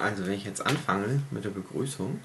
[0.00, 2.20] Also, wenn ich jetzt anfange mit der Begrüßung,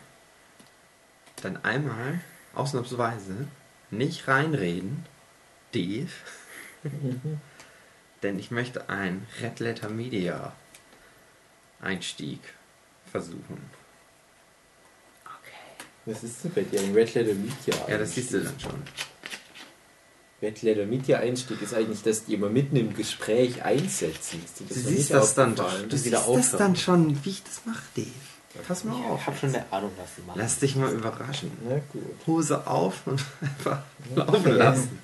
[1.42, 2.22] dann einmal
[2.54, 3.48] ausnahmsweise
[3.92, 5.06] nicht reinreden,
[5.74, 6.12] Dave,
[8.24, 10.54] denn ich möchte einen Red Letter Media
[11.80, 12.40] Einstieg
[13.12, 13.70] versuchen.
[15.24, 15.86] Okay.
[16.06, 17.88] Was ist denn bei dir ein Red Letter Media?
[17.88, 18.82] Ja, das siehst du dann schon.
[20.40, 24.40] Red Letter Media Einstieg ist eigentlich, dass die immer mitten im Gespräch einsetzen.
[24.46, 25.74] Ist das du siehst das dann doch.
[25.90, 28.08] Du siehst das dann schon, wie ich das mache, Dave.
[28.68, 29.22] Pass mal auf.
[29.22, 30.40] Ich habe schon eine Ahnung, was sie machen.
[30.40, 31.52] Lass dich mal überraschen.
[31.68, 32.04] Na gut.
[32.28, 33.82] Hose auf und einfach
[34.16, 35.00] laufen lassen.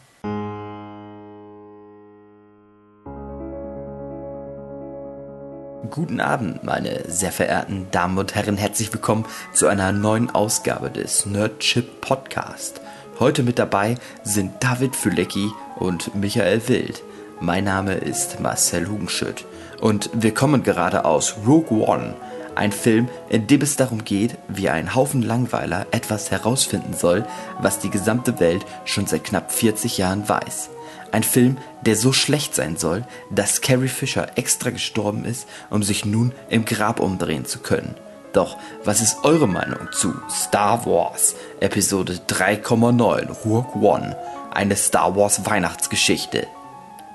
[5.90, 8.58] Guten Abend, meine sehr verehrten Damen und Herren.
[8.58, 12.82] Herzlich willkommen zu einer neuen Ausgabe des Nerdchip Podcast.
[13.20, 17.04] Heute mit dabei sind David Fülecki und Michael Wild.
[17.40, 19.46] Mein Name ist Marcel Hugenschütt
[19.80, 22.16] und wir kommen gerade aus Rogue One,
[22.56, 27.24] ein Film, in dem es darum geht, wie ein Haufen Langweiler etwas herausfinden soll,
[27.60, 30.72] was die gesamte Welt schon seit knapp 40 Jahren weiß.
[31.12, 36.04] Ein Film, der so schlecht sein soll, dass Carrie Fisher extra gestorben ist, um sich
[36.04, 37.94] nun im Grab umdrehen zu können.
[38.34, 44.18] Doch was ist eure Meinung zu Star Wars Episode 3,9 Rogue One,
[44.52, 46.48] eine Star Wars Weihnachtsgeschichte?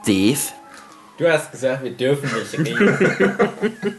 [0.06, 0.38] Dave?
[1.18, 3.36] Du hast gesagt, wir dürfen nicht reden.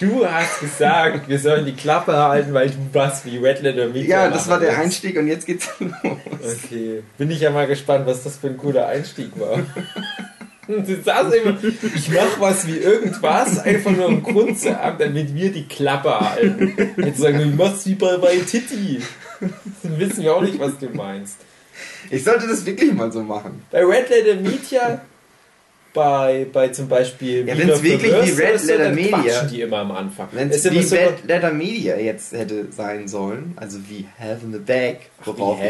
[0.00, 4.24] Du hast gesagt, wir sollen die Klappe halten, weil du was wie Red Letter Media
[4.24, 5.92] Ja, das war der Einstieg und jetzt geht's los.
[6.02, 7.02] Okay.
[7.18, 9.58] Bin ich ja mal gespannt, was das für ein cooler Einstieg war.
[10.86, 11.56] Du sagst immer,
[11.94, 16.18] ich mach was wie irgendwas, einfach nur um Grund zu haben, damit wir die Klappe
[16.20, 16.74] halten.
[16.96, 19.00] Jetzt sagen wir, ich mach's wie bei, bei Titi.
[19.40, 21.38] Dann wissen wir auch nicht, was du meinst.
[22.10, 23.62] Ich sollte das wirklich mal so machen.
[23.70, 25.00] Bei Red Letter Media
[25.92, 29.90] bei, bei zum Beispiel ja, wenn es wirklich wie Red Letter Media die immer am
[29.92, 30.28] Anfang.
[30.32, 34.52] Wenn es wie so Red Letter Media jetzt hätte sein sollen, also wie Have in
[34.52, 35.66] the Bag, worauf Ach,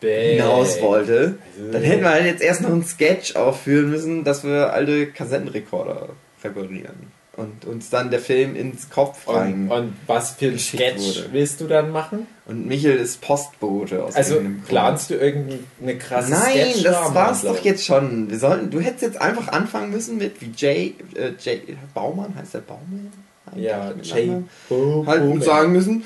[0.00, 1.72] ich hinaus wollte, also.
[1.72, 6.10] dann hätten wir halt jetzt erst noch einen Sketch aufführen müssen, dass wir alte Kassettenrekorder
[6.42, 9.70] reparieren und uns dann der Film ins Kopf rein.
[9.70, 11.28] Und, und was für ein Sketch wurde.
[11.32, 12.26] willst du dann machen?
[12.44, 17.58] Und Michel ist Postbote aus Also planst du irgendeine krasse Nein, Sketch das war's doch
[17.64, 18.30] jetzt schon.
[18.30, 22.54] Wir sollten, du hättest jetzt einfach anfangen müssen mit wie Jay, äh, Jay Baumann, heißt
[22.54, 23.12] der Baumann?
[23.54, 24.30] Ja, Jay
[24.70, 26.04] halt und sagen müssen,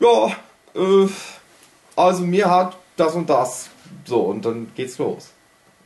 [0.00, 0.28] ja,
[0.76, 1.08] äh,
[1.96, 3.68] also mir hat das und das.
[4.04, 5.30] So, und dann geht's los.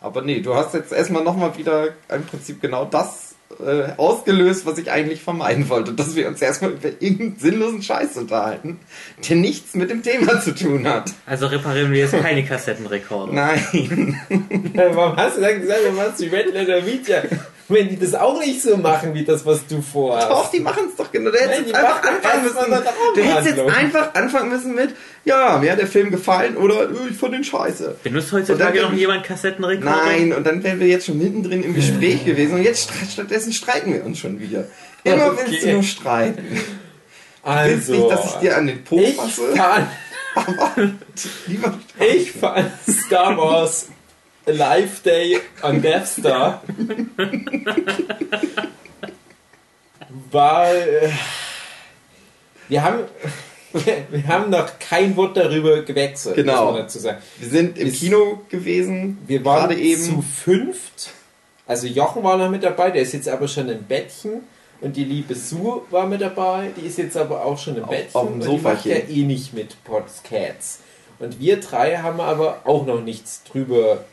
[0.00, 4.78] Aber nee, du hast jetzt erstmal nochmal wieder im Prinzip genau das äh, ausgelöst, was
[4.78, 8.80] ich eigentlich vermeiden wollte, dass wir uns erstmal über irgendeinen sinnlosen Scheiß unterhalten,
[9.28, 11.12] der nichts mit dem Thema zu tun hat.
[11.26, 13.32] Also reparieren wir jetzt keine Kassettenrekorder.
[13.32, 14.16] Nein.
[14.74, 17.22] Warum hast du dann gesagt, du machst die Red Letter Media?
[17.68, 20.28] Wenn die das auch nicht so machen, wie das, was du vorhast.
[20.28, 21.30] Doch, die machen es doch genau.
[21.30, 22.84] Du hättest jetzt einfach anfangen müssen.
[23.14, 24.90] Du hättest jetzt einfach anfangen müssen mit,
[25.24, 27.96] ja, mir hat der Film gefallen oder äh, ich fand den scheiße.
[28.02, 29.96] Benutzt heutzutage noch jemand Kassettenrekorder?
[30.04, 33.92] Nein, und dann wären wir jetzt schon mittendrin im Gespräch gewesen und jetzt stattdessen streiten
[33.92, 34.64] wir uns schon wieder.
[35.04, 35.42] Immer okay.
[35.46, 36.60] willst du nur streiten.
[37.42, 39.54] Also, willst nicht, dass ich dir an den Po fasse?
[41.98, 43.88] Ich fand Star Wars
[44.46, 46.62] Live Day on Death Star
[50.30, 50.74] war.
[50.74, 51.10] Äh,
[52.68, 53.00] wir haben.
[54.10, 56.76] Wir haben noch kein Wort darüber gewechselt, genau.
[56.76, 57.22] dazu sagen.
[57.38, 59.16] Wir sind im wir, Kino gewesen.
[59.26, 61.08] Wir waren gerade eben zu fünft.
[61.66, 64.42] Also Jochen war noch mit dabei, der ist jetzt aber schon im Bettchen.
[64.82, 68.14] Und die liebe Sue war mit dabei, die ist jetzt aber auch schon im Bettchen.
[68.14, 68.56] Auf dem Sofa.
[68.56, 70.80] Die macht ja eh nicht mit Podcasts.
[71.18, 74.04] Und wir drei haben aber auch noch nichts drüber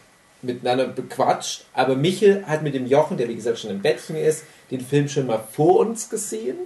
[0.41, 1.65] miteinander bequatscht.
[1.73, 5.07] Aber Michel hat mit dem Jochen, der wie gesagt schon im Bettchen ist, den Film
[5.07, 6.57] schon mal vor uns gesehen.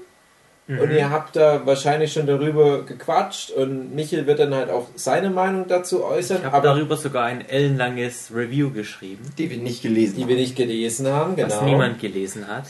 [0.68, 0.80] Mhm.
[0.80, 5.30] Und ihr habt da wahrscheinlich schon darüber gequatscht und Michel wird dann halt auch seine
[5.30, 6.38] Meinung dazu äußern.
[6.46, 9.26] Ich habe darüber sogar ein ellenlanges Review geschrieben.
[9.38, 10.30] Die wir nicht gelesen die haben.
[10.30, 11.50] Die wir nicht gelesen haben, genau.
[11.50, 12.66] Was niemand gelesen hat.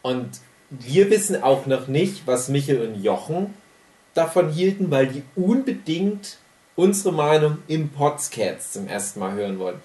[0.00, 0.28] Und
[0.70, 3.52] wir wissen auch noch nicht, was Michel und Jochen
[4.14, 6.38] davon hielten, weil die unbedingt
[6.76, 9.80] unsere Meinung im Podcast zum ersten Mal hören wollen.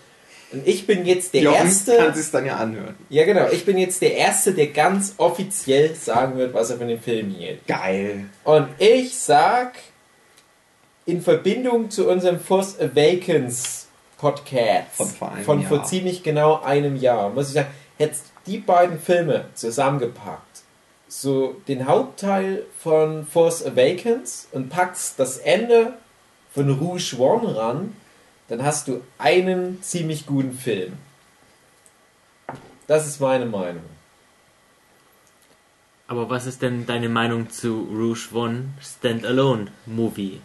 [0.51, 1.97] Und ich bin jetzt der Jochen Erste.
[1.97, 2.95] Kannst es dann ja anhören.
[3.09, 3.47] Ja, genau.
[3.51, 7.31] Ich bin jetzt der Erste, der ganz offiziell sagen wird, was er von dem Film
[7.31, 7.67] hielt.
[7.67, 8.25] Geil.
[8.45, 9.73] Und ich sag,
[11.05, 17.29] in Verbindung zu unserem Force Awakens Podcast von vor, von vor ziemlich genau einem Jahr,
[17.29, 20.63] muss ich sagen, hättest die beiden Filme zusammengepackt,
[21.07, 25.93] so den Hauptteil von Force Awakens und packst das Ende
[26.53, 27.95] von Rouge One ran,
[28.47, 30.93] dann hast du einen ziemlich guten Film.
[32.87, 33.83] Das ist meine Meinung.
[36.07, 40.39] Aber was ist denn deine Meinung zu Rouge One Standalone Movie?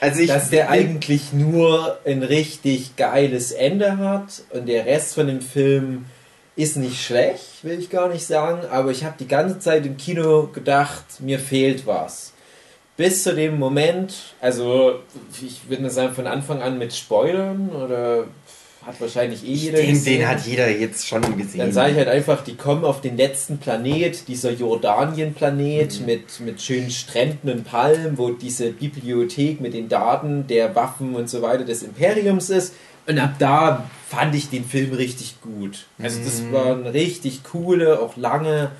[0.00, 5.28] Also ich dass der eigentlich nur ein richtig geiles Ende hat und der Rest von
[5.28, 6.06] dem Film
[6.56, 9.96] ist nicht schlecht, will ich gar nicht sagen, aber ich habe die ganze Zeit im
[9.96, 12.33] Kino gedacht, mir fehlt was.
[12.96, 15.00] Bis zu dem Moment, also
[15.42, 18.26] ich würde sagen von Anfang an mit Spoilern oder
[18.86, 20.18] hat wahrscheinlich eh jeder den, gesehen.
[20.20, 21.58] Den hat jeder jetzt schon gesehen.
[21.58, 26.06] Dann sage ich halt einfach, die kommen auf den letzten Planet, dieser Jordanien-Planet mhm.
[26.06, 31.30] mit, mit schönen Stränden und Palmen, wo diese Bibliothek mit den Daten der Waffen und
[31.30, 32.74] so weiter des Imperiums ist.
[33.06, 35.86] Und ab da fand ich den Film richtig gut.
[35.98, 36.52] Also das mhm.
[36.52, 38.70] war eine richtig coole, auch lange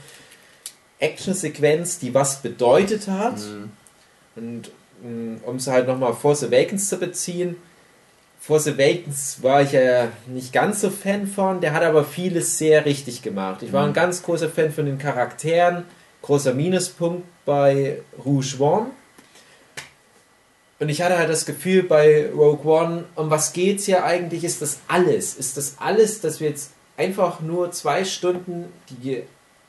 [0.99, 3.39] Actionsequenz, die was bedeutet hat.
[3.39, 3.71] Mhm.
[4.37, 4.71] Und
[5.03, 7.57] mm, um es halt nochmal Force Awakens zu beziehen,
[8.41, 12.85] Force Awakens war ich ja nicht ganz so Fan von, der hat aber vieles sehr
[12.85, 13.63] richtig gemacht.
[13.63, 13.95] Ich war ein mhm.
[13.95, 15.85] ganz großer Fan von den Charakteren,
[16.21, 18.87] großer Minuspunkt bei Rouge One.
[20.79, 24.45] Und ich hatte halt das Gefühl bei Rogue One, um was geht's hier eigentlich?
[24.45, 25.35] Ist das alles?
[25.35, 29.23] Ist das alles, dass wir jetzt einfach nur zwei Stunden die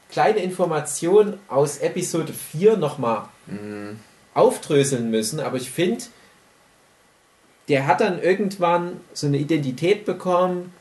[0.10, 4.00] kleine Information aus Episode 4 nochmal mhm.
[4.36, 5.40] Aufdröseln müssen?
[5.40, 6.04] Aber ich finde,
[7.68, 10.72] der hat dann irgendwann so eine Identität bekommen,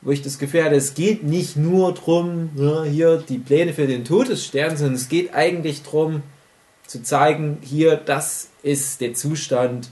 [0.00, 3.88] wo ich das Gefühl hatte, es geht nicht nur darum, ja, hier die Pläne für
[3.88, 6.22] den Todesstern, sondern es geht eigentlich darum,
[6.86, 9.90] zu zeigen, hier, das ist der Zustand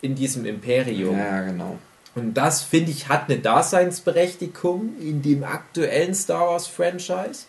[0.00, 1.16] in diesem Imperium.
[1.16, 1.78] Ja, genau.
[2.14, 7.44] Und das, finde ich, hat eine Daseinsberechtigung in dem aktuellen Star Wars Franchise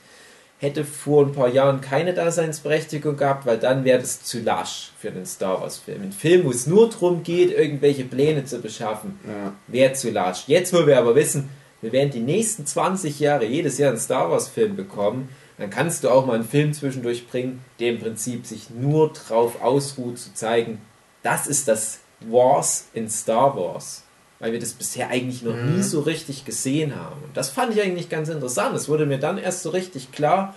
[0.60, 5.10] hätte vor ein paar Jahren keine Daseinsberechtigung gehabt, weil dann wäre das zu lasch für
[5.10, 6.02] einen Star Wars-Film.
[6.02, 9.54] Ein Film, wo es nur darum geht, irgendwelche Pläne zu beschaffen, ja.
[9.68, 10.44] wäre zu lasch.
[10.48, 11.50] Jetzt, wo wir aber wissen,
[11.82, 16.10] wir werden die nächsten 20 Jahre jedes Jahr einen Star Wars-Film bekommen, dann kannst du
[16.10, 20.82] auch mal einen Film zwischendurch bringen, der im Prinzip sich nur darauf ausruht, zu zeigen,
[21.22, 24.05] das ist das Wars in Star Wars
[24.46, 25.78] weil wir das bisher eigentlich noch mhm.
[25.78, 27.24] nie so richtig gesehen haben.
[27.24, 28.76] Und das fand ich eigentlich ganz interessant.
[28.76, 30.54] Es wurde mir dann erst so richtig klar,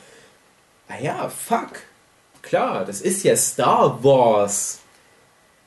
[0.91, 1.71] naja, fuck,
[2.43, 4.81] klar, das ist ja Star Wars.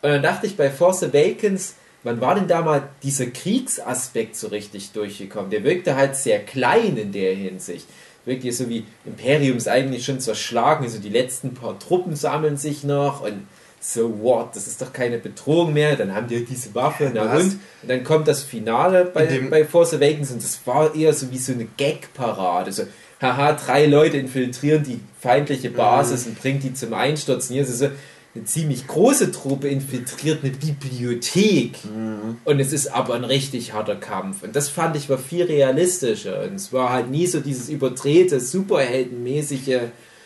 [0.03, 1.73] Und dann dachte ich bei Force Awakens,
[2.03, 5.50] wann war denn da mal dieser Kriegsaspekt so richtig durchgekommen?
[5.50, 7.88] Der wirkte halt sehr klein in der Hinsicht.
[8.25, 12.83] Wirkte so wie Imperium ist eigentlich schon zerschlagen, also die letzten paar Truppen sammeln sich
[12.83, 13.47] noch und
[13.83, 17.42] so what, das ist doch keine Bedrohung mehr, dann haben die diese Waffe, na und?
[17.42, 21.39] und dann kommt das Finale bei, bei Force Awakens und das war eher so wie
[21.39, 22.83] so eine Gag-Parade, so,
[23.19, 26.31] haha, drei Leute infiltrieren die feindliche Basis mhm.
[26.31, 27.89] und bringen die zum Einstürzen, hier ist so
[28.33, 31.83] eine ziemlich große Truppe infiltriert eine Bibliothek.
[31.83, 32.38] Mhm.
[32.45, 34.44] und es ist aber ein richtig harter Kampf.
[34.44, 36.44] Und das fand ich war viel realistischer.
[36.44, 39.81] Und es war halt nie so dieses überdrehte, superheldenmäßige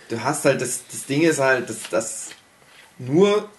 [0.10, 2.30] Du hast halt, das, das Ding ist halt, dass das
[2.98, 3.50] nur,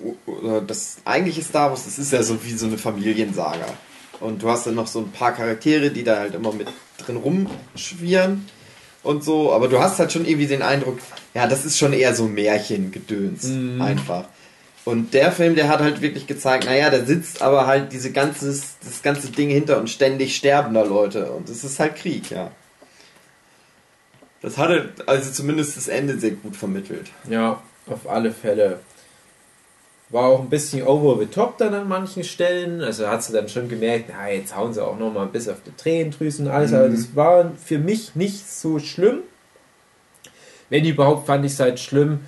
[0.66, 3.66] das eigentliche Star Wars, das ist ja so wie so eine Familiensaga.
[4.20, 6.68] Und du hast dann noch so ein paar Charaktere, die da halt immer mit
[6.98, 8.48] drin rumschwirren
[9.02, 9.52] und so.
[9.52, 10.98] Aber du hast halt schon irgendwie den Eindruck,
[11.34, 13.44] ja, das ist schon eher so Märchengedöns.
[13.44, 13.82] Mhm.
[13.82, 14.24] Einfach.
[14.86, 18.76] Und der Film, der hat halt wirklich gezeigt, naja, da sitzt aber halt diese ganzes,
[18.84, 21.32] das ganze Ding hinter und ständig sterbender Leute.
[21.32, 22.52] Und es ist halt Krieg, ja.
[24.42, 27.10] Das hatte also zumindest das Ende sehr gut vermittelt.
[27.28, 28.78] Ja, auf alle Fälle.
[30.10, 32.80] War auch ein bisschen over the top dann an manchen Stellen.
[32.80, 35.74] Also hat sie dann schon gemerkt, na, jetzt hauen sie auch nochmal bis auf die
[35.76, 36.70] Tränendrüsen und alles.
[36.70, 36.76] Mhm.
[36.76, 39.20] Aber das war für mich nicht so schlimm.
[40.70, 42.20] Wenn überhaupt, fand ich es halt schlimm,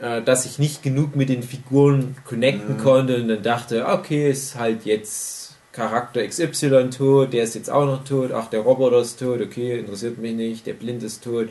[0.00, 2.82] äh, dass ich nicht genug mit den Figuren connecten mhm.
[2.82, 7.84] konnte und dann dachte, okay, ist halt jetzt Charakter XY tot, der ist jetzt auch
[7.84, 11.48] noch tot, ach, der Roboter ist tot, okay, interessiert mich nicht, der Blind ist tot.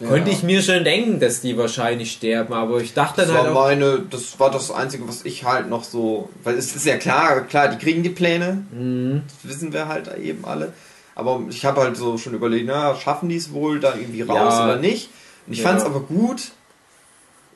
[0.00, 0.08] Ja.
[0.08, 3.54] Konnte ich mir schon denken, dass die wahrscheinlich sterben, aber ich dachte das dann halt
[3.54, 6.96] war meine, das war das Einzige, was ich halt noch so, weil es ist ja
[6.96, 9.22] klar, klar, die kriegen die Pläne, mhm.
[9.42, 10.72] das wissen wir halt eben alle,
[11.14, 14.54] aber ich habe halt so schon überlegt, na, schaffen die es wohl da irgendwie raus
[14.54, 14.64] ja.
[14.64, 15.10] oder nicht?
[15.46, 15.68] Und ich ja.
[15.68, 16.52] fand es aber gut,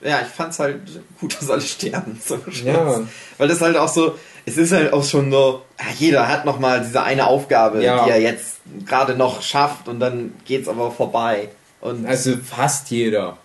[0.02, 0.80] ja, ich fand es halt
[1.18, 3.00] gut, dass alle sterben, so ja.
[3.38, 5.62] weil das halt auch so, es ist halt auch schon so,
[5.98, 10.34] jeder hat noch mal diese eine Aufgabe, die er jetzt gerade noch schafft und dann
[10.44, 11.48] geht's aber vorbei.
[11.84, 13.36] Und also fast jeder.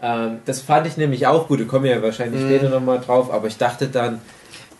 [0.00, 1.60] Ähm, das fand ich nämlich auch gut.
[1.60, 2.46] Da kommen wir ja wahrscheinlich mm.
[2.46, 3.32] später nochmal drauf.
[3.32, 4.20] Aber ich dachte dann,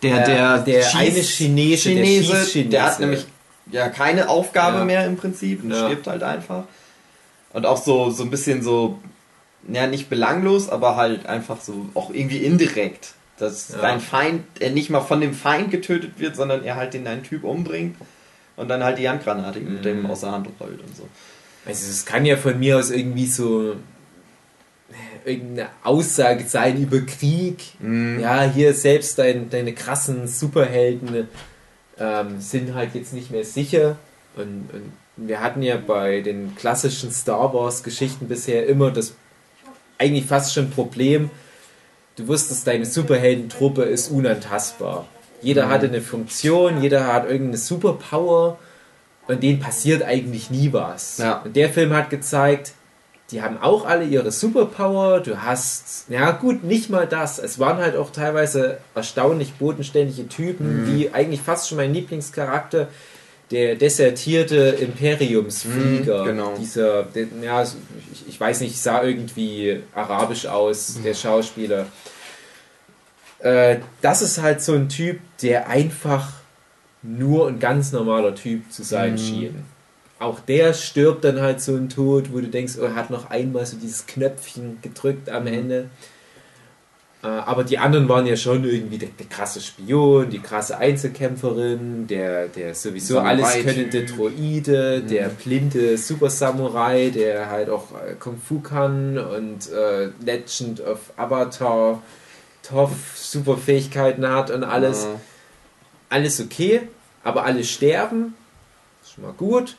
[0.01, 1.89] der, der, äh, der eine Chinese, Chinese,
[2.29, 3.25] der, Chinese, der hat nämlich
[3.69, 4.85] ja keine Aufgabe ja.
[4.85, 5.85] mehr im Prinzip und ja.
[5.87, 6.63] stirbt halt einfach.
[7.51, 8.97] Und auch so, so ein bisschen so,
[9.67, 13.13] ja, nicht belanglos, aber halt einfach so auch irgendwie indirekt.
[13.39, 13.79] Dass ja.
[13.81, 17.23] dein Feind, er nicht mal von dem Feind getötet wird, sondern er halt den einen
[17.23, 17.97] Typ umbringt
[18.55, 20.05] und dann halt die Handgranate mit dem mhm.
[20.05, 21.09] aus der Hand rollt und so.
[21.65, 23.75] Also es kann ja von mir aus irgendwie so
[25.25, 27.59] irgendeine Aussage sein über Krieg.
[28.19, 31.27] Ja, hier selbst dein, deine krassen Superhelden
[31.99, 33.97] ähm, sind halt jetzt nicht mehr sicher.
[34.35, 39.13] Und, und wir hatten ja bei den klassischen Star Wars Geschichten bisher immer das
[39.97, 41.29] eigentlich fast schon Problem,
[42.15, 45.07] du wusstest, deine Superheldentruppe ist unantastbar.
[45.41, 48.57] Jeder hatte eine Funktion, jeder hat irgendeine Superpower
[49.31, 51.17] und denen passiert eigentlich nie was.
[51.17, 51.41] Ja.
[51.43, 52.73] Und der Film hat gezeigt,
[53.31, 55.21] die haben auch alle ihre Superpower.
[55.21, 57.39] Du hast, ja gut, nicht mal das.
[57.39, 62.89] Es waren halt auch teilweise erstaunlich bodenständige Typen, wie eigentlich fast schon mein Lieblingscharakter,
[63.51, 66.23] der desertierte Imperiumsflieger.
[66.23, 66.53] Mhm, genau.
[66.59, 71.85] Dieser, der, ja, ich, ich weiß nicht, sah irgendwie arabisch aus, der Schauspieler.
[73.39, 76.40] Äh, das ist halt so ein Typ, der einfach
[77.03, 79.63] nur ein ganz normaler Typ zu sein schien.
[80.19, 83.31] Auch der stirbt dann halt so ein Tod, wo du denkst, oh, er hat noch
[83.31, 85.89] einmal so dieses Knöpfchen gedrückt am Ende.
[87.23, 92.05] Äh, aber die anderen waren ja schon irgendwie der, der krasse Spion, die krasse Einzelkämpferin,
[92.05, 93.65] der, der sowieso alles Samurai-Typ.
[93.65, 100.09] könnende Droide, der blinde Super Samurai, der halt auch äh, Kung Fu kann und äh,
[100.23, 102.01] Legend of Avatar,
[102.61, 105.19] Toff, super Fähigkeiten hat und alles Ja.
[106.11, 106.81] Alles okay,
[107.23, 108.33] aber alle sterben.
[109.03, 109.75] Ist schon mal gut.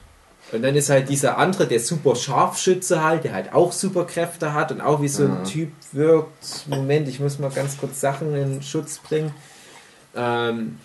[0.51, 4.73] Und dann ist halt dieser andere, der super Scharfschütze halt, der halt auch Superkräfte hat
[4.73, 5.45] und auch wie so ein Ja.
[5.45, 6.67] Typ wirkt.
[6.67, 9.33] Moment, ich muss mal ganz kurz Sachen in Schutz bringen.
[10.15, 10.79] Ähm,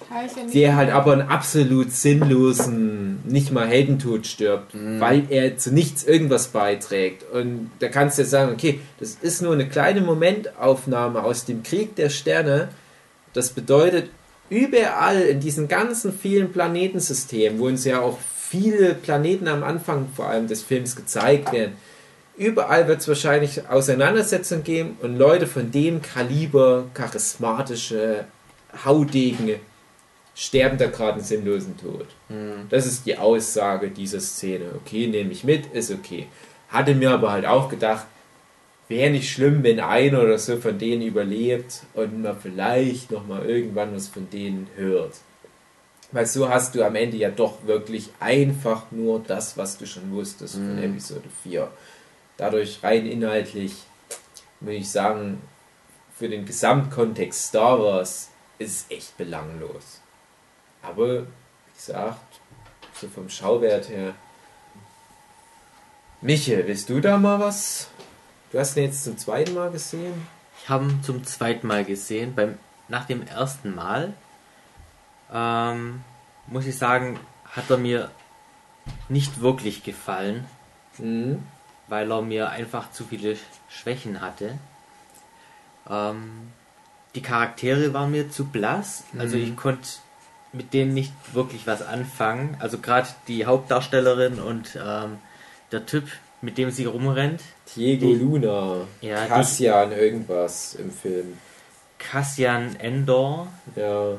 [0.54, 6.48] der halt aber einen absolut sinnlosen, nicht mal Heldentod stirbt, weil er zu nichts irgendwas
[6.48, 7.30] beiträgt.
[7.34, 11.62] Und da kannst du jetzt sagen, okay, das ist nur eine kleine Momentaufnahme aus dem
[11.64, 12.70] Krieg der Sterne.
[13.34, 14.10] Das bedeutet,
[14.50, 18.18] überall in diesen ganzen vielen Planetensystemen, wo uns ja auch
[18.50, 21.74] viele Planeten am Anfang vor allem des Films gezeigt werden,
[22.38, 28.26] überall wird es wahrscheinlich Auseinandersetzungen geben und Leute von dem Kaliber, charismatische
[28.86, 29.56] Haudegen,
[30.36, 32.06] sterben da gerade einen sinnlosen Tod.
[32.70, 34.66] Das ist die Aussage dieser Szene.
[34.76, 36.28] Okay, nehme ich mit, ist okay.
[36.70, 38.06] Hatte mir aber halt auch gedacht,
[38.88, 43.96] wäre nicht schlimm, wenn einer oder so von denen überlebt und man vielleicht nochmal irgendwann
[43.96, 45.16] was von denen hört.
[46.12, 50.12] Weil so hast du am Ende ja doch wirklich einfach nur das, was du schon
[50.12, 51.70] wusstest von Episode 4.
[52.38, 53.74] Dadurch rein inhaltlich,
[54.62, 55.42] würde ich sagen,
[56.18, 60.02] für den Gesamtkontext Star Wars ist es echt belanglos.
[60.82, 62.40] Aber, wie gesagt,
[62.94, 64.16] so vom Schauwert her.
[66.22, 67.90] Michael, willst du da mal was?
[68.52, 70.28] Du hast ihn jetzt zum zweiten Mal gesehen.
[70.62, 72.34] Ich habe ihn zum zweiten Mal gesehen.
[72.36, 74.14] Beim, nach dem ersten Mal
[75.32, 76.02] ähm,
[76.48, 78.10] muss ich sagen, hat er mir
[79.10, 80.46] nicht wirklich gefallen,
[80.98, 81.44] Mhm.
[81.88, 83.38] weil er mir einfach zu viele
[83.70, 84.58] Schwächen hatte.
[85.90, 86.52] Ähm,
[87.14, 89.88] die Charaktere waren mir zu blass, also ich konnte
[90.54, 92.56] mit denen nicht wirklich was anfangen.
[92.60, 95.18] Also gerade die Hauptdarstellerin und ähm,
[95.72, 96.10] der Typ,
[96.42, 97.42] mit dem sie rumrennt,
[97.76, 98.88] Diego Die- Luna.
[99.02, 101.38] Ja, die- Cassian irgendwas im Film.
[101.98, 104.14] Cassian Endor, Ja.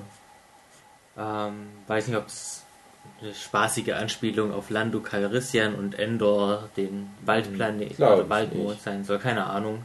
[1.20, 2.62] Ähm, weiß nicht, ob es
[3.20, 9.18] eine spaßige Anspielung auf Lando Calrissian und Endor, den Waldplanet Glaub oder Waldmond sein soll,
[9.18, 9.82] keine Ahnung.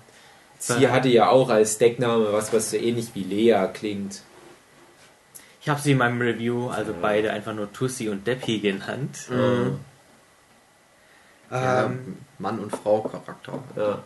[0.60, 4.22] Sie hatte ja auch als Deckname was, was so ähnlich wie Lea klingt.
[5.62, 9.18] Ich habe sie in meinem Review, also beide einfach nur Tussi und Deppi genannt.
[9.30, 9.80] Mhm.
[11.54, 13.64] Ja, Ähm, Mann und Frau Charakter.
[13.76, 14.04] Ja.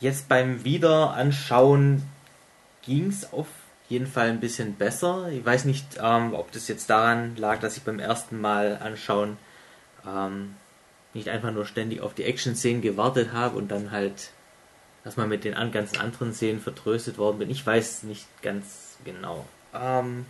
[0.00, 2.02] Jetzt beim Wiederanschauen
[2.82, 3.46] ging es auf
[3.88, 5.28] jeden Fall ein bisschen besser.
[5.28, 9.38] Ich weiß nicht, ähm, ob das jetzt daran lag, dass ich beim ersten Mal anschauen
[10.06, 10.56] ähm,
[11.14, 14.30] nicht einfach nur ständig auf die Action-Szenen gewartet habe und dann halt,
[15.04, 17.50] dass man mit den an ganzen anderen Szenen vertröstet worden bin.
[17.50, 19.46] Ich weiß nicht ganz genau.
[19.72, 20.26] Ähm,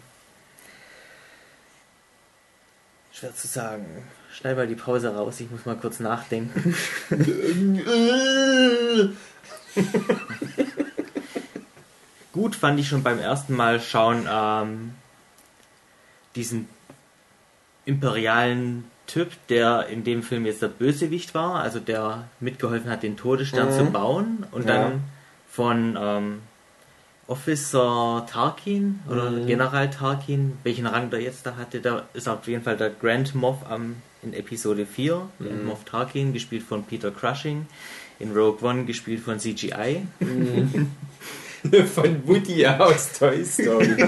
[3.12, 3.86] schwer zu sagen.
[4.36, 6.74] Schneid mal die Pause raus, ich muss mal kurz nachdenken.
[12.32, 14.94] Gut fand ich schon beim ersten Mal schauen ähm,
[16.34, 16.68] diesen
[17.84, 23.16] imperialen Typ, der in dem Film jetzt der Bösewicht war, also der mitgeholfen hat, den
[23.16, 23.72] Todesstern Mhm.
[23.72, 24.78] zu bauen und Ja.
[24.78, 25.04] dann
[25.50, 26.42] von ähm,
[27.26, 29.46] Officer Tarkin oder Mhm.
[29.46, 33.34] General Tarkin, welchen Rang der jetzt da hatte, da ist auf jeden Fall der Grand
[33.34, 35.66] Moff am, in Episode 4, Grand Mhm.
[35.66, 37.66] Moff Tarkin, gespielt von Peter Crushing,
[38.18, 40.02] in Rogue One gespielt von CGI.
[41.94, 43.96] Von Woody aus Toy Story.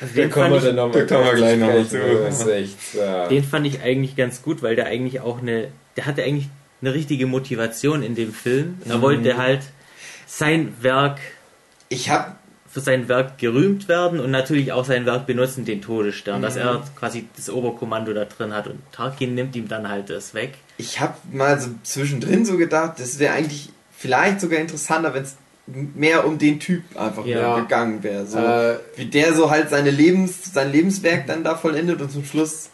[0.00, 3.28] Also Da den, kommen fand wir ich, dann nochmal da kommen wir gleich noch zu.
[3.30, 6.48] Den fand ich eigentlich ganz gut, weil der eigentlich auch eine, der hatte eigentlich
[6.80, 8.78] eine richtige Motivation in dem Film.
[8.88, 9.62] Er wollte halt
[10.26, 11.18] sein Werk
[11.88, 12.32] Ich habe
[12.70, 16.82] für sein Werk gerühmt werden und natürlich auch sein Werk benutzen, den Todesstern, dass er
[16.96, 20.52] quasi das Oberkommando da drin hat und Tarkin nimmt ihm dann halt das weg.
[20.76, 25.36] ich habe mal so zwischendrin so gedacht, das wäre eigentlich vielleicht sogar interessanter, wenn es
[25.66, 27.58] mehr um den Typ einfach Ja.
[27.58, 28.26] gegangen wäre.
[28.26, 32.24] So, Äh, wie der so halt seine Lebens, sein Lebenswerk dann da vollendet und zum
[32.24, 32.68] Schluss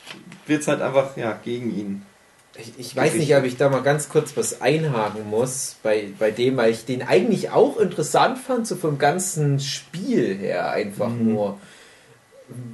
[0.47, 2.03] wird es halt einfach ja, gegen ihn.
[2.57, 6.31] Ich, ich weiß nicht, ob ich da mal ganz kurz was einhaken muss bei, bei
[6.31, 11.59] dem, weil ich den eigentlich auch interessant fand, so vom ganzen Spiel her einfach nur.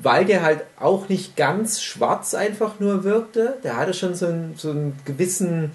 [0.02, 3.58] Weil der halt auch nicht ganz schwarz einfach nur wirkte.
[3.64, 5.70] Der hatte schon so einen, so einen gewissen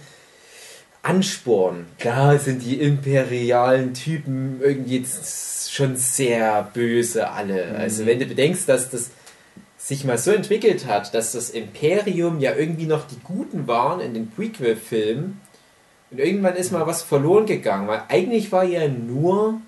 [1.02, 1.86] Ansporn.
[2.00, 7.76] Klar sind die imperialen Typen irgendwie jetzt schon sehr böse alle.
[7.76, 9.12] Also wenn du bedenkst, dass das
[9.86, 14.16] sich mal so entwickelt hat, dass das Imperium ja irgendwie noch die Guten waren in
[14.16, 15.40] den Prequel-Filmen
[16.10, 19.62] und irgendwann ist mal was verloren gegangen, weil eigentlich war ja nur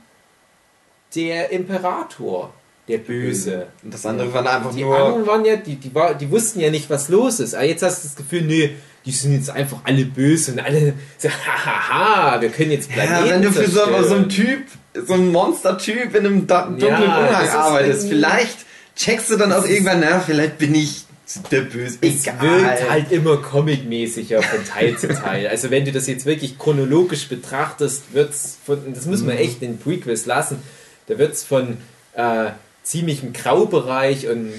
[1.13, 2.51] der Imperator
[2.87, 3.67] der Böse.
[3.83, 4.97] Und das andere war einfach Die nur.
[4.97, 7.53] anderen waren ja, die, die, war, die wussten ja nicht, was los ist.
[7.53, 8.71] Aber jetzt hast du das Gefühl, nee,
[9.05, 13.29] die sind jetzt einfach alle böse und alle so, hahaha, wir können jetzt Ja, Planeten
[13.29, 14.63] wenn du für so, so einen Typ,
[15.05, 18.66] so einen Monster-Typ in einem dunklen Ja, Umhang arbeitest, vielleicht
[18.97, 21.05] checkst du dann auch irgendwann, na, vielleicht bin ich
[21.51, 21.97] der Böse.
[22.01, 25.47] Es wirkt halt immer comic-mäßiger von Teil zu Teil.
[25.49, 29.61] Also wenn du das jetzt wirklich chronologisch betrachtest, wird's von, und das muss man echt
[29.61, 30.59] in Prequels lassen,
[31.07, 31.77] da wird's von
[32.13, 32.51] äh,
[32.83, 34.51] ziemlichem Graubereich und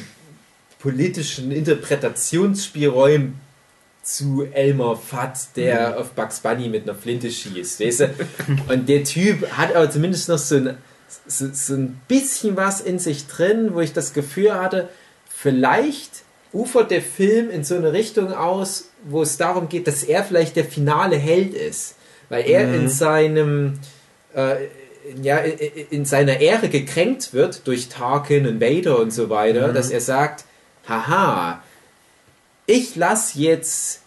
[0.79, 3.41] politischen Interpretationsspielräumen
[4.03, 8.15] zu Elmer Fudd, der auf Bugs Bunny mit einer Flinte schießt, weißt du?
[8.69, 10.77] Und der Typ hat aber zumindest noch so ein,
[11.27, 14.89] so, ein bisschen was in sich drin, wo ich das Gefühl hatte,
[15.29, 16.23] vielleicht
[16.53, 20.57] ufert der Film in so eine Richtung aus, wo es darum geht, dass er vielleicht
[20.57, 21.95] der finale Held ist.
[22.29, 23.79] Weil er in seinem
[24.35, 24.67] äh,
[25.23, 30.01] ja, in seiner Ehre gekränkt wird durch Tarkin und Vader und so weiter, dass er
[30.01, 30.45] sagt,
[30.87, 31.63] haha,
[32.67, 34.03] ich lass jetzt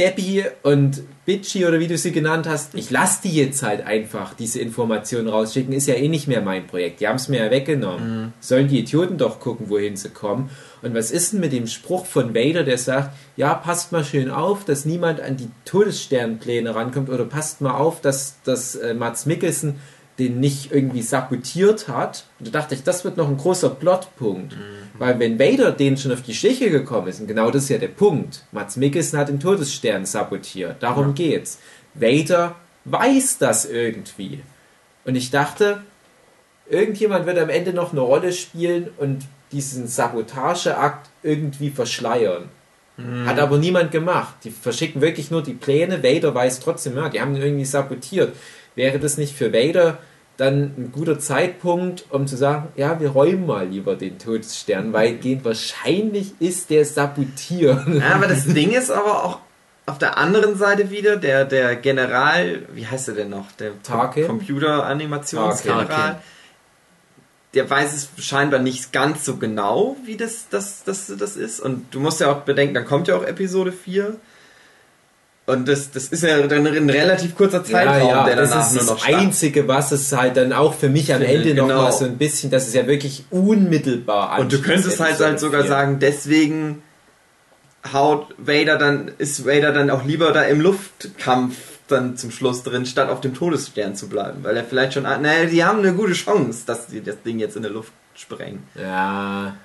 [0.00, 4.32] Debbie und Bitchy oder wie du sie genannt hast, ich lass die jetzt halt einfach
[4.32, 7.00] diese Informationen rausschicken, ist ja eh nicht mehr mein Projekt.
[7.00, 8.32] Die haben es mir ja weggenommen.
[8.40, 10.48] Sollen die Idioten doch gucken, wohin sie kommen.
[10.80, 14.30] Und was ist denn mit dem Spruch von Vader, der sagt, ja, passt mal schön
[14.30, 19.26] auf, dass niemand an die Todessternpläne rankommt oder passt mal auf, dass, dass äh, Mats
[19.26, 19.76] Mikkelsen
[20.20, 22.24] den nicht irgendwie sabotiert hat.
[22.38, 24.56] Und da dachte ich, das wird noch ein großer Plotpunkt.
[24.98, 27.78] Weil wenn Vader denen schon auf die Schliche gekommen ist, und genau das ist ja
[27.78, 31.58] der Punkt, Mats Mikkelsen hat den Todesstern sabotiert, darum geht's.
[31.94, 32.54] Vader
[32.84, 34.42] weiß das irgendwie.
[35.04, 35.82] Und ich dachte,
[36.68, 42.44] irgendjemand wird am Ende noch eine Rolle spielen und diesen Sabotageakt irgendwie verschleiern.
[43.24, 44.34] Hat aber niemand gemacht.
[44.44, 46.02] Die verschicken wirklich nur die Pläne.
[46.02, 48.36] Vader weiß trotzdem, ja, die haben ihn irgendwie sabotiert.
[48.74, 49.98] Wäre das nicht für Vader
[50.40, 55.16] dann ein guter Zeitpunkt, um zu sagen, ja, wir räumen mal lieber den Todesstern, weil
[55.16, 57.86] gehen wahrscheinlich ist der sabotiert.
[57.86, 59.38] Ja, aber das Ding ist aber auch
[59.86, 63.52] auf der anderen Seite wieder, der, der General, wie heißt er denn noch?
[63.52, 63.72] Der?
[64.26, 66.22] Computer-Animationsgeneral.
[67.52, 71.60] Der weiß es scheinbar nicht ganz so genau, wie das, das, das, das ist.
[71.60, 74.16] Und du musst ja auch bedenken, dann kommt ja auch Episode 4.
[75.46, 78.80] Und das, das ist ja dann ein relativ kurzer Zeitraum, der das danach ist nur
[78.82, 81.82] das noch statt- Einzige, was es halt dann auch für mich am Ende noch genau.
[81.82, 85.62] mal so ein bisschen, dass es ja wirklich unmittelbar Und du könntest halt, halt sogar
[85.62, 85.68] 4.
[85.70, 86.82] sagen, deswegen
[87.92, 91.56] haut Vader dann, ist Vader dann auch lieber da im Luftkampf
[91.88, 94.44] dann zum Schluss drin, statt auf dem Todesstern zu bleiben.
[94.44, 97.56] Weil er vielleicht schon, naja, die haben eine gute Chance, dass die das Ding jetzt
[97.56, 98.62] in der Luft sprengen.
[98.76, 99.56] Ja.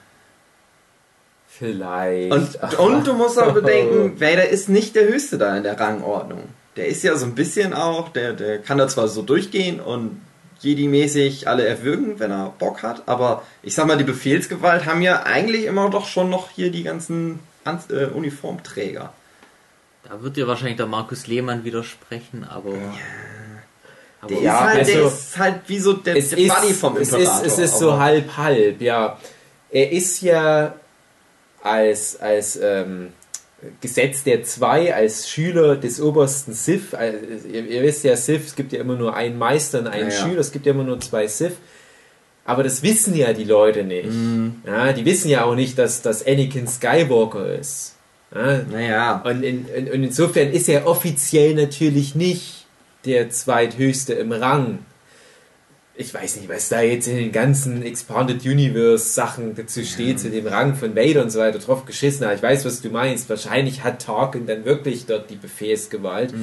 [1.58, 2.32] Vielleicht.
[2.32, 6.44] Und, und du musst auch bedenken, Vader ist nicht der Höchste da in der Rangordnung.
[6.76, 10.22] Der ist ja so ein bisschen auch, der, der kann da zwar so durchgehen und
[10.62, 15.24] Jedi-mäßig alle erwürgen, wenn er Bock hat, aber ich sag mal, die Befehlsgewalt haben ja
[15.24, 19.14] eigentlich immer doch schon noch hier die ganzen An äh, Uniformträger.
[20.08, 22.74] Da wird dir wahrscheinlich der Markus Lehmann widersprechen, aber.
[24.22, 26.56] aber Der, Ja, ist, halt, der also, ist halt wie so der, es der ist,
[26.56, 27.46] Buddy vom es Imperator.
[27.46, 29.18] ist, es ist so aber- halb halb, ja.
[29.72, 30.74] Er ist ja
[31.66, 33.10] als, als ähm,
[33.82, 37.18] Gesetz der Zwei, als Schüler des obersten Sith, also,
[37.52, 40.16] ihr, ihr wisst ja, Sith, es gibt ja immer nur einen Meister und einen Ja,
[40.16, 40.24] ja.
[40.24, 41.54] Schüler, es gibt ja immer nur zwei Sith.
[42.48, 44.12] Aber das wissen ja die Leute nicht.
[44.12, 44.58] Mhm.
[44.68, 47.96] Ja, die wissen ja auch nicht, dass das Anakin Skywalker ist.
[48.34, 52.68] Ja, Naja, und, in, in, und insofern ist er offiziell natürlich nicht
[53.06, 54.80] der zweithöchste im Rang.
[55.98, 60.30] Ich weiß nicht, was da jetzt in den ganzen Expanded Universe Sachen dazu steht, zu
[60.30, 62.26] dem Rang von Vader und so weiter drauf geschissen.
[62.26, 63.30] Aber ich weiß, was du meinst.
[63.30, 66.34] Wahrscheinlich hat Tarkin dann wirklich dort die Befehlsgewalt.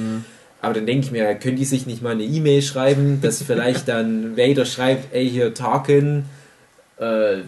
[0.61, 3.87] Aber dann denke ich mir, können die sich nicht mal eine E-Mail schreiben, dass vielleicht
[3.87, 6.25] dann Vader schreibt, ey hier Tarkin,
[6.97, 7.41] äh,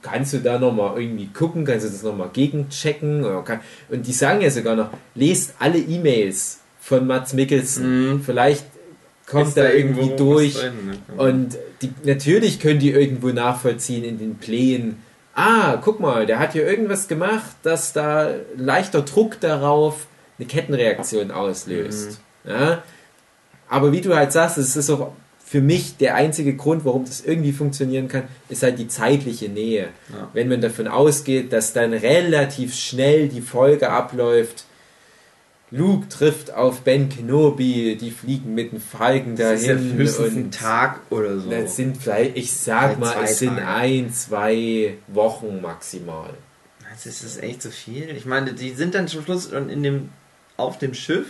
[0.00, 3.24] kannst du da nochmal irgendwie gucken, kannst du das nochmal gegenchecken?
[3.44, 3.60] Kann,
[3.90, 8.22] und die sagen ja sogar noch, lest alle E-Mails von Mats Mikkelsen.
[8.24, 8.64] Vielleicht
[9.32, 10.54] kommt Ist da, da irgendwie durch.
[10.54, 11.22] drin, ne?
[11.22, 15.02] Und die, natürlich können die irgendwo nachvollziehen in den Plänen.
[15.34, 20.06] Ah, guck mal, der hat hier irgendwas gemacht, dass da leichter Druck darauf
[20.38, 22.20] eine Kettenreaktion auslöst.
[22.44, 22.82] Ja?
[23.68, 27.24] Aber wie du halt sagst, es ist auch für mich der einzige Grund, warum das
[27.24, 29.88] irgendwie funktionieren kann, ist halt die zeitliche Nähe.
[30.10, 30.28] Ja.
[30.34, 34.64] Wenn man davon ausgeht, dass dann relativ schnell die Folge abläuft,
[35.72, 40.54] Luke trifft auf Ben Kenobi, die fliegen mit dem Falken Das ist ja dahin und
[40.54, 41.50] Tag oder so.
[41.50, 43.66] das sind vielleicht, ich sag Vielleicht mal, es sind Tage.
[43.66, 46.30] ein, zwei Wochen maximal.
[46.92, 48.10] Das ist das echt so viel.
[48.14, 50.10] Ich meine, die sind dann zum Schluss und in dem,
[50.58, 51.26] auf dem Schiff.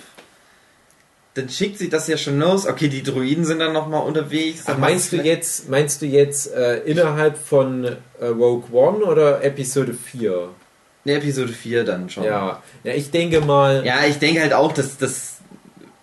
[1.34, 2.66] Dann schickt sich das ja schon los.
[2.66, 4.62] Okay, die Druiden sind dann nochmal unterwegs.
[4.64, 9.42] Ach, Dann meinst du jetzt, meinst du jetzt äh, innerhalb von äh, Rogue One oder
[9.44, 10.48] Episode 4?
[11.04, 12.24] Ne, Episode 4 dann schon.
[12.24, 12.62] Ja.
[12.84, 15.38] ja, ich denke mal, Ja, ich denke halt auch, dass, dass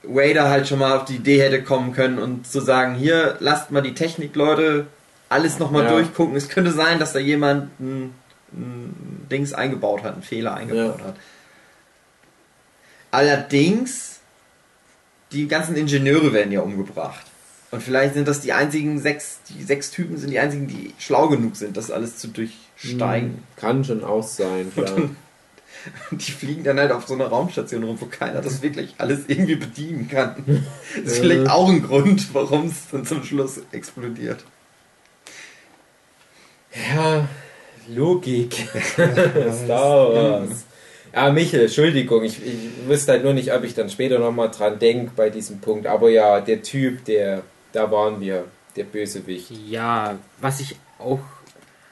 [0.04, 3.72] Vader halt schon mal auf die Idee hätte kommen können und zu sagen, hier, lasst
[3.72, 4.88] mal die Technikleute
[5.30, 5.92] alles nochmal Ja.
[5.92, 6.36] durchgucken.
[6.36, 8.14] Es könnte sein, dass da jemand ein,
[8.52, 11.06] ein Dings eingebaut hat, einen Fehler eingebaut Ja.
[11.06, 11.16] hat.
[13.12, 14.20] Allerdings,
[15.32, 17.26] die ganzen Ingenieure werden ja umgebracht.
[17.72, 21.28] Und vielleicht sind das die einzigen sechs, die sechs Typen sind die einzigen, die schlau
[21.30, 22.28] genug sind, das alles zu
[22.82, 23.44] durchsteigen.
[23.56, 24.96] kann schon auch sein, klar.
[24.96, 25.16] Und
[26.12, 29.56] die fliegen dann halt auf so einer Raumstation rum, wo keiner das wirklich alles irgendwie
[29.56, 30.44] bedienen kann.
[31.04, 31.22] Das ist Äh.
[31.22, 34.44] vielleicht auch ein Grund, warum es dann zum Schluss explodiert.
[36.94, 37.28] Ja,
[37.88, 38.54] Logik.
[38.94, 40.66] Star Wars.
[41.14, 44.78] Ja, Michel, Entschuldigung, ich, ich wüsste halt nur nicht, ob ich dann später nochmal dran
[44.78, 45.88] denke bei diesem Punkt.
[45.88, 49.50] Aber ja, der Typ, der, da waren wir, der Bösewicht.
[49.68, 51.20] Ja, was ich auch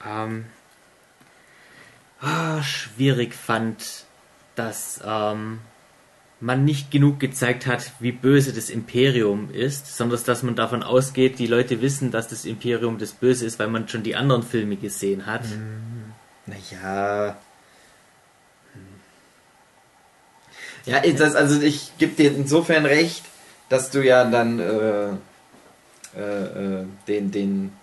[0.07, 0.45] ähm,
[2.63, 4.05] schwierig fand,
[4.55, 5.59] dass ähm,
[6.39, 11.39] man nicht genug gezeigt hat, wie böse das Imperium ist, sondern dass man davon ausgeht,
[11.39, 14.75] die Leute wissen, dass das Imperium das Böse ist, weil man schon die anderen Filme
[14.75, 15.43] gesehen hat.
[16.45, 17.37] Naja.
[20.85, 23.25] Ja, ist das, also ich gebe dir insofern recht,
[23.67, 25.09] dass du ja dann äh,
[26.17, 27.73] äh, äh, den, den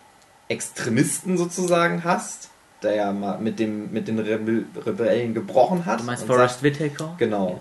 [0.48, 2.48] Extremisten sozusagen hast,
[2.84, 6.00] der ja mal mit, dem, mit den Rebell Rebellen gebrochen hat.
[6.00, 7.14] Du meinst Forrest Whitaker?
[7.18, 7.60] Genau.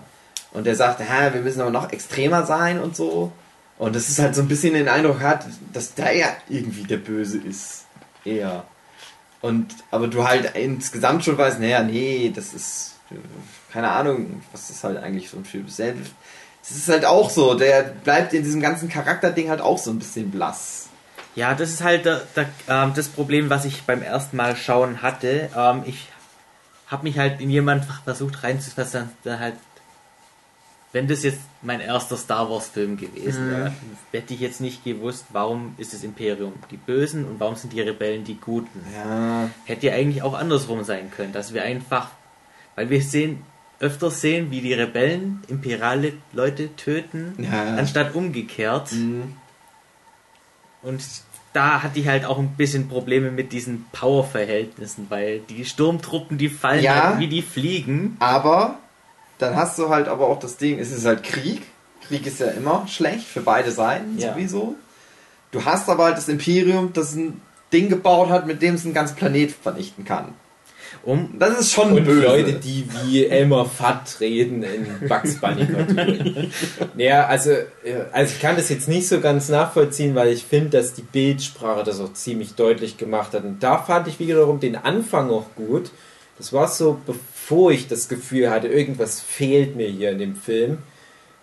[0.52, 3.32] Und der sagt, ha, wir müssen aber noch extremer sein und so.
[3.76, 6.98] Und das ist halt so ein bisschen den Eindruck hat, dass der ja irgendwie der
[6.98, 7.86] Böse ist.
[8.24, 8.64] Eher.
[9.40, 12.94] Und, aber du halt insgesamt schon weißt, naja, nee, das ist,
[13.72, 16.12] keine Ahnung, was ist halt eigentlich so ein Film selbst.
[16.62, 19.98] Das ist halt auch so, der bleibt in diesem ganzen Charakterding halt auch so ein
[19.98, 20.83] bisschen blass.
[21.36, 25.02] Ja, das ist halt der, der, ähm, das Problem, was ich beim ersten Mal schauen
[25.02, 25.50] hatte.
[25.56, 26.08] Ähm, ich
[26.86, 29.54] habe mich halt in jemand versucht reinzufassen, der halt,
[30.92, 33.72] wenn das jetzt mein erster Star Wars Film gewesen wäre,
[34.12, 37.80] hätte ich jetzt nicht gewusst, warum ist das Imperium die Bösen und warum sind die
[37.80, 38.80] Rebellen die Guten.
[38.94, 39.50] Ja.
[39.64, 42.10] Hätte ja eigentlich auch andersrum sein können, dass wir einfach,
[42.76, 43.42] weil wir sehen,
[43.80, 47.74] öfter sehen, wie die Rebellen imperiale Leute töten, Ja.
[47.76, 48.92] anstatt umgekehrt.
[48.92, 49.34] Mhm.
[50.84, 51.02] Und
[51.52, 56.48] da hatte ich halt auch ein bisschen Probleme mit diesen Power-Verhältnissen, weil die Sturmtruppen, die
[56.48, 57.10] fallen Ja.
[57.10, 58.16] halt wie die fliegen.
[58.20, 58.78] Aber
[59.38, 61.62] dann hast du halt aber auch das Ding, es ist halt Krieg.
[62.06, 64.32] Krieg ist ja immer schlecht für beide Seiten Ja.
[64.32, 64.74] sowieso.
[65.52, 67.40] Du hast aber halt das Imperium, das ein
[67.72, 70.34] Ding gebaut hat, mit dem es einen ganzen Planet vernichten kann.
[71.04, 72.22] Um, Das ist schon Und böse.
[72.22, 75.66] Leute, die wie Elmer Fudd reden in Bugs Bunny
[76.96, 80.70] naja, also, äh, also ich kann das jetzt nicht so ganz nachvollziehen, weil ich finde,
[80.70, 83.44] dass die Bildsprache das auch ziemlich deutlich gemacht hat.
[83.44, 85.90] Und da fand ich wiederum den Anfang auch gut.
[86.38, 90.78] Das war so, bevor ich das Gefühl hatte, irgendwas fehlt mir hier in dem Film.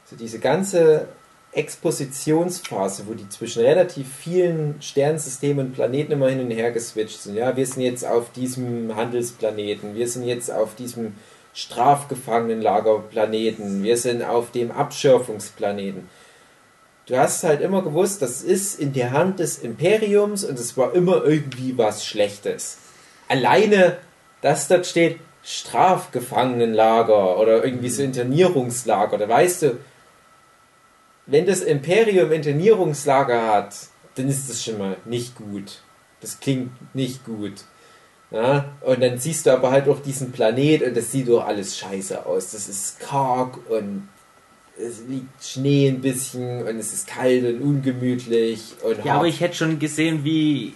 [0.06, 1.08] So diese ganze
[1.54, 7.36] Expositionsphase, wo die zwischen relativ vielen Sternsystemen und Planeten immer hin und her geswitcht sind.
[7.36, 11.16] Ja, wir sind jetzt auf diesem Handelsplaneten, wir sind jetzt auf diesem
[11.54, 16.08] Strafgefangenenlagerplaneten, wir sind auf dem Abschürfungsplaneten.
[17.08, 20.94] Du hast halt immer gewusst, das ist in der Hand des Imperiums und es war
[20.94, 22.78] immer irgendwie was Schlechtes.
[23.28, 23.98] Alleine,
[24.42, 29.78] dass dort steht Strafgefangenenlager oder irgendwie so Internierungslager, da weißt du,
[31.26, 33.76] wenn das Imperium Internierungslager hat
[34.16, 35.82] dann ist das schon mal nicht gut.
[36.20, 37.64] Das klingt nicht gut.
[38.30, 38.74] Ja?
[38.82, 42.26] Und dann siehst du aber halt auch diesen Planet und das sieht doch alles scheiße
[42.26, 42.52] aus.
[42.52, 44.08] Das ist karg und
[44.78, 48.74] es liegt Schnee ein bisschen und es ist kalt und ungemütlich.
[48.84, 49.20] Und Ja, hart.
[49.20, 50.74] aber ich hätte schon gesehen, wie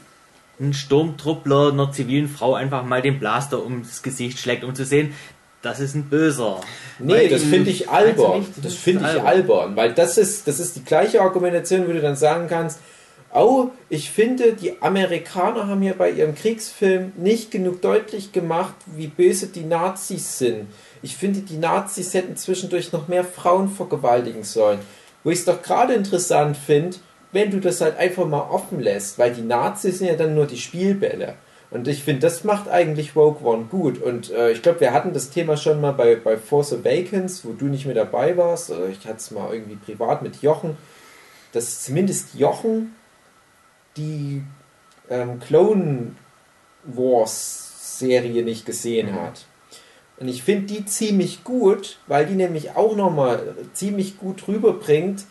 [0.60, 5.14] ein Sturmtruppler einer zivilen Frau einfach mal den Blaster ums Gesicht schlägt, um zu sehen,
[5.66, 6.62] das ist ein Böser.
[7.00, 8.46] Nee, das finde ich albern.
[8.62, 12.16] Das finde ich albern, weil das ist, das ist die gleiche Argumentation, wo du dann
[12.16, 12.80] sagen kannst,
[13.34, 19.08] oh, ich finde, die Amerikaner haben hier bei ihrem Kriegsfilm nicht genug deutlich gemacht, wie
[19.08, 20.68] böse die Nazis sind.
[21.02, 24.80] Ich finde, die Nazis hätten zwischendurch noch mehr Frauen vergewaltigen sollen.
[25.24, 26.98] Wo ich es doch gerade interessant finde,
[27.32, 30.46] wenn du das halt einfach mal offen lässt, weil die Nazis sind ja dann nur
[30.46, 31.36] die Spielbälle.
[31.72, 34.02] Und ich finde, das macht eigentlich Rogue One gut.
[34.02, 37.54] Und äh, ich glaube, wir hatten das Thema schon mal bei, bei Force Awakens, wo
[37.54, 38.72] du nicht mehr dabei warst.
[38.72, 40.78] Oder ich hatte es mal irgendwie privat mit Jochen,
[41.52, 42.96] dass zumindest Jochen
[43.98, 44.44] die
[45.10, 46.16] ähm, Clone
[46.84, 49.46] Wars Serie nicht gesehen hat.
[50.18, 55.26] Und ich finde die ziemlich gut, weil die nämlich auch nochmal ziemlich gut rüberbringt,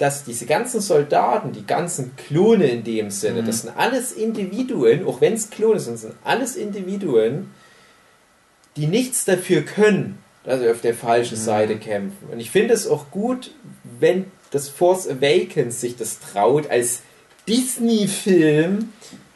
[0.00, 5.20] dass diese ganzen Soldaten, die ganzen Klone in dem Sinne, das sind alles Individuen, auch
[5.20, 7.50] wenn es Klone sind, sind alles Individuen,
[8.76, 12.30] die nichts dafür können, dass sie auf der falschen Seite kämpfen.
[12.32, 13.50] Und ich finde es auch gut,
[13.98, 17.02] wenn das Force Awakens sich das traut, als
[17.46, 18.94] Disney-Film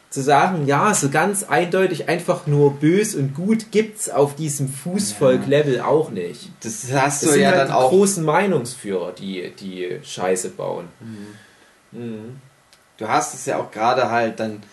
[0.09, 5.81] zu sagen, ja, so ganz eindeutig einfach nur bös und gut gibt's auf diesem Fußvolk-Level
[5.81, 6.51] auch nicht.
[6.61, 7.89] Das hast Das du sind ja halt dann die auch.
[7.89, 10.87] großen Meinungsführer, die die Scheiße bauen.
[11.91, 12.39] Mhm.
[12.97, 14.63] Du hast es ja auch gerade halt dann,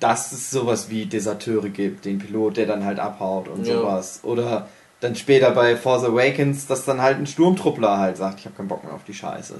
[0.00, 3.74] dass es sowas wie Deserteure gibt, den Pilot, der dann halt abhaut und Ja.
[3.78, 4.20] sowas.
[4.22, 4.68] Oder
[5.00, 8.68] dann später bei Force Awakens, dass dann halt ein Sturmtruppler halt sagt, ich habe keinen
[8.68, 9.54] Bock mehr auf die Scheiße.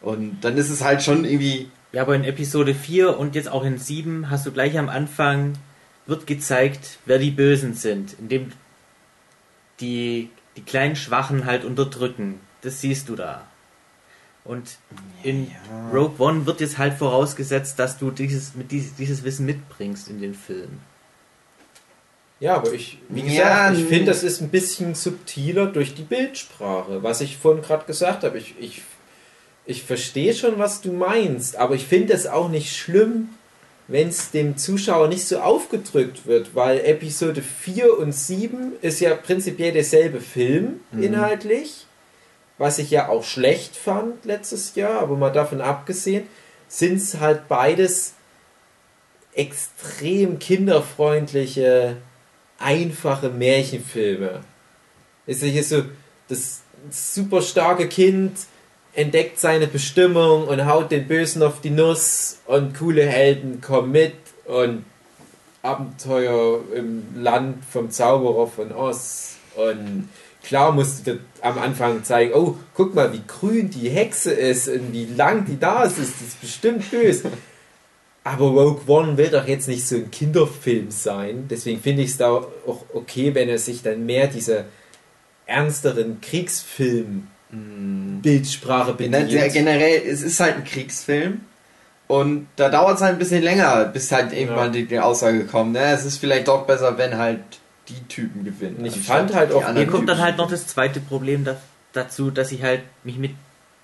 [0.00, 3.64] Und dann ist es halt schon irgendwie, Ja, aber in Episode 4 und jetzt auch
[3.64, 5.52] in 7 hast du gleich am Anfang
[6.06, 8.52] wird gezeigt, wer die Bösen sind, indem
[9.80, 12.40] die, die kleinen Schwachen halt unterdrücken.
[12.62, 13.46] Das siehst du da.
[14.44, 14.78] Und
[15.22, 15.90] in Ja.
[15.92, 20.20] Rogue One wird jetzt halt vorausgesetzt, dass du dieses, mit dieses, dieses Wissen mitbringst in
[20.20, 20.80] den Film.
[22.40, 26.02] Ja, aber ich, wie gesagt, Ja, ich finde, das ist ein bisschen subtiler durch die
[26.02, 28.36] Bildsprache, was ich vorhin gerade gesagt habe.
[28.36, 28.82] Ich, ich,
[29.64, 33.30] ich verstehe schon, was du meinst, aber ich finde es auch nicht schlimm,
[33.88, 39.14] wenn es dem Zuschauer nicht so aufgedrückt wird, weil Episode 4 und 7 ist ja
[39.14, 41.86] prinzipiell derselbe Film inhaltlich,
[42.58, 46.26] was ich ja auch schlecht fand letztes Jahr, aber mal davon abgesehen,
[46.68, 48.14] sind es halt beides
[49.34, 51.96] extrem kinderfreundliche,
[52.58, 54.40] einfache Märchenfilme.
[55.26, 55.82] Ist ja hier so,
[56.28, 58.36] das super starke Kind
[58.94, 64.14] entdeckt seine Bestimmung und haut den Bösen auf die Nuss und coole Helden kommen mit
[64.44, 64.84] und
[65.62, 70.08] Abenteuer im Land vom Zauberer von Oz und
[70.42, 74.92] klar musst du am Anfang zeigen, oh, guck mal, wie grün die Hexe ist und
[74.92, 77.30] wie lang die da ist, das ist bestimmt böse.
[78.24, 81.48] Aber Rogue One will doch jetzt nicht so ein Kinderfilm sein.
[81.50, 84.66] Deswegen finde ich es da auch okay, wenn er sich dann mehr dieser
[85.46, 86.20] ernsteren
[87.52, 89.30] Kriegsfilm-Bildsprache bedient.
[89.30, 91.42] ja, generell, es ist halt ein Kriegsfilm.
[92.08, 95.72] Und da dauert es halt ein bisschen länger, bis halt irgendwann die, die Aussage kommt,
[95.72, 95.92] ne?
[95.92, 97.40] Es ist vielleicht doch besser, wenn halt
[97.88, 98.84] die Typen gewinnen.
[98.84, 101.56] Ich fand halt auch- Hier kommt dann halt noch das zweite Problem da,
[101.92, 103.32] dazu, dass ich halt mich mit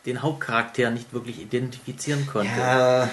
[0.05, 2.51] den Hauptcharakteren nicht wirklich identifizieren konnte.
[2.59, 3.09] Ja,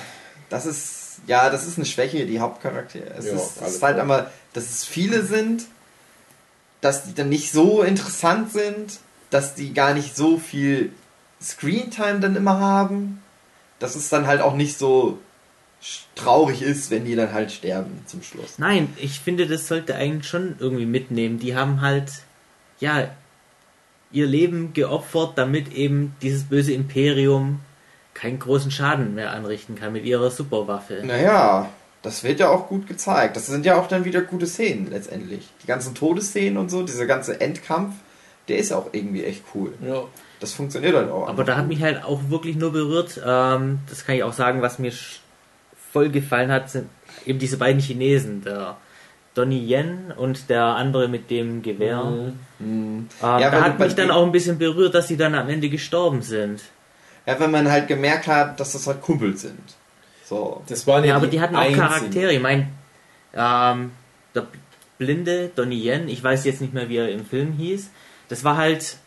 [0.50, 3.14] das ist, ja, das ist eine Schwäche, die Hauptcharaktere.
[3.18, 5.64] Es Ja, ist, es ist halt einmal, dass es viele sind,
[6.82, 9.00] dass die dann nicht so interessant sind,
[9.36, 10.94] dass die gar nicht so viel
[11.42, 13.22] Screentime dann immer haben,
[13.80, 15.20] dass es dann halt auch nicht so
[16.16, 18.58] traurig ist, wenn die dann halt sterben zum Schluss.
[18.60, 21.38] Nein, ich finde, das sollte eigentlich schon irgendwie mitnehmen.
[21.38, 22.14] Die haben halt,
[22.80, 23.10] ja,
[24.14, 27.60] ihr Leben geopfert, damit eben dieses böse Imperium
[28.14, 31.02] keinen großen Schaden mehr anrichten kann mit ihrer Superwaffe.
[31.04, 31.70] Naja,
[32.02, 33.36] das wird ja auch gut gezeigt.
[33.36, 35.50] Das sind ja auch dann wieder gute Szenen letztendlich.
[35.62, 37.96] Die ganzen Todesszenen und so, dieser ganze Endkampf,
[38.48, 39.74] der ist auch irgendwie echt cool.
[39.86, 40.04] Ja.
[40.40, 41.28] Das funktioniert halt auch.
[41.30, 44.62] Aber da hat mich halt auch wirklich nur berührt, ähm, das kann ich auch sagen,
[44.62, 44.92] was mir
[45.92, 46.90] voll gefallen hat, sind
[47.26, 48.76] eben diese beiden Chinesen, der
[49.34, 52.04] Donnie Yen und der andere mit dem Gewehr.
[52.04, 52.34] Mhm.
[52.62, 55.70] Ähm, Ja, da hat mich dann auch ein bisschen berührt, dass sie dann am Ende
[55.70, 56.62] gestorben sind.
[57.26, 59.76] Ja, wenn man halt gemerkt hat, dass das halt Kumpels sind.
[60.26, 60.62] So.
[60.68, 61.80] Das waren ja, Ja, aber die hatten auch einzigen.
[61.82, 62.34] Charaktere.
[62.34, 62.68] Ich meine,
[63.34, 63.92] ähm,
[64.34, 64.48] der
[64.98, 67.90] blinde Donnie Yen, ich weiß jetzt nicht mehr, wie er im Film hieß,
[68.28, 68.98] das war halt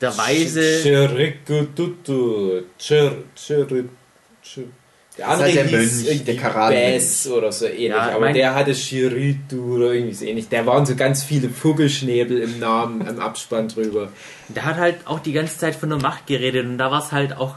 [0.00, 0.82] der Weise.
[0.82, 2.62] Chirikututu.
[2.78, 3.66] Chir, chir,
[4.42, 4.64] chir.
[5.18, 6.34] Der andere halt der hieß Mönch, der.
[6.34, 10.48] Bass oder so ähnlich, Ja, aber der hatte Shiritu oder irgendwie so ähnlich.
[10.48, 14.12] Da waren so ganz viele Vogelschnäbel im Namen, im Abspann drüber.
[14.46, 17.10] Der hat halt auch die ganze Zeit von der Macht geredet und da war es
[17.10, 17.56] halt auch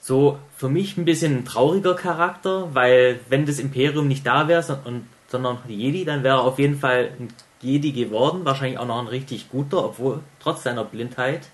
[0.00, 4.62] so für mich ein bisschen ein trauriger Charakter, weil wenn das Imperium nicht da wäre,
[4.62, 7.28] sondern die Jedi, dann wäre er auf jeden Fall ein
[7.64, 11.48] Jedi geworden, wahrscheinlich auch noch ein richtig guter, obwohl trotz seiner Blindheit,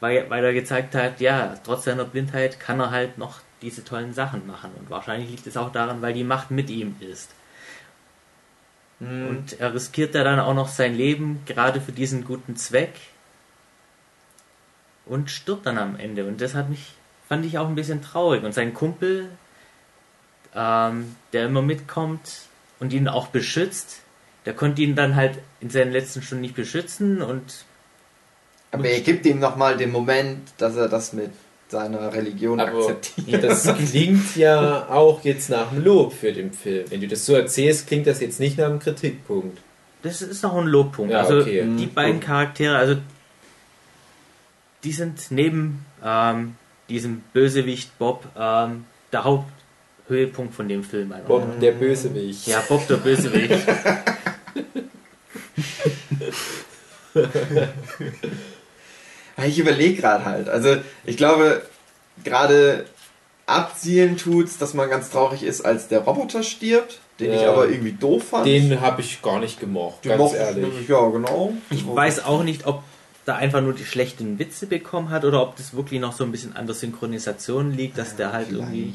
[0.00, 4.12] weil, weil er gezeigt hat, ja, trotz seiner Blindheit kann er halt noch diese tollen
[4.12, 7.34] Sachen machen und wahrscheinlich liegt es auch daran, weil die Macht mit ihm ist.
[9.00, 12.94] Und er riskiert ja dann auch noch sein Leben gerade für diesen guten Zweck
[15.06, 16.24] und stirbt dann am Ende.
[16.24, 16.94] Und das hat mich,
[17.28, 18.44] fand ich auch ein bisschen traurig.
[18.44, 19.28] Und sein Kumpel,
[20.54, 22.42] ähm, der immer mitkommt
[22.80, 24.03] und ihn auch beschützt,
[24.46, 27.42] der konnte ihn dann halt in seinen letzten Stunden nicht beschützen und
[28.70, 31.30] Aber er gibt ihm nochmal den Moment, dass er das mit
[31.68, 33.42] seiner Religion Aber akzeptiert.
[33.44, 36.84] das klingt ja auch jetzt nach dem Lob für den Film.
[36.90, 39.58] Wenn du das so erzählst, klingt das jetzt nicht nach einem Kritikpunkt.
[40.02, 41.12] das ist noch ein Lobpunkt.
[41.12, 41.62] Ja, also okay.
[41.78, 41.94] die Mhm.
[41.94, 42.96] beiden Charaktere, also
[44.84, 46.56] die sind neben ähm,
[46.90, 51.14] diesem Bösewicht Bob ähm, der Haupthöhepunkt von dem Film.
[51.26, 52.46] Bob, der Bösewicht.
[52.46, 53.66] Ja, Bob der Bösewicht.
[59.46, 60.48] Ich überlege gerade halt.
[60.48, 61.62] Also ich glaube,
[62.22, 62.86] gerade
[63.46, 67.50] abzielen tut's, dass man ganz traurig ist, als der Roboter stirbt, den ich Ja.
[67.52, 68.46] aber irgendwie doof fand.
[68.46, 70.88] Den habe ich gar nicht gemocht, Den ganz mochte ich ehrlich.
[70.88, 71.52] Ja, genau.
[71.70, 72.82] Ich weiß auch nicht, ob
[73.24, 76.30] da einfach nur die schlechten Witze bekommen hat oder ob das wirklich noch so ein
[76.30, 78.62] bisschen an der Synchronisation liegt, dass der halt vielleicht.
[78.70, 78.94] irgendwie.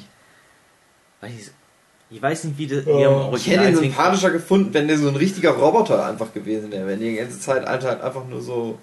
[1.22, 1.52] Weiß ich,
[2.12, 2.98] ich weiß nicht, wie das Ja.
[2.98, 6.06] wie er im Ich hätte Original ihn sympathischer gefunden, wenn der so ein richtiger Roboter
[6.06, 6.88] einfach gewesen wäre.
[6.88, 8.78] Wenn die ganze Zeit halt einfach nur so.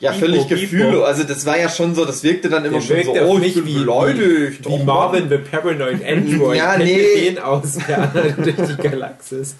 [0.00, 0.48] Ja, Bipo, völlig.
[0.48, 1.04] Gefühle.
[1.04, 3.54] Also das war ja schon so, das wirkte dann immer Der schon so, oh, ich
[3.54, 4.64] bin wie- beleidigt.
[4.64, 6.56] Wie oh Marvin the Paranoid Android.
[6.56, 7.24] Ja, Kennt nee.
[7.30, 9.56] den aus der anderen durch die Galaxis?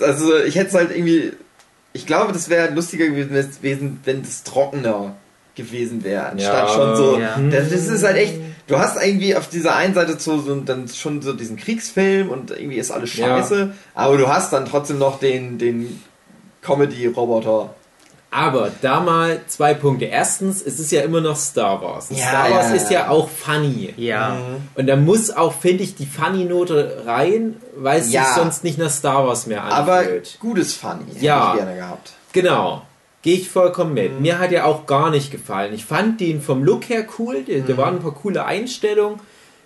[0.00, 1.32] Also ich hätte es halt irgendwie.
[1.92, 5.14] Ich glaube, das wäre lustiger gewesen, wenn das trockener
[5.54, 6.74] gewesen wäre, anstatt Ja.
[6.74, 7.18] schon so.
[7.18, 7.36] Ja.
[7.50, 8.34] Das, das ist halt echt.
[8.66, 12.50] Du hast irgendwie auf dieser einen Seite so, so dann schon so diesen Kriegsfilm und
[12.50, 13.26] irgendwie ist alles Ja.
[13.38, 16.00] scheiße, aber du hast dann trotzdem noch den, den
[16.62, 17.74] Comedy-Roboter.
[18.30, 20.06] Aber da mal zwei Punkte.
[20.06, 22.10] Erstens, es ist ja immer noch Star Wars.
[22.10, 23.08] Und Ja, Star Wars ja, ist ja ja.
[23.10, 23.94] auch funny.
[23.96, 24.36] Ja,
[24.74, 28.24] Und da muss auch, finde ich, die Funny-Note rein, weil es Ja.
[28.24, 30.36] sich sonst nicht nach Star Wars mehr Aber anfühlt.
[30.40, 31.52] gutes Funny Ja.
[31.52, 32.12] hätte ich gerne gehabt.
[32.32, 32.82] Genau.
[33.24, 33.94] Gehe ich vollkommen Mhm.
[33.94, 34.20] mit.
[34.20, 35.72] Mir hat er auch gar nicht gefallen.
[35.74, 37.38] Ich fand den vom Look her cool.
[37.46, 37.76] Da Mhm.
[37.78, 39.18] waren ein paar coole Einstellungen.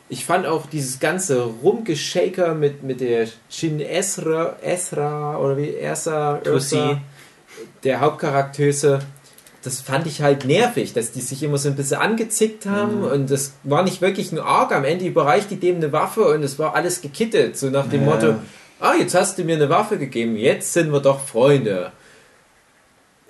[0.08, 5.74] Ich fand auch dieses ganze Rumgeshaker mit, mit der Shin Esra, Esra oder wie
[6.44, 6.76] Tussi.
[6.76, 7.00] Ursa,
[7.84, 9.00] der Hauptcharaktöse.
[9.64, 13.04] Das fand ich halt nervig, dass die sich immer so ein bisschen angezickt haben Mhm.
[13.06, 14.72] und das war nicht wirklich ein Arc.
[14.72, 17.58] Am Ende überreicht die dem eine Waffe und es war alles gekittet.
[17.58, 18.06] So nach dem Ja.
[18.14, 18.34] Motto,
[18.80, 21.90] ah, jetzt hast du mir eine Waffe gegeben, jetzt sind wir doch Freunde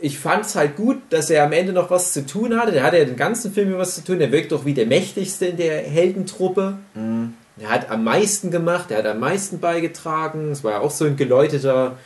[0.01, 2.73] ich fand es halt gut, dass er am Ende noch was zu tun hatte.
[2.73, 4.19] Der hatte ja den ganzen Film über was zu tun.
[4.19, 6.79] Der wirkt doch wie der mächtigste in der Heldentruppe.
[7.61, 10.53] Er hat am meisten gemacht, er hat am meisten beigetragen.
[10.53, 11.97] Es war ja auch so ein geläuteter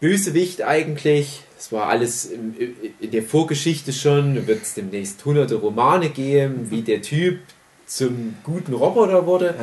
[0.00, 1.42] Bösewicht eigentlich.
[1.58, 2.54] Es war alles in,
[3.00, 4.34] in der Vorgeschichte schon.
[4.36, 7.38] Da wird es demnächst hunderte Romane geben, wie der Typ
[7.86, 9.54] zum guten Roboter wurde.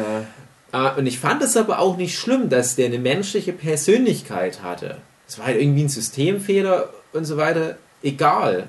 [0.73, 4.97] Äh, Und ich fand es aber auch nicht schlimm, dass der eine menschliche Persönlichkeit hatte.
[5.27, 7.77] Es war halt irgendwie ein Systemfehler und so weiter.
[8.03, 8.67] Egal.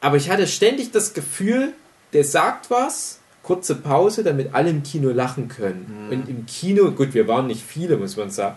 [0.00, 1.72] Aber ich hatte ständig das Gefühl,
[2.12, 6.08] der sagt was, kurze Pause, damit alle im Kino lachen können.
[6.10, 8.56] Und im Kino, gut, wir waren nicht viele, muss man sagen.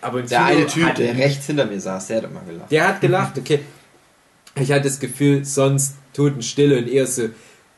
[0.00, 2.40] Aber im Der Kino eine Typ, hat- der rechts hinter mir saß, der hat immer
[2.46, 2.70] gelacht.
[2.72, 3.60] der hat gelacht, okay.
[4.56, 7.28] Ich hatte das Gefühl, sonst Totenstille und eher so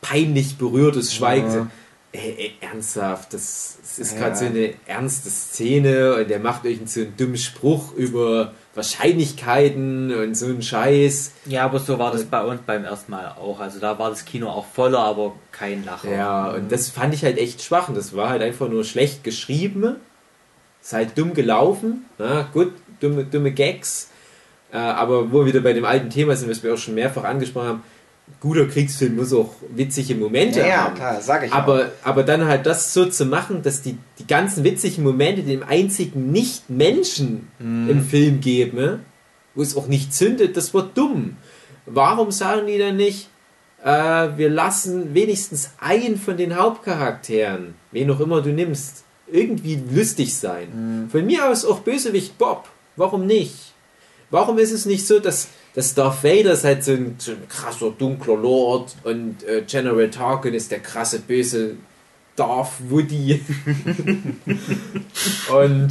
[0.01, 1.51] peinlich berührtes Schweigen.
[1.53, 1.67] Ja.
[2.13, 4.19] Ey, ey, ernsthaft, das, das ist Ja.
[4.19, 10.13] gerade so eine ernste Szene und der macht euch so einen dummen Spruch über Wahrscheinlichkeiten
[10.13, 11.33] und so einen Scheiß.
[11.45, 13.59] ja, aber so war das bei uns beim ersten Mal auch.
[13.59, 16.11] Also da war das Kino auch voller, aber kein Lacher.
[16.11, 17.89] Ja, und das fand ich halt echt schwach.
[17.89, 19.97] Und das war halt einfach nur schlecht geschrieben.
[20.81, 22.05] Ist halt dumm gelaufen.
[22.17, 24.09] Na gut, dumme, dumme Gags.
[24.71, 27.23] Äh, aber wo wir wieder bei dem alten Thema sind, was wir auch schon mehrfach
[27.23, 27.83] angesprochen haben,
[28.39, 30.95] guter Kriegsfilm muss auch witzige Momente Ja, ja, haben.
[30.95, 34.63] klar, sag ich Aber, aber dann halt das so zu machen, dass die, die ganzen
[34.63, 37.89] witzigen Momente dem einzigen Nicht-Menschen Mhm.
[37.89, 38.99] im Film geben, ne,
[39.55, 41.37] wo es auch nicht zündet, das wird dumm.
[41.85, 43.29] Warum sagen die dann nicht,
[43.83, 43.89] äh,
[44.37, 51.03] wir lassen wenigstens einen von den Hauptcharakteren, wen auch immer du nimmst, irgendwie lustig sein.
[51.05, 51.09] Mhm.
[51.09, 52.69] Von mir aus auch Bösewicht Bob.
[52.95, 53.72] Warum nicht?
[54.29, 57.47] Warum ist es nicht so, dass, dass Darth Vader ist halt so ein, so ein
[57.47, 61.75] krasser, dunkler Lord und äh, General Tarkin ist der krasse, böse
[62.35, 63.41] Darth Woody.
[65.55, 65.89] und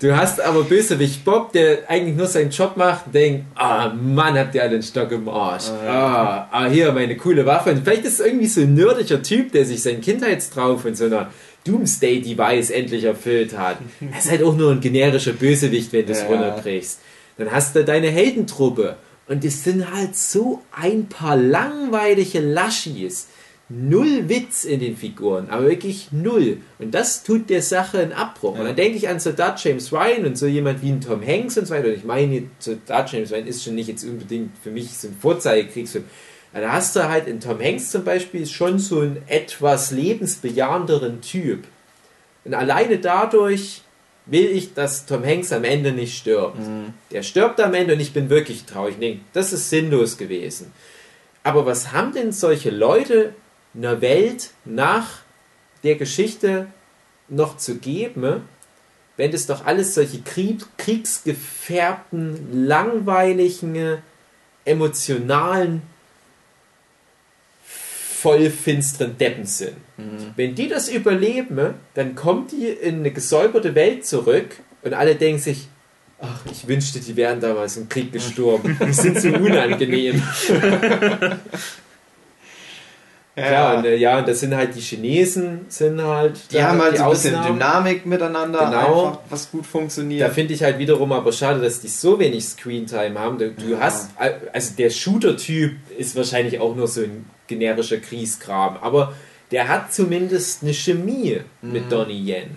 [0.00, 4.38] du hast aber Bösewicht Bob, der eigentlich nur seinen Job macht und denkt, ah Mann,
[4.38, 5.68] habt ihr alle einen Stock im Arsch.
[5.86, 7.70] Ah, ah, hier meine coole Waffe.
[7.72, 11.04] Und vielleicht ist es irgendwie so ein nerdischer Typ, der sich seinen Kindheitstraum von so
[11.04, 11.30] einer
[11.64, 13.78] Doomsday-Device endlich erfüllt hat.
[14.00, 16.26] Er ist halt auch nur ein generischer Bösewicht, wenn du es Ja.
[16.28, 17.00] runterbrichst.
[17.36, 18.96] Dann hast du deine Heldentruppe.
[19.26, 23.28] Und es sind halt so ein paar langweilige Laschis.
[23.70, 26.58] Null Witz in den Figuren, aber wirklich null.
[26.78, 28.58] Und das tut der Sache einen Abbruch.
[28.58, 31.56] Und dann denke ich an Soldat James Ryan und so jemand wie ein Tom Hanks
[31.56, 31.88] und so weiter.
[31.88, 35.16] Und ich meine, Soldat James Ryan ist schon nicht jetzt unbedingt für mich so ein
[35.18, 36.04] Vorzeigekriegsfilm.
[36.52, 41.64] Da hast du halt in Tom Hanks zum Beispiel schon so einen etwas lebensbejahenderen Typ.
[42.44, 43.82] Und alleine dadurch
[44.26, 46.58] will ich, dass Tom Hanks am Ende nicht stirbt.
[47.10, 48.96] Der stirbt am Ende und ich bin wirklich traurig.
[48.98, 50.72] Nee, das ist sinnlos gewesen.
[51.42, 53.34] Aber was haben denn solche Leute
[53.74, 55.18] einer Welt nach
[55.82, 56.68] der Geschichte
[57.28, 58.42] noch zu geben,
[59.16, 63.98] wenn das doch alles solche Krieg, kriegsgefärbten, langweiligen,
[64.64, 65.82] emotionalen,
[68.24, 69.76] voll finsteren Deppen sind.
[70.36, 75.40] Wenn die das überleben, dann kommt die in eine gesäuberte Welt zurück und alle denken
[75.40, 75.68] sich,
[76.20, 78.76] ach, ich wünschte, die wären damals im Krieg gestorben.
[78.88, 80.22] Die sind so unangenehm.
[83.36, 86.92] Ja, und, äh, ja, und das sind halt die Chinesen, sind halt Die haben halt
[86.94, 87.42] die so ein bisschen.
[87.42, 89.06] Dynamik miteinander, Genau.
[89.08, 90.22] einfach, was gut funktioniert.
[90.22, 93.36] Da finde ich halt wiederum aber schade, dass die so wenig Screentime haben.
[93.38, 93.80] Du, du Ja.
[93.80, 94.10] hast,
[94.52, 99.14] also der Shooter-Typ ist wahrscheinlich auch nur so ein generischer Kriegskram, aber
[99.50, 101.72] der hat zumindest eine Chemie Mhm.
[101.72, 102.50] mit Donnie Yen.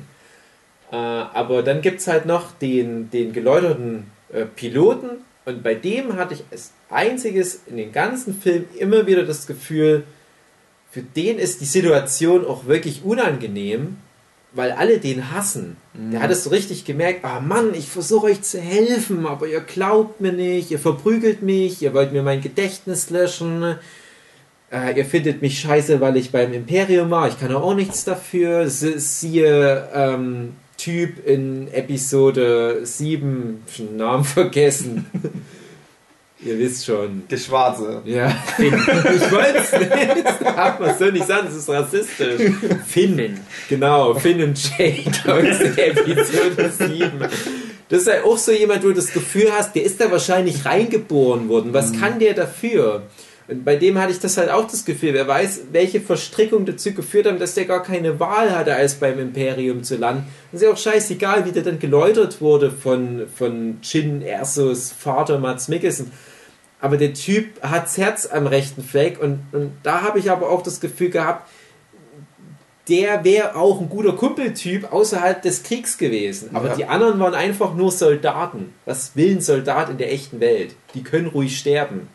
[0.91, 5.09] Äh, aber dann gibt es halt noch den, den geläuterten äh, Piloten
[5.45, 10.03] und bei dem hatte ich als einziges in den ganzen Film immer wieder das Gefühl,
[10.89, 13.97] für den ist die Situation auch wirklich unangenehm,
[14.53, 15.75] weil alle den hassen.
[15.93, 19.59] Der hat es so richtig gemerkt, ah Mann, ich versuche euch zu helfen, aber ihr
[19.59, 23.75] glaubt mir nicht, ihr verprügelt mich, ihr wollt mir mein Gedächtnis löschen,
[24.71, 28.69] äh, ihr findet mich scheiße, weil ich beim Imperium war, ich kann auch nichts dafür.
[28.69, 35.05] Sie- Siehe ähm, Typ in Episode 7, schon Namen vergessen.
[36.43, 37.23] ihr wisst schon.
[37.31, 38.01] Der Schwarze.
[38.05, 38.73] Ja, Finn.
[38.75, 40.25] Ich wollte es nicht.
[40.25, 42.41] Das darf man so nicht sagen, das ist rassistisch.
[42.85, 43.15] Finn.
[43.15, 43.39] Finn.
[43.69, 47.11] Genau, Finn und Jake aus Episode 7.
[47.89, 50.65] Das ist ja auch so jemand, wo du das Gefühl hast, der ist da wahrscheinlich
[50.65, 51.73] reingeboren worden.
[51.73, 53.03] Was kann der dafür?
[53.47, 56.93] Und bei dem hatte ich das halt auch das Gefühl, wer weiß, welche Verstrickungen dazu
[56.93, 60.25] geführt haben, dass der gar keine Wahl hatte, als beim Imperium zu landen.
[60.51, 65.39] Und ist ja auch scheißegal, wie der dann geläutert wurde von, von Jin Ersos Vater
[65.39, 66.11] Mats Mikkelsen.
[66.81, 70.61] Aber der Typ hat's Herz am rechten Fleck und, und da habe ich aber auch
[70.61, 71.49] das Gefühl gehabt,
[72.89, 76.51] der wäre auch ein guter Kumpeltyp außerhalb des Kriegs gewesen.
[76.53, 76.75] Aber Ja.
[76.75, 78.73] die anderen waren einfach nur Soldaten.
[78.85, 80.75] Was will ein Soldat in der echten Welt?
[80.93, 82.07] Die können ruhig sterben.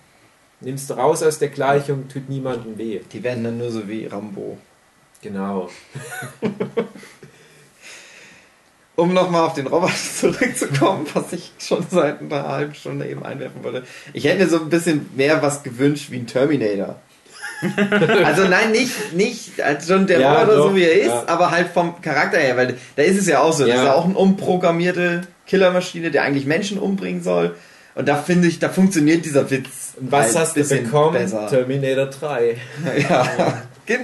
[0.65, 3.01] Nimmst du raus aus der Gleichung, tut niemandem weh.
[3.13, 4.59] Die werden dann nur so wie Rambo.
[5.23, 5.69] Genau.
[8.95, 13.65] Um nochmal auf den Roboter zurückzukommen, was ich schon seit einer halben Stunde eben einwerfen
[13.65, 13.85] wollte.
[14.13, 16.97] Ich hätte mir so ein bisschen mehr was gewünscht wie ein Terminator.
[18.25, 21.25] also nein, nicht, nicht als schon der Ja, Roboter doch, so wie er ist, ja.
[21.27, 23.61] aber halt vom Charakter her, weil da ist es ja auch so.
[23.65, 23.81] Das Ja.
[23.83, 27.55] ist ja auch eine umprogrammierte Killermaschine, der eigentlich Menschen umbringen soll.
[27.95, 29.95] Und da finde ich, da funktioniert dieser Witz.
[30.01, 31.13] Was hast du bekommen?
[31.15, 31.47] Besser.
[31.49, 32.57] Terminator 3.
[33.09, 33.63] Ja.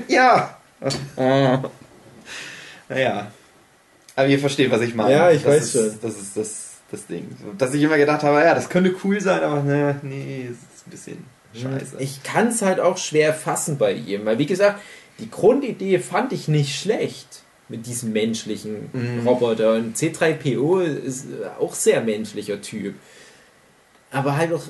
[0.09, 0.59] Ja.
[2.89, 3.31] Naja.
[4.17, 5.13] Aber ihr versteht, was ich meine.
[5.13, 5.99] Ja, ich das weiß ist, schon.
[6.03, 7.29] Das ist das, das Ding.
[7.57, 10.87] Dass ich immer gedacht habe, ja, das könnte cool sein, aber ne, nee, es ist
[10.87, 11.25] ein bisschen
[11.55, 11.97] scheiße.
[11.99, 14.81] Ich kann es halt auch schwer fassen bei ihm, weil wie gesagt,
[15.19, 19.29] die Grundidee fand ich nicht schlecht mit diesem menschlichen Mhm.
[19.29, 19.75] Roboter.
[19.75, 21.27] Und C3PO ist
[21.61, 22.95] auch sehr menschlicher Typ.
[24.11, 24.63] Aber halt auch,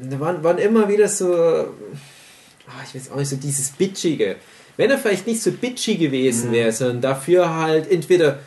[0.00, 4.36] da waren, waren immer wieder so, ah, ich weiß auch nicht, so dieses Bitchige.
[4.76, 8.40] Wenn er vielleicht nicht so bitchy gewesen wäre, sondern dafür halt entweder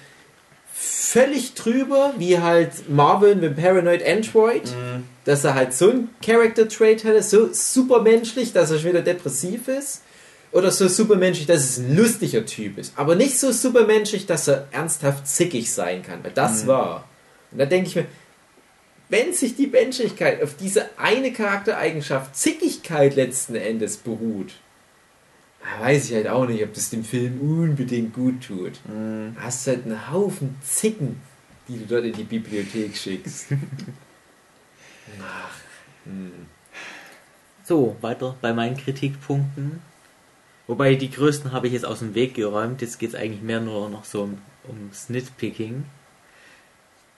[0.74, 4.64] völlig drüber, wie halt Marvin mit Paranoid Android,
[5.24, 9.70] dass er halt so ein Character Trait hatte, so supermenschlich, dass er schon wieder depressiv
[9.70, 10.02] ist,
[10.52, 14.68] oder so supermenschlich, dass es ein lustiger Typ ist, aber nicht so supermenschlich, dass er
[14.72, 17.08] ernsthaft zickig sein kann, weil das war.
[17.52, 18.06] Und da denke ich mir,
[19.10, 24.54] wenn sich die Menschlichkeit auf diese eine Charaktereigenschaft Zickigkeit letzten Endes beruht,
[25.80, 28.74] weiß ich halt auch nicht, ob das dem Film unbedingt gut tut.
[28.86, 31.22] Du hast halt einen Haufen Zicken,
[31.68, 33.48] die du dort in die Bibliothek schickst.
[37.64, 39.82] So, weiter bei meinen Kritikpunkten.
[40.68, 42.82] Wobei die größten habe ich jetzt aus dem Weg geräumt.
[42.82, 44.38] Jetzt geht es eigentlich mehr nur noch so um,
[44.68, 45.84] um Snitpicking.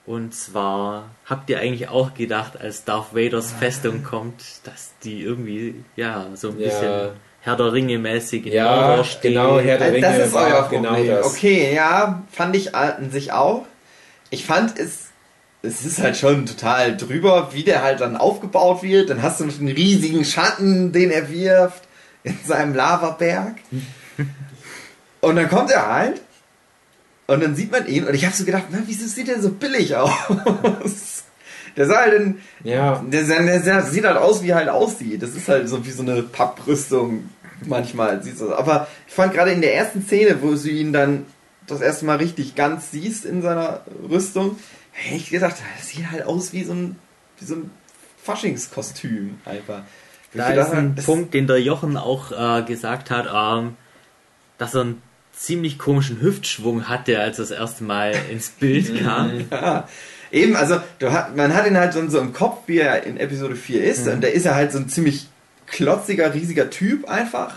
[0.10, 5.84] Und zwar habt ihr eigentlich auch gedacht, als Darth Vaders Festung kommt, dass die irgendwie,
[5.96, 6.66] ja, so ein Ja.
[6.66, 7.10] bisschen
[7.42, 9.22] Herr der Ringe mäßig in Ja, Mordor steht.
[9.34, 11.08] genau, Herr der Also Ringe das ist war euer auch genau Problem.
[11.16, 11.28] das.
[11.28, 13.68] Okay, ja, fand ich an sich auch.
[14.32, 15.10] Ich fand es,
[15.62, 19.12] es ist halt schon total drüber, wie der halt dann aufgebaut wird.
[19.12, 21.84] Dann hast du einen riesigen Schatten, den er wirft
[22.24, 23.58] in seinem Lavaberg.
[25.22, 26.20] Und dann kommt er halt
[27.30, 29.52] und dann sieht man ihn und ich habe so gedacht, na, wieso sieht er so
[29.52, 31.24] billig aus?
[31.76, 35.22] Der sah halt in, Ja, der, der, der sieht halt aus, wie er halt aussieht.
[35.22, 37.30] Das ist halt so wie so eine Papprüstung
[37.66, 38.22] manchmal.
[38.24, 38.54] Siehst du.
[38.54, 41.26] Aber ich fand gerade in der ersten Szene, wo du ihn dann
[41.68, 44.58] das erste Mal richtig ganz siehst in seiner Rüstung,
[44.92, 46.96] hätte ich gedacht, das sieht halt aus wie so ein,
[47.40, 47.72] wie so ein
[48.24, 49.84] Faschingskostüm einfach.
[50.34, 53.76] Da ist ein Punkt, den der Jochen auch äh, gesagt hat, ähm,
[54.58, 55.02] dass er einen
[55.40, 59.46] ziemlich komischen Hüftschwung hatte, als er das erste Mal ins Bild kam.
[59.50, 59.88] Ja,
[60.32, 63.56] eben, also hat, man hat ihn halt so, so im Kopf, wie er in Episode
[63.56, 65.28] 4 ist, und da ist er halt so ein ziemlich
[65.66, 67.56] klotziger, riesiger Typ einfach,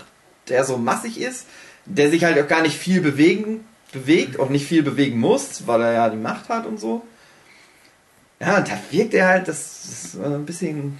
[0.49, 1.47] der so massig ist,
[1.85, 5.83] der sich halt auch gar nicht viel bewegen, bewegt, auch nicht viel bewegen muss, weil
[5.83, 7.03] er ja die Macht hat und so.
[8.39, 10.99] Ja, und da wirkt er halt, das ist ein bisschen.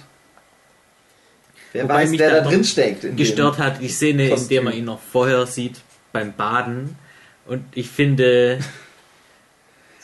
[1.71, 3.03] Wer Wobei weiß, mich wer da drin steckt.
[3.03, 4.49] in Gestört hat die Szene, in Kostüm.
[4.49, 5.81] der man ihn noch vorher sieht
[6.13, 6.95] beim Baden.
[7.45, 8.59] Und ich finde,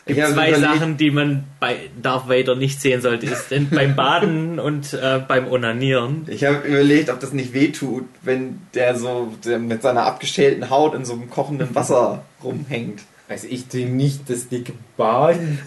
[0.06, 3.28] es gibt zwei überlegt- Sachen, die man bei Darth Vader nicht sehen sollte.
[3.28, 6.26] Ist denn beim Baden und äh, beim Onanieren.
[6.28, 10.96] Ich habe überlegt, ob das nicht wehtut, wenn der so der mit seiner abgeschälten Haut
[10.96, 13.02] in so einem kochenden Wasser rumhängt.
[13.30, 15.60] also ich denke nicht, dass die gebaden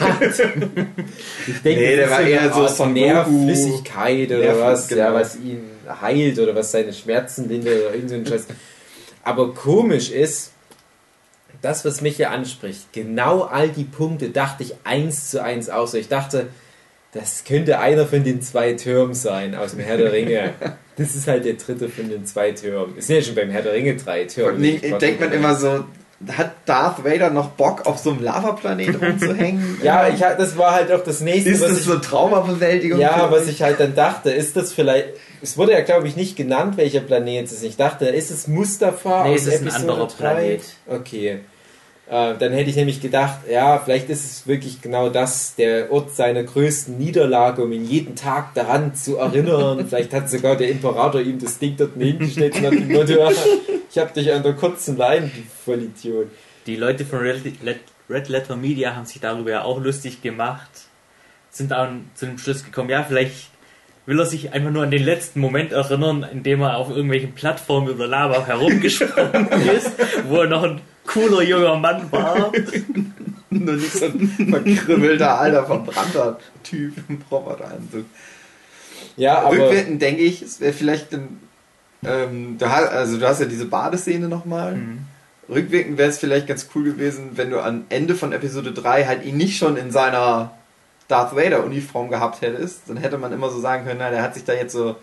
[0.00, 0.22] hat.
[0.22, 2.86] Ich denke, Nee, der war eher so Goku.
[2.90, 5.18] Nährflüssigkeit oder Nährflüss- was, ja, genau.
[5.18, 5.60] was ihn
[6.00, 8.46] heilt oder was seine Schmerzen lindert oder irgend so ein Scheiß.
[9.22, 10.52] Aber komisch ist,
[11.62, 15.94] das, was mich hier anspricht, genau all die Punkte dachte ich eins zu eins aus.
[15.94, 16.48] Ich dachte,
[17.12, 20.54] das könnte einer von den zwei Türmen sein aus dem Herr der Ringe.
[20.98, 22.98] Das ist halt der dritte von den zwei Türmen.
[22.98, 24.58] Es sind ja schon beim Herr der Ringe drei Türme.
[24.58, 25.84] Nee, denkt man immer so,
[26.26, 29.80] hat Darth Vader noch Bock, auf so einem Lavaplanet rumzuhängen?
[29.82, 32.98] Ja, ich, das war halt auch das nächste, Ist was das ich so Traumabewältigung?
[32.98, 35.08] Ja, was ich halt dann dachte, ist das vielleicht.
[35.40, 37.62] Es wurde ja, glaube ich, nicht genannt, welcher Planet es ist.
[37.62, 39.24] Ich dachte, ist es Mustafa?
[39.24, 40.16] Nee, es ist ein Episode anderer 3?
[40.16, 40.62] Planet.
[40.88, 41.40] Okay.
[42.08, 46.14] Äh, dann hätte ich nämlich gedacht, ja, vielleicht ist es wirklich genau das, der Ort
[46.14, 49.86] seiner größten Niederlage, um ihn jeden Tag daran zu erinnern.
[49.88, 53.30] vielleicht hat sogar der Imperator ihm das Ding dort hingestellt und nach dem Motto,
[53.90, 56.28] ich hab dich an der kurzen Leine, du Vollidiot.
[56.66, 57.42] Die Leute von Red,
[58.08, 60.70] Red Letter Media haben sich darüber ja auch lustig gemacht.
[61.50, 63.50] Sind dann zu dem Schluss gekommen, ja, vielleicht
[64.06, 67.34] will er sich einfach nur an den letzten Moment erinnern, in dem er auf irgendwelchen
[67.34, 69.92] Plattformen über Lava herumgesprungen ist,
[70.26, 72.52] wo er noch ein cooler junger Mann war.
[73.50, 78.04] Nur nicht so ein verkrüppelter, alter, verbrannter Typ im Roboteranzug.
[79.16, 79.52] Ja, aber.
[79.52, 81.40] Rückwirkend denke ich, es wäre vielleicht ein,
[82.04, 84.76] ähm, du hast, also du hast ja diese Badeszene nochmal.
[84.76, 84.98] Mhm.
[85.48, 89.24] Rückwirkend wäre es vielleicht ganz cool gewesen, wenn du am Ende von Episode 3 halt
[89.24, 90.52] ihn nicht schon in seiner
[91.08, 94.34] Darth Vader Uniform gehabt hättest, dann hätte man immer so sagen können, na, der hat
[94.34, 94.96] sich da jetzt so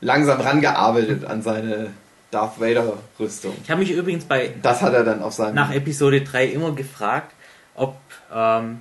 [0.00, 1.90] langsam rangearbeitet an seine
[2.30, 3.52] Darth Vader Rüstung.
[3.62, 6.72] Ich habe mich übrigens bei Das hat er dann auf seinem nach Episode 3 immer
[6.74, 7.32] gefragt,
[7.74, 7.96] ob
[8.34, 8.80] ähm,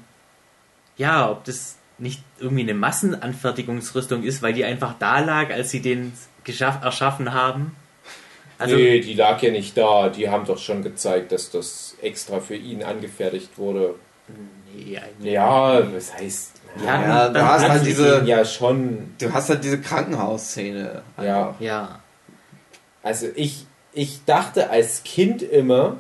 [0.98, 5.82] ja, ob das nicht irgendwie eine Massenanfertigungsrüstung ist, weil die einfach da lag, als sie
[5.82, 7.76] den geschaff, erschaffen haben.
[8.58, 10.10] Also nee, die lag ja nicht da.
[10.10, 13.96] Die haben doch schon gezeigt, dass das extra für ihn angefertigt wurde.
[14.74, 16.52] nee, eigentlich- Ja, was heißt.
[16.86, 19.14] Ja, Ja, du hast halt diese, ja schon.
[19.20, 21.02] du hast halt diese Krankenhausszene.
[21.18, 21.56] Ja.
[21.60, 22.00] ja,
[23.04, 25.98] Also ich, ich dachte als Kind immer,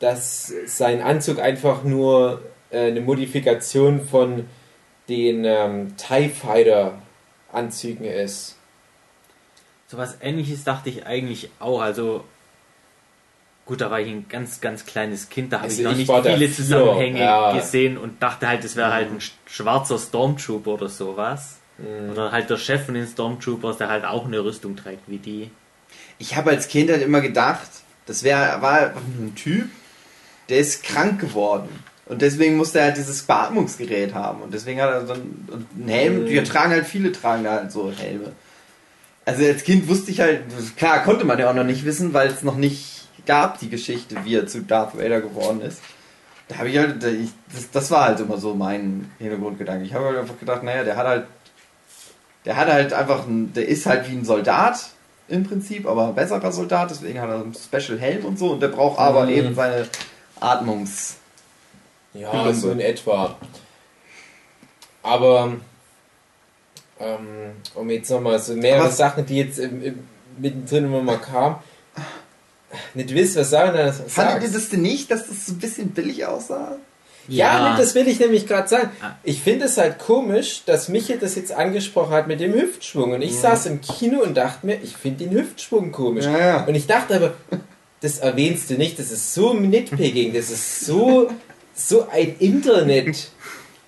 [0.00, 4.48] dass sein Anzug einfach nur äh, eine Modifikation von
[5.08, 6.98] den ähm, TIE Fighter
[7.52, 8.56] Anzügen ist.
[9.86, 11.80] sowas ähnliches dachte ich eigentlich auch.
[11.82, 12.24] Also
[13.66, 15.98] gut, da war ich ein ganz, ganz kleines Kind, da habe Also ich noch ich
[16.08, 17.52] nicht viele Zusammenhänge ja.
[17.56, 21.58] gesehen und dachte halt, es wäre halt ein sch- schwarzer Stormtrooper oder sowas.
[21.78, 22.10] Mhm.
[22.12, 25.50] Oder halt der Chef von den Stormtroopers, der halt auch eine Rüstung trägt wie die.
[26.22, 27.68] Ich habe als Kind halt immer gedacht,
[28.06, 29.68] das wär, war einfach nur ein Typ,
[30.48, 31.68] der ist krank geworden.
[32.06, 34.42] Und deswegen musste er halt dieses Beatmungsgerät haben.
[34.42, 36.22] Und deswegen hat er so einen, und einen Helm.
[36.22, 36.28] Mhm.
[36.28, 38.32] Wir tragen halt, viele tragen da halt so Helme.
[39.24, 40.42] Also als Kind wusste ich halt,
[40.76, 44.16] klar konnte man ja auch noch nicht wissen, weil es noch nicht gab, die Geschichte,
[44.24, 45.80] wie er zu Darth Vader geworden ist.
[46.48, 49.84] Da habe ich halt, ich, das, das war halt immer so mein Hintergrundgedanke.
[49.84, 51.26] Ich habe halt einfach gedacht, naja, der hat halt
[52.44, 54.90] der hat halt einfach, ein, der ist halt wie ein Soldat
[55.32, 58.60] im Prinzip, aber ein besserer Soldat, deswegen hat er einen Special Helm und so und
[58.60, 59.30] der braucht aber Mhm.
[59.30, 59.88] eben seine
[60.40, 61.16] Atmungs...
[62.14, 62.54] Ja, Gelungen.
[62.54, 63.36] so in etwa.
[65.02, 65.54] Aber
[67.00, 67.26] ähm,
[67.74, 71.56] um jetzt nochmal so mehrere Aber- Sachen, die jetzt im, im, mittendrin immer mal kamen.
[72.94, 75.90] Nicht wisst, was sagen dann Fandet ihr das denn nicht, dass das so ein bisschen
[75.90, 76.76] billig aussah?
[77.28, 78.90] Ja, nee, das will ich nämlich gerade sagen.
[79.00, 79.12] Ah.
[79.22, 83.12] Ich finde es halt komisch, dass Michael das jetzt angesprochen hat mit dem Hüftschwung.
[83.12, 86.24] Und ich saß im Kino und dachte mir, ich finde den Hüftschwung komisch.
[86.24, 86.64] Ja, ja.
[86.64, 87.34] Und ich dachte aber,
[88.00, 91.30] das erwähnst du nicht, das ist so nitpicking, das ist so,
[91.74, 92.34] so ein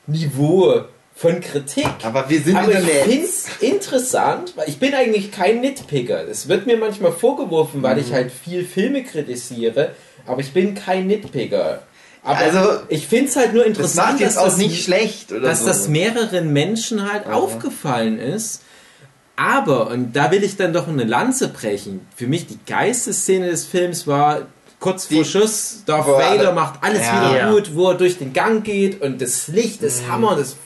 [0.06, 0.82] Internet-Niveau
[1.16, 1.88] von Kritik.
[2.02, 6.26] Aber wir sind Aber ich finde es interessant, weil ich bin eigentlich kein Nitpicker.
[6.28, 8.02] Es wird mir manchmal vorgeworfen, weil Mhm.
[8.02, 9.94] ich halt viel Filme kritisiere,
[10.26, 11.82] aber ich bin kein Nitpicker.
[12.24, 14.82] Aber Also, ich finde es halt nur Das interessant, macht jetzt dass auch das nicht
[14.82, 15.66] schlecht oder dass so.
[15.66, 18.62] das mehreren Menschen halt aufgefallen ist.
[19.36, 23.50] Aber, und da will ich dann doch eine Lanze brechen, für mich die geilste Szene
[23.50, 24.42] des Films war
[24.78, 27.30] kurz vor Die- Schuss, Darth Vader alle- macht alles Ja.
[27.30, 27.50] wieder Ja.
[27.52, 30.12] gut, wo er durch den Gang geht und das Licht, das Mhm.
[30.12, 30.56] Hammer, das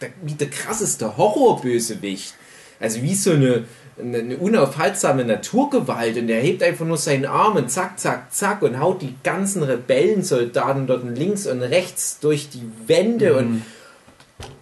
[0.00, 2.34] der, wie der krasseste Horrorbösewicht.
[2.78, 3.64] Also wie so eine,
[4.00, 8.62] eine, eine unaufhaltsame Naturgewalt und er hebt einfach nur seinen Arm und zack, zack, zack
[8.62, 13.62] und haut die ganzen Rebellensoldaten dort links und rechts durch die Wände und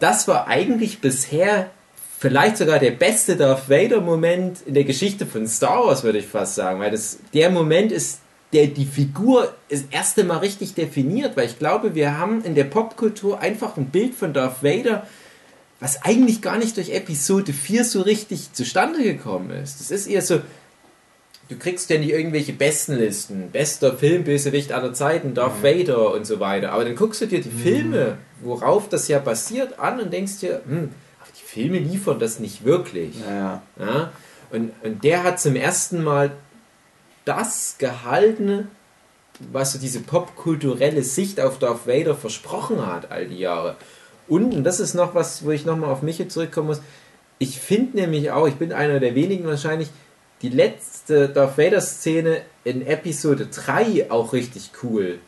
[0.01, 1.70] das war eigentlich bisher
[2.18, 6.26] vielleicht sogar der beste Darth Vader Moment in der Geschichte von Star Wars, würde ich
[6.26, 8.20] fast sagen, weil das der Moment ist,
[8.53, 12.64] der die Figur das erste Mal richtig definiert, weil ich glaube, wir haben in der
[12.64, 15.07] Popkultur einfach ein Bild von Darth Vader,
[15.81, 19.81] was eigentlich gar nicht durch Episode 4 so richtig zustande gekommen ist.
[19.81, 20.41] Das ist eher so,
[21.49, 26.72] du kriegst ständig irgendwelche Bestenlisten, bester Filmbösewicht aller Zeiten, Darth Vader und so weiter.
[26.72, 30.62] Aber dann guckst du dir die Filme, worauf das ja basiert, an und denkst dir,
[30.66, 30.91] hm,
[31.39, 33.14] die Filme liefern das nicht wirklich.
[33.20, 33.62] Ja.
[33.79, 34.12] Ja?
[34.51, 36.33] Und, und der hat zum ersten Mal
[37.24, 38.68] das gehalten,
[39.53, 43.76] was so diese popkulturelle Sicht auf Darth Vader versprochen hat all die Jahre.
[44.29, 46.83] Und, und das ist noch was, wo ich nochmal auf mich zurückkommen muss,
[47.39, 49.89] ich finde nämlich auch, ich bin einer der wenigen wahrscheinlich,
[50.43, 55.18] die letzte Darth Vader-Szene in Episode 3 auch richtig cool.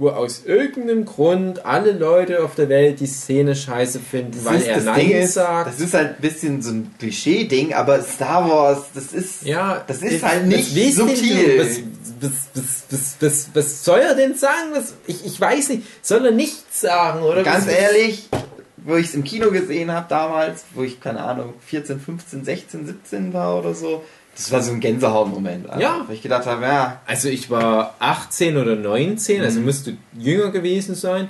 [0.00, 4.62] Wo aus irgendeinem Grund alle Leute auf der Welt die Szene scheiße finden, Das weil
[4.62, 5.68] er das Nein Ding ist, sagt.
[5.68, 10.00] das ist halt ein bisschen so ein Klischee-Ding, aber Star Wars, das ist, Ja, das
[10.00, 11.58] ist halt nicht denn subtil.
[11.60, 11.80] Was,
[12.22, 14.70] was, was, was, was, was soll er denn sagen?
[14.72, 15.82] Was, ich, ich weiß nicht.
[16.00, 17.22] Soll er nichts sagen?
[17.22, 18.30] Oder Ganz was, ehrlich,
[18.78, 22.86] wo ich es im Kino gesehen habe damals, wo ich, keine Ahnung, 14, 15, 16,
[22.86, 24.02] 17 war oder so,
[24.36, 25.66] das war so ein Gänsehautmoment.
[25.68, 26.04] einfach, Ja.
[26.06, 29.44] Wo ich gedacht habe, ja, Also ich war 18 oder 19, Mhm.
[29.44, 31.28] also müsste jünger gewesen sein.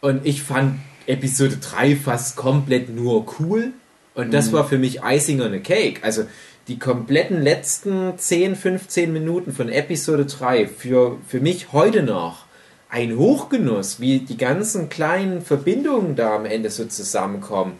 [0.00, 3.72] Und ich fand Episode 3 fast komplett nur cool.
[4.14, 4.30] Und Mhm.
[4.32, 6.00] das war für mich Icing on a Cake.
[6.02, 6.24] Also
[6.68, 12.44] die kompletten letzten 10, 15 Minuten von Episode 3 für, für mich heute noch
[12.90, 17.74] ein Hochgenuss, wie die ganzen kleinen Verbindungen da am Ende so zusammenkommen.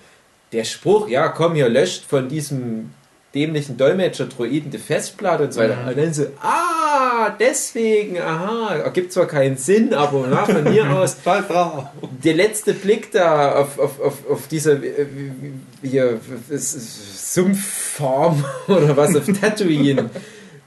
[0.52, 2.90] Der Spruch, ja, komm hier, löscht von diesem
[3.38, 5.78] dämlichen Dolmetscher-Droiden die Festplatte und so weiter.
[5.86, 11.18] Und dann so, ah, deswegen, aha, ergibt zwar keinen Sinn, aber na, von mir aus,
[12.24, 15.06] der letzte Blick da auf, auf, auf, auf dieser äh,
[15.82, 16.18] hier,
[16.50, 20.10] Sumpffarm oder was auf Tatooine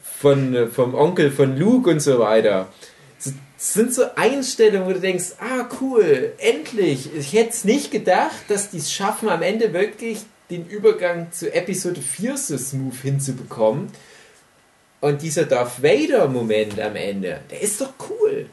[0.01, 2.69] von, vom Onkel von Luke und so weiter.
[3.17, 7.09] Das sind so Einstellungen, wo du denkst, ah cool, endlich.
[7.15, 10.19] Ich hätte es nicht gedacht, dass die es schaffen, am Ende wirklich
[10.51, 13.87] den Übergang zu Episode 4 so smooth hinzubekommen.
[14.99, 18.45] Und dieser Darth Vader Moment am Ende, der ist doch cool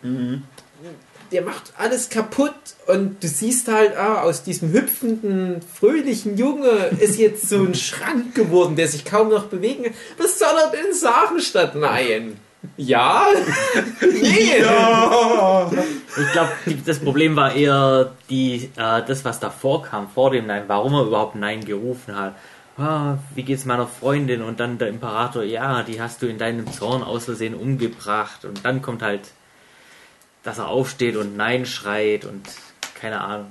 [1.32, 2.54] der macht alles kaputt
[2.86, 8.34] und du siehst halt, ah, aus diesem hüpfenden, fröhlichen Junge ist jetzt so ein Schrank
[8.34, 9.94] geworden, der sich kaum noch bewegen kann.
[10.16, 12.38] Was soll er denn sagen statt Nein?
[12.76, 13.26] Ja?
[14.00, 14.64] nee.
[16.16, 16.50] Ich glaube,
[16.84, 21.02] das Problem war eher die, äh, das, was davor kam, vor dem Nein, warum er
[21.04, 22.34] überhaupt Nein gerufen hat.
[22.76, 24.42] Ah, wie geht's meiner Freundin?
[24.42, 28.44] Und dann der Imperator, ja, die hast du in deinem Zorn aus Versehen umgebracht.
[28.44, 29.22] Und dann kommt halt,
[30.44, 32.48] dass er aufsteht und Nein schreit und
[32.94, 33.50] keine Ahnung.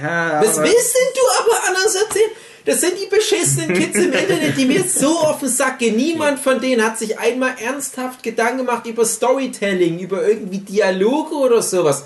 [0.00, 2.30] Ja, Was willst denn du aber anders erzählen?
[2.64, 5.96] Das sind die beschissenen Kids im Internet, die mir so auf den Sack gehen.
[5.96, 11.60] Niemand von denen hat sich einmal ernsthaft Gedanken gemacht über Storytelling, über irgendwie Dialoge oder
[11.62, 12.04] sowas.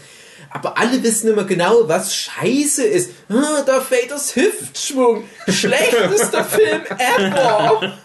[0.50, 3.10] Aber alle wissen immer genau, was scheiße ist.
[3.28, 5.24] Ah, da fällt das Hüftschwung.
[5.48, 7.98] Schlechtester Film ever.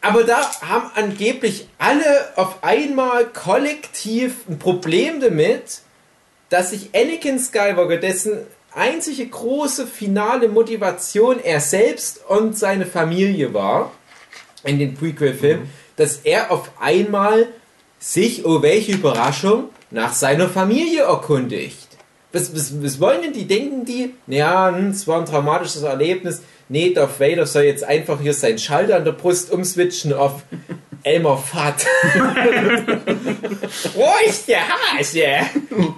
[0.00, 5.80] Aber da haben angeblich alle auf einmal kollektiv ein Problem damit,
[6.48, 13.92] dass sich Anakin Skywalker, dessen einzige große finale Motivation er selbst und seine Familie war
[14.64, 15.70] in den Prequel-Film, mhm.
[15.96, 17.48] dass er auf einmal
[17.98, 21.88] sich, oh welche Überraschung, nach seiner Familie erkundigt.
[22.32, 23.46] Was, was, was wollen denn die?
[23.46, 26.42] Denken die, ja, hm, es war ein traumatisches Erlebnis.
[26.68, 30.42] Nee, Darth Vader soll jetzt einfach hier seinen Schalter an der Brust umswitchen auf
[31.02, 31.86] Elmer Fudd.
[33.94, 35.24] Wo ist der Hase?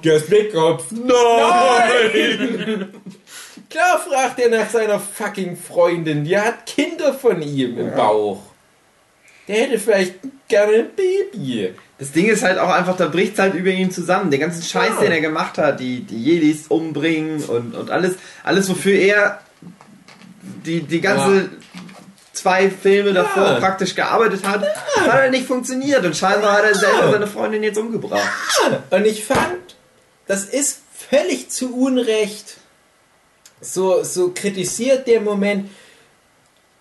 [0.04, 0.84] Der ist Blickkopf.
[0.90, 2.88] Nein!
[3.70, 6.24] Klar fragt er nach seiner fucking Freundin.
[6.24, 8.42] Die hat Kinder von ihm im Bauch.
[9.46, 10.14] Der hätte vielleicht
[10.48, 11.74] gerne ein Baby.
[11.98, 14.30] Das Ding ist halt auch einfach, da bricht es halt über ihn zusammen.
[14.30, 15.00] Den ganzen Scheiß, ja.
[15.02, 19.40] den er gemacht hat, die, die Jedis umbringen und, und alles, alles, wofür er
[20.64, 21.48] die, die ganze ja.
[22.32, 23.60] Zwei Filme davor ja.
[23.60, 24.64] praktisch gearbeitet hat,
[24.96, 26.04] hat halt nicht funktioniert.
[26.04, 28.22] Und scheinbar hat er selber seine Freundin jetzt umgebracht.
[28.90, 29.76] Und ich fand,
[30.26, 32.56] das ist völlig zu Unrecht
[33.60, 35.70] so, so kritisiert der Moment.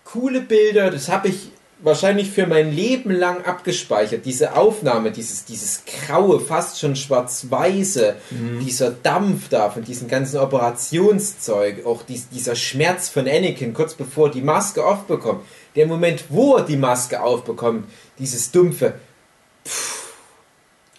[0.04, 1.50] Coole Bilder, das habe ich
[1.82, 4.24] wahrscheinlich für mein Leben lang abgespeichert.
[4.26, 8.64] Diese Aufnahme, dieses, dieses graue, fast schon schwarz-weiße, mhm.
[8.64, 14.30] dieser Dampf da von diesem ganzen Operationszeug, auch dies, dieser Schmerz von Anakin kurz bevor
[14.30, 15.44] die Maske aufbekommt.
[15.76, 18.94] Der Moment, wo er die Maske aufbekommt, dieses dumpfe.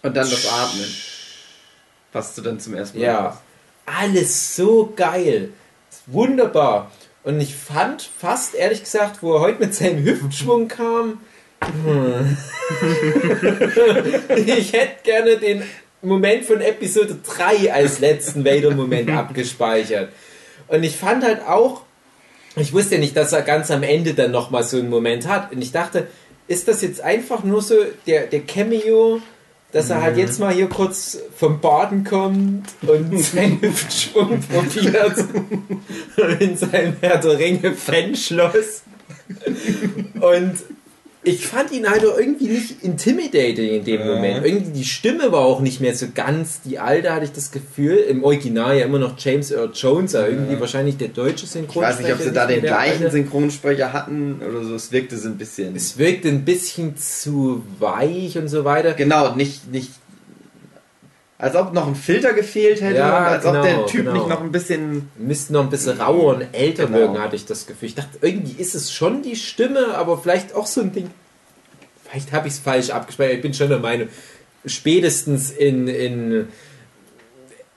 [0.02, 0.86] Und dann das Atmen.
[2.12, 3.24] Was du dann zum ersten Mal Ja.
[3.24, 3.38] Hast.
[3.84, 5.50] Alles so geil.
[6.06, 6.90] Wunderbar.
[7.24, 11.20] Und ich fand fast, ehrlich gesagt, wo er heute mit seinem Hüftschwung kam,
[11.84, 12.36] hm.
[14.36, 15.62] ich hätte gerne den
[16.02, 20.08] Moment von Episode 3 als letzten Vader-Moment abgespeichert.
[20.66, 21.82] Und ich fand halt auch,
[22.56, 25.52] ich wusste nicht, dass er ganz am Ende dann nochmal so einen Moment hat.
[25.52, 26.08] Und ich dachte,
[26.48, 29.20] ist das jetzt einfach nur so der, der Cameo
[29.72, 35.24] dass er halt jetzt mal hier kurz vom Baden kommt und seinen Hüftschwung probiert
[36.40, 38.82] in seinem Herr der Ringe Fanschloss.
[40.20, 40.54] Und
[41.24, 44.06] ich fand ihn halt irgendwie nicht intimidating in dem ja.
[44.06, 44.44] Moment.
[44.44, 47.96] Irgendwie die Stimme war auch nicht mehr so ganz die alte, hatte ich das Gefühl.
[47.96, 50.60] Im Original ja immer noch James Earl Jones, aber irgendwie ja.
[50.60, 51.90] wahrscheinlich der deutsche Synchronsprecher.
[51.90, 53.12] Ich weiß nicht, ob sie da den gleichen alte.
[53.12, 54.74] Synchronsprecher hatten oder so.
[54.74, 55.76] Es wirkte so ein bisschen.
[55.76, 58.94] Es wirkte ein bisschen zu weich und so weiter.
[58.94, 59.90] Genau, nicht, nicht
[61.42, 64.12] als ob noch ein Filter gefehlt hätte ja, als genau, ob der Typ genau.
[64.12, 65.10] nicht noch ein bisschen.
[65.18, 66.98] Müsste noch ein bisschen rauer und älter genau.
[66.98, 67.88] wirken, hatte ich das Gefühl.
[67.88, 71.10] Ich dachte, irgendwie ist es schon die Stimme, aber vielleicht auch so ein Ding.
[72.04, 73.34] Vielleicht habe ich es falsch abgespeichert.
[73.34, 74.06] Ich bin schon der Meinung,
[74.66, 76.46] spätestens in, in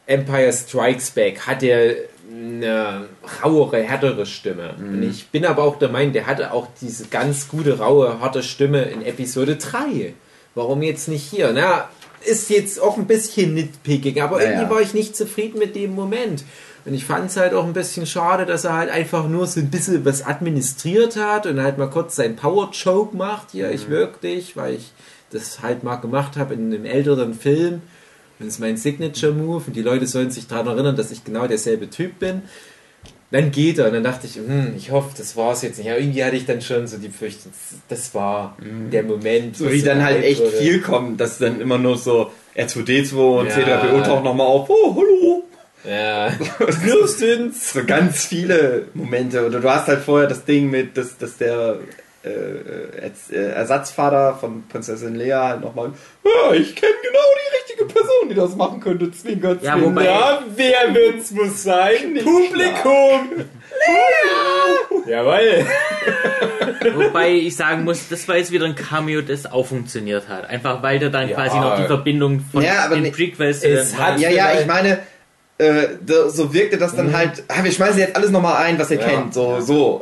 [0.05, 1.95] Empire Strikes Back hat er
[2.32, 3.07] eine
[3.43, 4.76] rauere, härtere Stimme.
[4.78, 4.89] Mhm.
[4.89, 8.43] Und ich bin aber auch der Meinung, der hatte auch diese ganz gute, raue, harte
[8.43, 10.13] Stimme in Episode 3.
[10.53, 11.51] Warum jetzt nicht hier?
[11.51, 11.89] Na,
[12.26, 14.69] ist jetzt auch ein bisschen nitpicking, aber ja, irgendwie ja.
[14.69, 16.43] war ich nicht zufrieden mit dem Moment.
[16.86, 19.59] Und ich fand es halt auch ein bisschen schade, dass er halt einfach nur so
[19.59, 23.51] ein bisschen was administriert hat und halt mal kurz seinen Power Choke macht.
[23.51, 23.73] Hier, mhm.
[23.73, 24.91] ich wirke dich, weil ich
[25.32, 27.82] das halt mal gemacht habe in einem älteren Film.
[28.38, 31.23] Und das ist mein Signature Move und die Leute sollen sich daran erinnern, dass ich
[31.23, 32.43] genau derselbe Typ bin.
[33.36, 35.89] Dann geht er und dann dachte ich, hm, ich hoffe, das war es jetzt nicht.
[35.89, 37.51] Aber irgendwie hatte ich dann schon so die Befürchtung,
[37.89, 38.91] das war mhm.
[38.91, 39.57] der Moment.
[39.57, 40.55] So wie dann halt echt wurde.
[40.55, 43.55] viel kommt, dass dann immer nur so R2D2 und ja.
[43.57, 44.69] C3PO taucht nochmal auf.
[44.69, 45.43] Oh, hallo.
[45.83, 46.31] Ja.
[47.51, 49.45] so ganz viele Momente.
[49.45, 51.79] Oder du hast halt vorher das Ding mit, dass, dass der
[52.26, 55.91] äh, äh, Ersatzvater von Prinzessin Lea halt nochmal,
[56.23, 59.11] ja, ich kenne genau die richtige Person, die das machen könnte.
[59.11, 59.78] Zwinker, zwinker.
[59.78, 62.19] Ja, wobei, ja, wer wird's muss sein?
[62.23, 63.45] Publikum!
[63.88, 65.11] Lea!
[65.11, 65.65] Jawoll!
[66.95, 70.49] Wobei ich sagen muss, das war jetzt wieder ein Cameo, das auch funktioniert hat.
[70.49, 71.36] Einfach weil der dann ja.
[71.36, 74.99] quasi noch die Verbindung von ja, den Prequels es hat Ja, ja, ich meine,
[75.57, 75.88] äh,
[76.28, 77.17] so wirkte das dann mhm.
[77.17, 79.07] halt, ah, wir schmeißen jetzt alles nochmal ein, was ihr ja.
[79.07, 79.34] kennt.
[79.34, 80.01] So, so.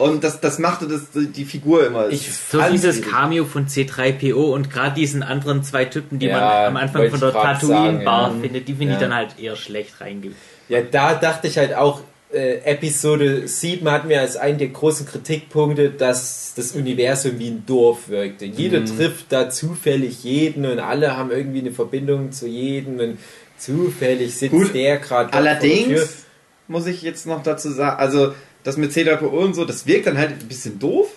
[0.00, 2.08] Und das, das machte das, die Figur immer.
[2.08, 6.66] Ich so dieses Cameo von C3PO und gerade diesen anderen zwei Typen, die ja, man
[6.68, 8.40] am Anfang von der Tatooine-Bar ja.
[8.40, 8.98] findet, die finde ja.
[8.98, 10.32] ich dann halt eher schlecht reingeht.
[10.70, 12.00] Ja, da dachte ich halt auch,
[12.32, 17.64] äh, Episode 7 hatten wir als einen der großen Kritikpunkte, dass das Universum wie ein
[17.66, 18.46] Dorf wirkte.
[18.46, 18.96] Jeder mhm.
[18.96, 23.18] trifft da zufällig jeden und alle haben irgendwie eine Verbindung zu jedem und
[23.58, 25.30] zufällig sitzt Gut, der gerade.
[25.34, 26.24] Allerdings
[26.68, 28.32] muss ich jetzt noch dazu sagen, also
[28.62, 31.10] das mit C3PO und so, das wirkt dann halt ein bisschen doof.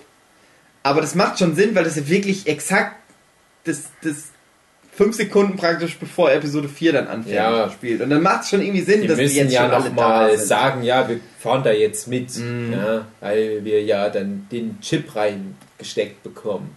[0.83, 2.97] Aber das macht schon Sinn, weil das ja wirklich exakt
[3.63, 4.31] das, das
[4.95, 7.69] fünf Sekunden praktisch bevor Episode 4 dann anfängt ja.
[7.69, 8.01] spielt.
[8.01, 9.93] Und dann macht es schon irgendwie Sinn, die dass müssen die jetzt ja schon noch
[9.93, 12.73] mal sagen, ja, wir fahren da jetzt mit, mm.
[12.73, 16.75] ja, weil wir ja dann den Chip reingesteckt bekommen.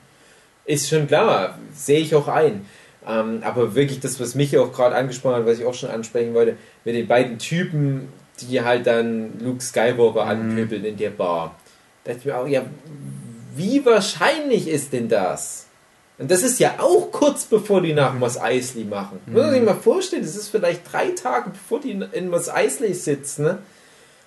[0.65, 2.65] Ist schon klar, sehe ich auch ein.
[3.07, 6.35] Ähm, aber wirklich das, was mich auch gerade angesprochen hat, was ich auch schon ansprechen
[6.35, 8.09] wollte, mit den beiden Typen,
[8.41, 11.57] die halt dann Luke Skywalker anpöbeln in der Bar.
[12.05, 12.65] Da dachte ich mir auch, ja,
[13.57, 15.67] wie wahrscheinlich ist denn das?
[16.19, 19.21] Und das ist ja auch kurz bevor die nach Mos Eisley machen.
[19.27, 19.33] Mhm.
[19.33, 22.95] Muss man sich mal vorstellen, das ist vielleicht drei Tage bevor die in Mos Eisley
[22.95, 23.45] sitzen.
[23.45, 23.59] Ne?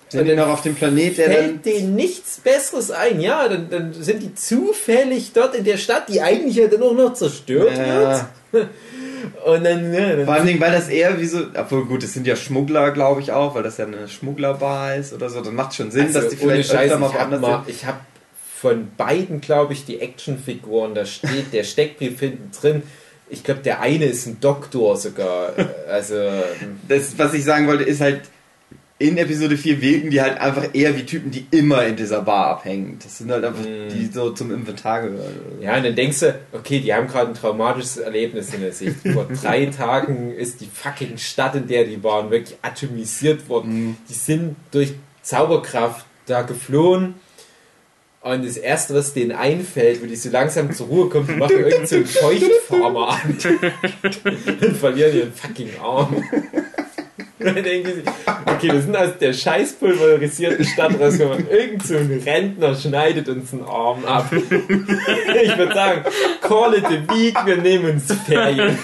[0.08, 3.20] Sind die noch auf dem Planet, der fällt denen nichts Besseres ein.
[3.20, 6.94] Ja, dann, dann, sind die zufällig dort in der Stadt, die eigentlich ja dann auch
[6.94, 8.26] noch zerstört ja.
[8.52, 8.68] wird.
[9.44, 12.26] Und dann, ja, dann Vor allem, weil das eher wie so, obwohl gut, es sind
[12.26, 15.40] ja Schmuggler, glaube ich auch, weil das ja eine Schmugglerbar ist oder so.
[15.40, 17.74] Dann macht schon Sinn, also, dass die vielleicht Scheiße, mal woanders sind.
[17.74, 17.98] Ich habe
[18.56, 22.82] von beiden, glaube ich, die Actionfiguren, da steht der Steckbrief hinten drin.
[23.28, 25.52] Ich glaube, der eine ist ein Doktor sogar.
[25.88, 26.14] Also.
[26.88, 28.22] Das, was ich sagen wollte, ist halt,
[29.00, 32.48] in Episode 4 wirken die halt einfach eher wie Typen, die immer in dieser Bar
[32.48, 32.98] abhängen.
[33.02, 33.88] Das sind halt einfach, mm.
[33.88, 35.36] die so zum Inventar gehören.
[35.62, 38.96] Ja, und dann denkst du, okay, die haben gerade ein traumatisches Erlebnis in der Sicht.
[39.14, 43.92] Vor drei Tagen ist die fucking Stadt, in der die waren, wirklich atomisiert worden.
[43.92, 43.96] Mm.
[44.10, 44.92] Die sind durch
[45.22, 47.14] Zauberkraft da geflohen.
[48.20, 51.56] Und das erste, was denen einfällt, wo die so langsam zur Ruhe kommen, die machen
[51.56, 53.38] irgendeinen so Feuchtfarmer an.
[54.60, 56.22] und verlieren ihren fucking Arm.
[57.40, 61.48] Okay, wir sind aus der scheiß pulverisierten Stadt rausgekommen.
[61.48, 64.30] Irgend so ein Rentner schneidet uns einen Arm ab.
[64.32, 66.04] Ich würde sagen,
[66.42, 68.78] call it a week, wir nehmen uns Ferien.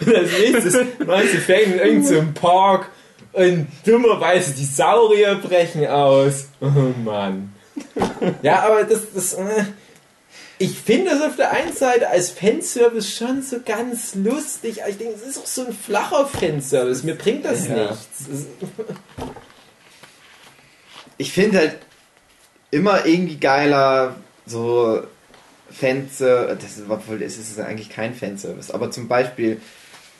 [0.00, 0.74] Und als nächstes
[1.06, 2.88] machen sie Ferien in irgendeinem so Park
[3.32, 6.48] und dummerweise die Saurier brechen aus.
[6.60, 6.68] Oh
[7.04, 7.52] Mann.
[8.42, 9.64] Ja, aber das, das, äh,
[10.60, 14.82] ich finde es auf der einen Seite als Fanservice schon so ganz lustig.
[14.82, 17.02] Aber ich denke, es ist auch so ein flacher Fanservice.
[17.02, 17.90] Mir bringt das ja.
[17.90, 18.46] nichts.
[21.16, 21.76] Ich finde halt
[22.70, 25.02] immer irgendwie geiler so
[25.70, 26.56] Fanservice.
[26.62, 28.70] Das ist, obwohl es ist eigentlich kein Fanservice.
[28.70, 29.60] Aber zum Beispiel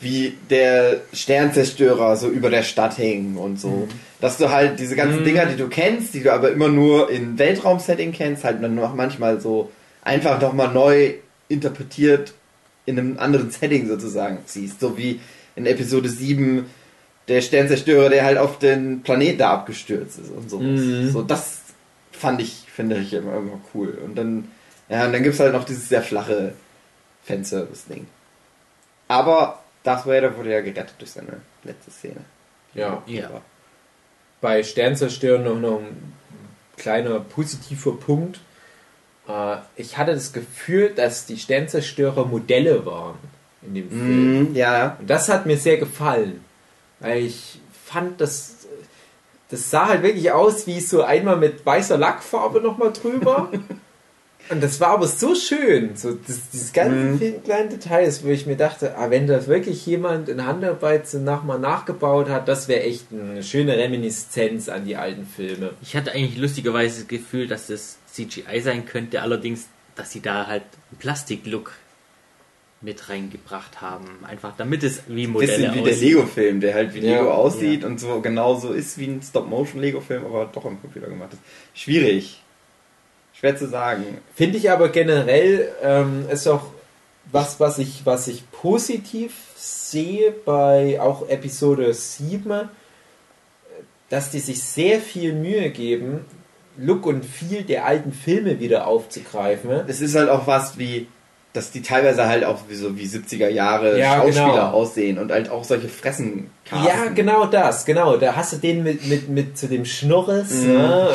[0.01, 3.69] wie der Sternzerstörer so über der Stadt hängen und so.
[3.69, 3.89] Mhm.
[4.21, 5.25] Dass du halt diese ganzen mhm.
[5.25, 8.95] Dinger, die du kennst, die du aber immer nur in Weltraumsetting kennst, halt dann noch
[8.95, 9.71] manchmal so
[10.11, 11.15] einfach nochmal neu
[11.49, 12.35] interpretiert
[12.85, 14.81] in einem anderen Setting sozusagen siehst.
[14.81, 15.21] So wie
[15.55, 16.67] in Episode 7
[17.29, 20.67] der Sternzerstörer, der halt auf den Planeten da abgestürzt ist und sowas.
[20.67, 21.11] Mhm.
[21.11, 21.61] So, das
[22.11, 23.97] fand ich, finde ich immer, immer cool.
[24.05, 24.51] Und dann,
[24.89, 26.55] ja, und dann gibt es halt noch dieses sehr flache
[27.25, 28.09] Fanservice-Ding.
[29.07, 32.21] Aber Darth Vader wurde ja gerettet durch seine letzte Szene.
[32.75, 33.01] Ja.
[33.07, 33.31] ja.
[34.41, 36.13] Bei Sternzerstörer noch, noch ein
[36.77, 38.41] kleiner positiver Punkt
[39.77, 43.17] ich hatte das Gefühl, dass die Sternzerstörer Modelle waren
[43.63, 44.53] in dem Film.
[44.53, 44.97] Mm, ja.
[44.99, 46.45] Und das hat mir sehr gefallen.
[47.01, 48.67] Weil ich fand, das,
[49.49, 53.51] das sah halt wirklich aus wie so einmal mit weißer Lackfarbe nochmal drüber.
[54.51, 57.45] Und das war aber so schön, so das, dieses ganze mhm.
[57.45, 61.61] kleine Details, wo ich mir dachte, ah, wenn das wirklich jemand in Handarbeit so nochmal
[61.61, 65.71] nachgebaut hat, das wäre echt eine schöne Reminiszenz an die alten Filme.
[65.83, 70.47] Ich hatte eigentlich lustigerweise das Gefühl, dass das CGI sein könnte, allerdings, dass sie da
[70.47, 71.73] halt einen Plastiklook
[72.83, 74.25] mit reingebracht haben.
[74.25, 75.87] Einfach damit es wie Modelle Bisschen wie aussieht.
[75.87, 77.89] der Lego-Film, der halt wie ja, Lego aussieht ja.
[77.89, 81.43] und so genauso ist wie ein Stop-Motion-Lego-Film, aber doch am Computer gemacht ist.
[81.75, 82.43] Schwierig.
[83.35, 84.05] Schwer zu sagen.
[84.35, 86.67] Finde ich aber generell ähm, ist auch
[87.33, 92.69] was, was ich, was ich positiv sehe bei auch Episode 7,
[94.09, 96.25] dass die sich sehr viel Mühe geben,
[96.81, 99.71] Look und Feel der alten Filme wieder aufzugreifen.
[99.87, 101.07] Es ist halt auch was wie
[101.53, 104.71] dass die teilweise halt auch wie so wie 70er Jahre ja, Schauspieler genau.
[104.71, 106.87] aussehen und halt auch solche Fressen casten.
[106.87, 108.17] Ja, genau das, genau.
[108.19, 110.67] Da hast du den mit, mit, mit zu dem Schnurres mm.
[110.69, 111.09] ne?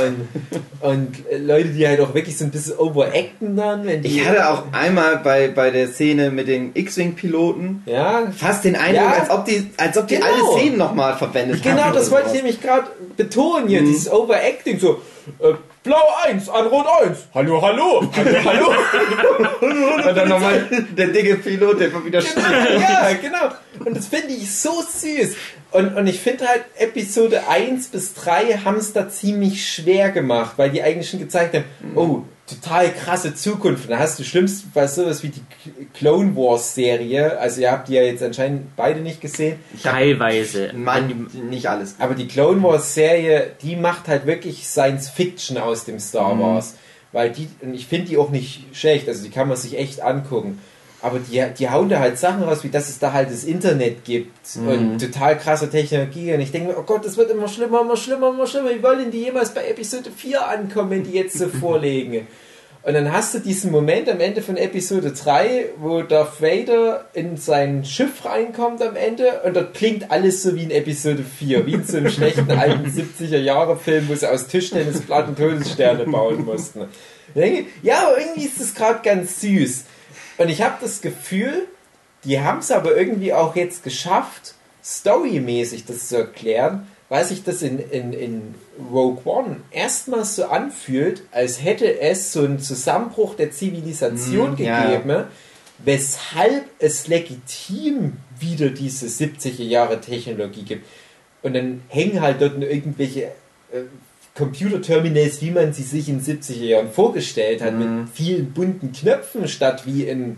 [0.82, 3.88] und, und Leute, die halt auch wirklich so ein bisschen overacten dann.
[4.03, 8.30] Ich hatte auch einmal bei, bei der Szene mit den X-Wing-Piloten ja.
[8.36, 9.13] fast den Eindruck, ja.
[9.13, 10.28] als ob die, als ob die genau.
[10.28, 11.91] alle Szenen nochmal verwendet genau, haben.
[11.91, 13.86] Genau, das wollte ich nämlich gerade betonen hier, mm.
[13.86, 14.99] dieses Overacting, so
[15.39, 15.53] äh,
[15.84, 17.28] Blau 1 an Rot 1.
[17.34, 18.09] Hallo, hallo.
[18.15, 20.07] Hallo, hallo.
[20.07, 20.67] Und dann nochmal
[20.97, 22.38] der dicke Pilot, der immer wieder steht.
[22.38, 23.55] Ja, genau.
[23.86, 25.36] Und das finde ich so süß.
[25.71, 30.53] Und, und ich finde halt, Episode 1 bis 3 haben es da ziemlich schwer gemacht,
[30.57, 31.65] weil die eigentlich schon gezeigt haben,
[31.95, 33.85] oh, total krasse Zukunft.
[33.85, 35.41] Und da hast du schlimmst bei sowas wie die
[35.93, 37.39] Clone Wars Serie.
[37.39, 39.59] Also ihr habt die ja jetzt anscheinend beide nicht gesehen.
[39.81, 40.71] Teilweise.
[40.73, 41.95] Man, nicht alles.
[41.99, 46.41] Aber die Clone Wars Serie, die macht halt wirklich Science Fiction aus dem Star mhm.
[46.41, 46.73] Wars.
[46.73, 46.77] Mhm.
[47.13, 50.01] Weil die, und ich finde die auch nicht schlecht, also die kann man sich echt
[50.01, 50.59] angucken.
[51.06, 54.06] Aber die, die hauen da halt Sachen raus, wie dass es da halt das Internet
[54.06, 54.68] gibt mhm.
[54.68, 56.34] und total krasse Technologie.
[56.34, 58.72] Und ich denke mir, oh Gott, das wird immer schlimmer, immer schlimmer, immer schlimmer.
[58.72, 62.26] Wie wollen die jemals bei Episode 4 ankommen, wenn die jetzt so vorlegen?
[62.82, 67.38] Und dann hast du diesen Moment am Ende von Episode 3, wo Darth Vader in
[67.38, 71.74] sein Schiff reinkommt am Ende und dort klingt alles so wie in Episode 4, wie
[71.74, 76.86] in so einem schlechten alten 70er-Jahre-Film, wo sie aus Tischtennisplatten Todessterne bauen mussten.
[77.36, 79.86] Denke, ja, aber irgendwie ist das gerade ganz süß.
[80.38, 81.67] Und ich habe das Gefühl,
[82.23, 87.61] die haben es aber irgendwie auch jetzt geschafft, storymäßig das zu erklären, weil sich das
[87.61, 88.55] in, in, in
[88.91, 95.09] Rogue One erstmals so anfühlt, als hätte es so einen Zusammenbruch der Zivilisation mm, gegeben,
[95.09, 95.27] ja.
[95.79, 100.88] weshalb es legitim wieder diese 70er Jahre Technologie gibt.
[101.41, 103.25] Und dann hängen halt dort irgendwelche
[103.71, 103.83] äh,
[104.36, 107.79] Computerterminals, wie man sie sich in 70er Jahren vorgestellt hat, mm.
[107.79, 108.07] mit mhm.
[108.13, 110.38] vielen bunten Knöpfen statt wie in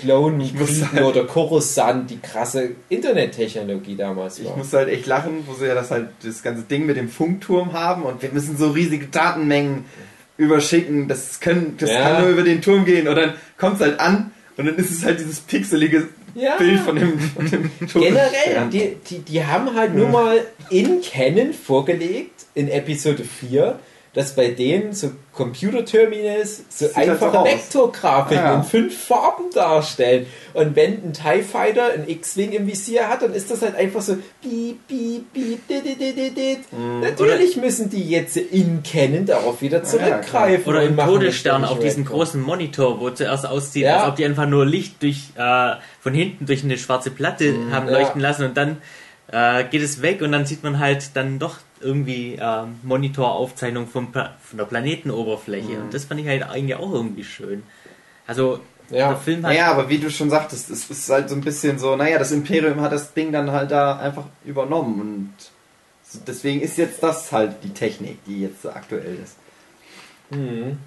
[0.00, 4.50] Clone Kriegen oder Coruscant die krasse Internettechnologie damals war.
[4.50, 7.08] Ich muss halt echt lachen, wo sie ja das halt das ganze Ding mit dem
[7.08, 9.84] Funkturm haben und wir müssen so riesige Datenmengen
[10.36, 11.08] überschicken.
[11.08, 12.02] Das, können, das ja.
[12.02, 14.90] kann nur über den Turm gehen und dann kommt es halt an und dann ist
[14.90, 16.56] es halt dieses pixelige ja.
[16.56, 17.70] Bild von dem, von dem.
[17.92, 23.78] Generell, die, die, die haben halt nur mal in Canon vorgelegt, in Episode 4,
[24.14, 28.54] dass bei denen so Computerterminals so Sieht halt einfache Vektorgrafiken ja.
[28.56, 30.26] in fünf Farben darstellen.
[30.54, 34.00] Und wenn ein TIE Fighter ein X-Wing im Visier hat, dann ist das halt einfach
[34.00, 36.72] so piep, piep, piep, dit, dit, dit, dit.
[36.72, 37.00] Mhm.
[37.00, 40.66] Natürlich Oder müssen die jetzt in Canon darauf wieder zurückgreifen.
[40.66, 43.98] Oder im Todesstern auf diesen großen Monitor, wo zuerst aussieht, ja.
[43.98, 47.72] als ob die einfach nur Licht durch, äh, von hinten durch eine schwarze Platte mhm,
[47.72, 48.78] haben leuchten lassen und dann
[49.30, 54.36] äh, geht es weg und dann sieht man halt dann doch irgendwie äh, Monitoraufzeichnung Pla
[54.42, 55.72] von der Planetenoberfläche.
[55.72, 55.82] Mhm.
[55.82, 57.62] Und das fand ich halt eigentlich auch irgendwie schön.
[58.26, 58.60] Also
[58.90, 59.08] ja.
[59.08, 59.52] der Film hat.
[59.52, 62.32] Naja, aber wie du schon sagtest, es ist halt so ein bisschen so, naja, das
[62.32, 65.34] Imperium hat das Ding dann halt da einfach übernommen und
[66.26, 69.36] deswegen ist jetzt das halt die Technik, die jetzt aktuell ist.
[70.30, 70.78] Mhm.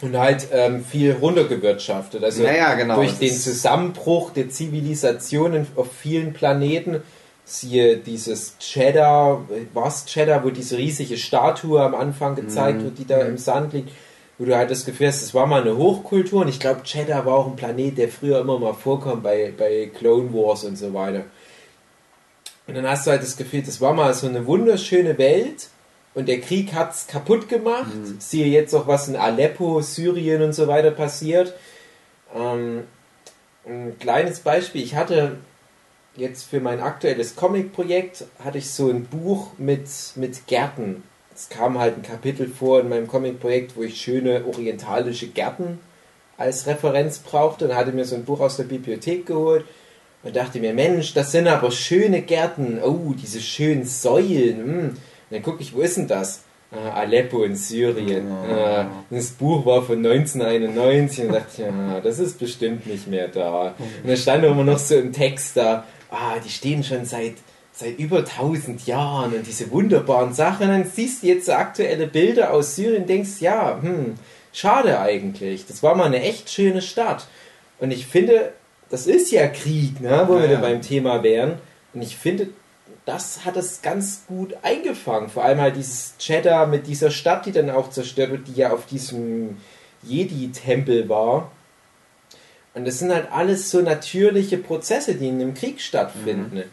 [0.00, 2.22] Und halt ähm, viel runtergewirtschaftet.
[2.22, 7.02] Also naja, genau, durch den Zusammenbruch der Zivilisationen auf vielen Planeten
[7.48, 12.84] siehe dieses Cheddar, was Cheddar, wo diese riesige Statue am Anfang gezeigt mhm.
[12.84, 13.90] wird, die da im Sand liegt,
[14.38, 17.26] wo du halt das Gefühl hast, es war mal eine Hochkultur und ich glaube, Cheddar
[17.26, 20.92] war auch ein Planet, der früher immer mal vorkommt bei, bei Clone Wars und so
[20.92, 21.24] weiter.
[22.66, 25.68] Und dann hast du halt das Gefühl, das war mal so eine wunderschöne Welt
[26.14, 27.94] und der Krieg hat es kaputt gemacht.
[27.94, 28.16] Mhm.
[28.18, 31.54] Siehe jetzt auch, was in Aleppo, Syrien und so weiter passiert.
[32.34, 32.84] Ähm,
[33.66, 35.38] ein kleines Beispiel, ich hatte
[36.18, 41.02] jetzt für mein aktuelles Comic-Projekt hatte ich so ein Buch mit, mit Gärten.
[41.34, 45.78] Es kam halt ein Kapitel vor in meinem Comic-Projekt, wo ich schöne orientalische Gärten
[46.36, 47.68] als Referenz brauchte.
[47.68, 49.64] Dann hatte ich mir so ein Buch aus der Bibliothek geholt
[50.24, 52.80] und dachte mir, Mensch, das sind aber schöne Gärten.
[52.82, 54.58] Oh, diese schönen Säulen.
[54.58, 54.88] Hm.
[54.88, 54.98] Und
[55.30, 56.42] dann gucke ich, wo ist denn das?
[56.70, 58.30] Ah, Aleppo in Syrien.
[58.30, 63.74] Ah, das Buch war von 1991 und dachte, ja, das ist bestimmt nicht mehr da.
[63.78, 67.34] Und dann stand immer noch so im Text da, ah, die stehen schon seit,
[67.72, 70.68] seit über 1000 Jahren und diese wunderbaren Sachen.
[70.68, 74.14] Und dann siehst du jetzt so aktuelle Bilder aus Syrien und denkst, ja, hm,
[74.52, 75.66] schade eigentlich.
[75.66, 77.26] Das war mal eine echt schöne Stadt.
[77.78, 78.52] Und ich finde,
[78.90, 80.60] das ist ja Krieg, ne, wo ja, wir ja.
[80.60, 81.58] beim Thema wären.
[81.94, 82.48] Und ich finde,
[83.04, 85.30] das hat es ganz gut eingefangen.
[85.30, 88.72] Vor allem halt dieses Cheddar mit dieser Stadt, die dann auch zerstört wird, die ja
[88.72, 89.56] auf diesem
[90.02, 91.50] Jedi-Tempel war.
[92.74, 96.56] Und das sind halt alles so natürliche Prozesse, die in einem Krieg stattfinden.
[96.56, 96.64] Mhm.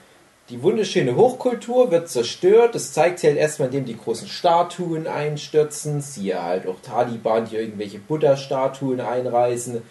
[0.49, 2.75] Die wunderschöne Hochkultur wird zerstört.
[2.75, 6.01] Das zeigt sich halt erstmal, indem die großen Statuen einstürzen.
[6.01, 9.81] Siehe halt auch Taliban, die irgendwelche Buddha-Statuen einreißen.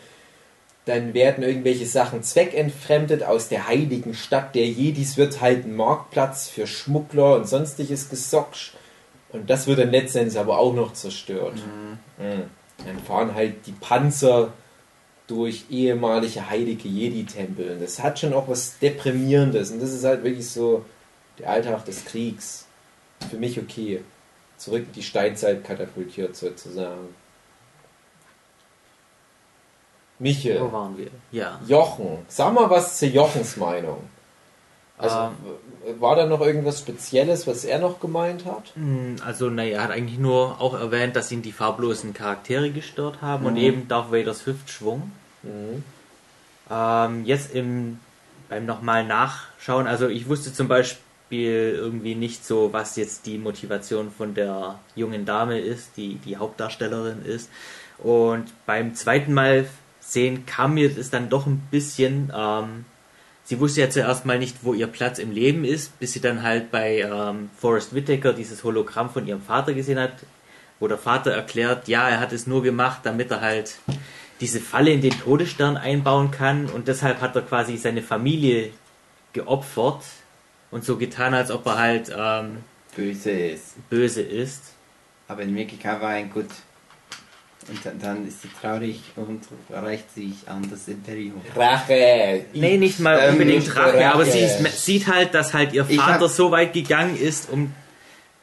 [0.85, 6.49] Dann werden irgendwelche Sachen zweckentfremdet aus der heiligen Stadt der Jedis, wird halt ein Marktplatz
[6.49, 8.75] für Schmuggler und sonstiges gesockt.
[9.33, 11.57] Und das wird dann letztendlich aber auch noch zerstört.
[11.57, 12.25] Mhm.
[12.25, 12.43] mhm.
[12.85, 14.53] Dann fahren halt die Panzer
[15.27, 17.79] durch ehemalige heilige Jedi-Tempel.
[17.81, 19.70] Das hat schon auch was Deprimierendes.
[19.70, 20.85] Und das ist halt wirklich so
[21.39, 22.66] der Alltag des Kriegs.
[23.31, 24.03] Für mich okay.
[24.57, 27.14] Zurück in die Steinzeit katapultiert sozusagen.
[30.18, 30.61] Michel.
[30.61, 31.11] Wo waren wir?
[31.33, 31.61] Ja.
[31.66, 32.18] Jochen.
[32.29, 34.09] Sag mal was zu Jochens Meinung.
[34.97, 35.33] Also ähm,
[35.99, 38.72] war da noch irgendwas Spezielles, was er noch gemeint hat?
[38.74, 43.22] Hm, also, naja, er hat eigentlich nur auch erwähnt, dass ihn die farblosen Charaktere gestört
[43.22, 43.49] haben mhm.
[43.49, 45.12] und eben Darth Vaders Hüftschwung.
[45.43, 45.85] Mhm.
[46.70, 47.99] Ähm, jetzt im,
[48.49, 54.11] beim nochmal Nachschauen, also ich wusste zum Beispiel irgendwie nicht so, was jetzt die Motivation
[54.11, 57.51] von der jungen Dame ist, die die Hauptdarstellerin ist.
[57.99, 59.66] Und beim zweiten Mal
[60.01, 62.32] sehen kam mir das dann doch ein bisschen.
[62.35, 62.85] Ähm,
[63.45, 66.42] sie wusste ja zuerst mal nicht, wo ihr Platz im Leben ist, bis sie dann
[66.42, 70.14] halt bei ähm, Forrest Whitaker dieses Hologramm von ihrem Vater gesehen hat,
[70.80, 73.76] wo der Vater erklärt, ja, er hat es nur gemacht, damit er halt
[74.40, 78.70] diese Falle in den Todesstern einbauen kann und deshalb hat er quasi seine Familie
[79.32, 80.03] geopfert
[80.70, 82.59] und so getan, als ob er halt ähm,
[82.97, 83.88] Böse ist.
[83.90, 84.72] böse ist.
[85.28, 86.49] Aber in Wirklichkeit war er ein gut.
[87.69, 91.41] Und dann, dann ist sie traurig und reicht sich an das Imperium.
[91.57, 92.45] Rache.
[92.53, 94.12] Nee, nicht mal Ähm, unbedingt nicht Rache, Rache.
[94.15, 97.73] aber sie ist, sieht halt, dass halt ihr Vater hab- so weit gegangen ist, um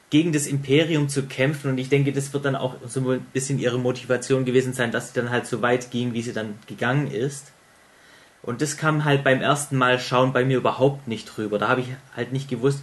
[0.10, 3.60] gegen das Imperium zu kämpfen und ich denke, das wird dann auch so ein bisschen
[3.60, 7.10] ihre Motivation gewesen sein, dass sie dann halt so weit ging, wie sie dann gegangen
[7.10, 7.54] ist.
[8.44, 11.60] Und das kam halt beim ersten Mal schauen bei mir überhaupt nicht drüber.
[11.60, 12.80] Da habe ich halt nicht gewusst,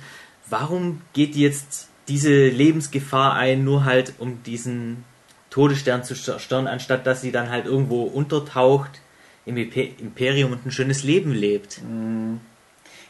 [0.49, 5.05] warum geht die jetzt diese Lebensgefahr ein, nur halt um diesen
[5.51, 9.01] Todesstern zu zerstören, anstatt dass sie dann halt irgendwo untertaucht
[9.47, 11.81] im Impe- Imperium und ein schönes Leben lebt.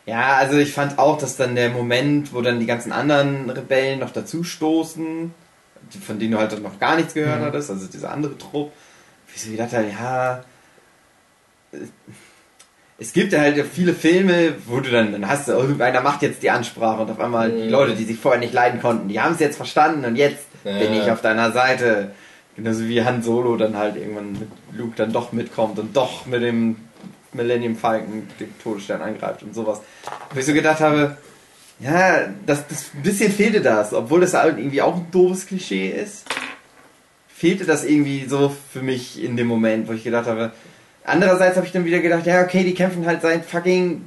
[0.06, 3.98] Ja, also ich fand auch, dass dann der Moment, wo dann die ganzen anderen Rebellen
[3.98, 5.34] noch dazu stoßen,
[5.92, 8.72] die- von denen du halt noch gar nichts gehört hattest, also dieser andere Trupp,
[9.28, 10.44] wie ich so gedacht habe, ja,
[11.72, 11.78] äh,
[13.00, 16.42] es gibt ja halt viele Filme, wo du dann, dann hast du, irgendeiner macht jetzt
[16.42, 17.70] die Ansprache und auf einmal die Mhm.
[17.70, 20.78] Leute, die sich vorher nicht leiden konnten, die haben es jetzt verstanden und jetzt Ja.
[20.78, 22.10] bin ich auf deiner Seite.
[22.58, 26.42] Genauso wie Han Solo dann halt irgendwann mit Luke dann doch mitkommt und doch mit
[26.42, 26.74] dem
[27.32, 29.80] Millennium Falcon den Todesstern angreift und sowas.
[30.34, 31.16] Wo ich so gedacht habe,
[31.78, 35.90] ja, das, das ein bisschen fehlte das, obwohl das halt irgendwie auch ein doofes Klischee
[35.90, 36.24] ist.
[37.28, 40.50] Fehlte das irgendwie so für mich in dem Moment, wo ich gedacht habe.
[41.04, 44.02] Andererseits habe ich dann wieder gedacht, ja, okay, die kämpfen halt seit fucking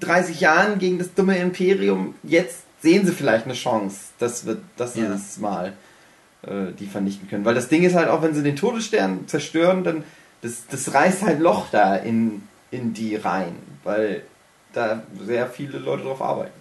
[0.00, 2.14] 30 Jahren gegen das dumme Imperium.
[2.22, 5.02] Jetzt sehen sie vielleicht eine Chance, dass wir das Ja.
[5.02, 5.74] jedes Mal
[6.46, 7.44] äh, die vernichten können.
[7.44, 10.04] Weil das Ding ist halt auch, wenn sie den Todesstern zerstören, dann
[10.42, 14.22] das, das reißt halt Loch da in, in die rein, weil
[14.72, 16.52] da sehr viele Leute drauf arbeiten.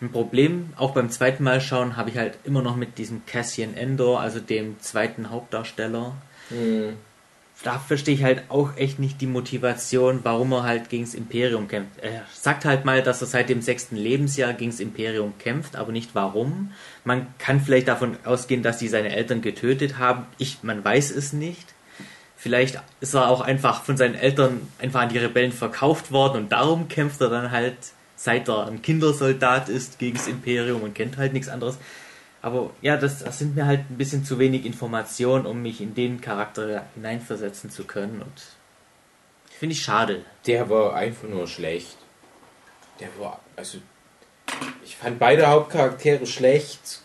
[0.00, 3.74] Ein Problem, auch beim zweiten Mal schauen, habe ich halt immer noch mit diesem Cassian
[3.74, 6.14] Endor, also dem zweiten Hauptdarsteller.
[6.48, 6.96] Hm.
[7.62, 11.68] Da verstehe ich halt auch echt nicht die Motivation, warum er halt gegen das Imperium
[11.68, 12.00] kämpft.
[12.02, 15.92] Er sagt halt mal, dass er seit dem sechsten Lebensjahr gegen das Imperium kämpft, aber
[15.92, 16.72] nicht warum.
[17.04, 20.26] Man kann vielleicht davon ausgehen, dass sie seine Eltern getötet haben.
[20.36, 21.74] Ich, man weiß es nicht.
[22.36, 26.52] Vielleicht ist er auch einfach von seinen Eltern einfach an die Rebellen verkauft worden und
[26.52, 27.76] darum kämpft er dann halt,
[28.16, 31.78] seit er ein Kindersoldat ist, gegen das Imperium und kennt halt nichts anderes.
[32.44, 35.94] Aber ja, das, das sind mir halt ein bisschen zu wenig Informationen, um mich in
[35.94, 38.42] den Charakter hineinversetzen zu können und
[39.58, 40.26] finde ich schade.
[40.46, 41.96] Der war einfach nur schlecht.
[43.00, 43.78] Der war, also,
[44.84, 47.00] ich fand beide Hauptcharaktere schlecht,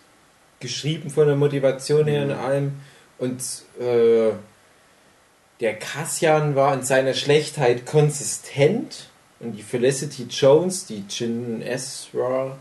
[0.59, 2.73] geschrieben von der Motivation her in allem.
[3.17, 3.41] Und
[3.79, 4.33] äh,
[5.61, 9.07] der Cassian war in seiner Schlechtheit konsistent.
[9.39, 12.57] Und die Felicity Jones, die Jin Ezra,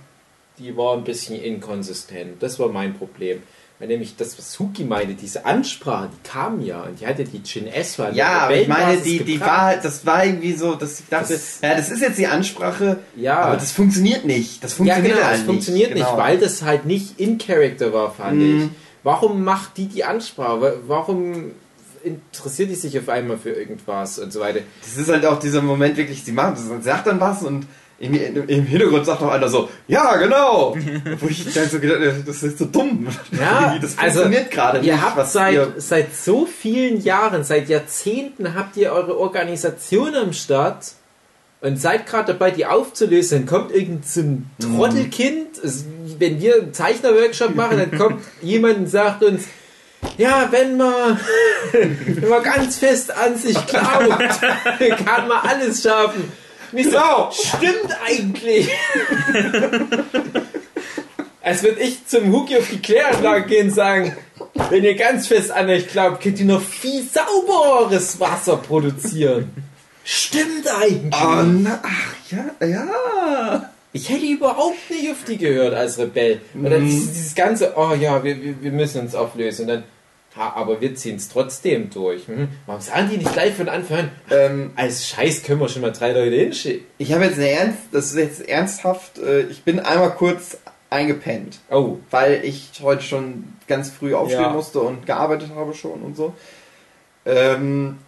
[0.58, 2.42] die war ein bisschen inkonsistent.
[2.42, 3.42] Das war mein Problem.
[3.78, 7.40] Weil nämlich das, was Suki meinte, diese Ansprache, die kam ja und die hatte die
[7.44, 8.08] Jin Ezra.
[8.08, 9.48] in der Ja, aber ich meine, die, die gebracht.
[9.50, 12.26] war halt, das war irgendwie so, dass ich dachte, Das- ja, das ist jetzt die
[12.26, 13.38] Ansprache, Ja.
[13.38, 14.64] aber das funktioniert nicht.
[14.64, 16.10] Das Ja, funktioniert genau, halt es funktioniert Genau.
[16.10, 18.62] nicht, weil das halt nicht in Character war, fand Mhm.
[18.64, 18.68] ich.
[19.04, 20.60] Warum macht die die Ansprache?
[20.60, 21.52] Wa- Warum
[22.02, 24.60] interessiert die sich auf einmal für irgendwas und so weiter?
[24.82, 27.66] Das ist halt auch dieser Moment wirklich, sie macht, sie sagt dann was und
[28.00, 30.76] im, Hintergrund sagt noch einer so, ja, genau.
[31.18, 33.08] Wo ich dann so gedacht habe, das ist so dumm.
[33.32, 34.86] Ja, das also, funktioniert gerade nicht.
[34.86, 40.32] Ihr habt seit, ihr- seit so vielen Jahren, seit Jahrzehnten habt ihr eure Organisation am
[40.32, 40.92] Start
[41.60, 43.38] und seid gerade dabei, die aufzulösen.
[43.38, 44.76] Dann kommt irgendein so ein Mhm.
[44.76, 45.48] Trottelkind.
[46.20, 49.44] Wenn wir einen Zeichnerworkshop machen, dann kommt jemand und sagt uns,
[50.16, 51.18] ja, wenn man,
[51.72, 54.40] wenn man ganz fest an sich glaubt,
[55.04, 56.30] kann man alles schaffen.
[56.72, 58.68] Nicht so, stimmt eigentlich.
[61.42, 64.16] Als würde ich zum Huki auf die Kläranlage gehen und sagen,
[64.70, 69.50] wenn ihr ganz fest an euch glaubt, könnt ihr noch viel saubereres Wasser produzieren.
[70.04, 71.14] Stimmt eigentlich.
[71.14, 73.70] Oh, na, ach, ja, ja.
[73.92, 76.40] Ich hätte überhaupt nicht auf die gehört als Rebell.
[76.54, 79.62] Und dann dieses, dieses ganze, oh ja, wir, wir, wir müssen uns auflösen.
[79.62, 79.84] Und dann,
[80.38, 82.26] ha, aber wir ziehen es trotzdem durch.
[82.28, 82.48] Hm?
[82.66, 85.92] Warum sagen die nicht gleich von Anfang an, Ähm, als Scheiß können wir schon mal
[85.92, 86.86] drei Leute hinschicken?
[86.98, 90.58] ich habe jetzt eine ernst, das ist jetzt ernsthaft, äh, ich bin einmal kurz
[90.90, 91.58] eingepennt.
[91.70, 94.50] Oh, weil ich heute schon ganz früh aufstehen Ja.
[94.52, 96.32] musste und gearbeitet habe schon und so.
[97.26, 97.98] Ähm,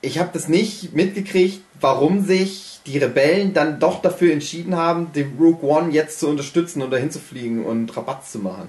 [0.00, 5.36] ich habe das nicht mitgekriegt, warum sich die Rebellen dann doch dafür entschieden haben, den
[5.38, 8.68] Rogue One jetzt zu unterstützen und dahin zu fliegen und Rabatt zu machen.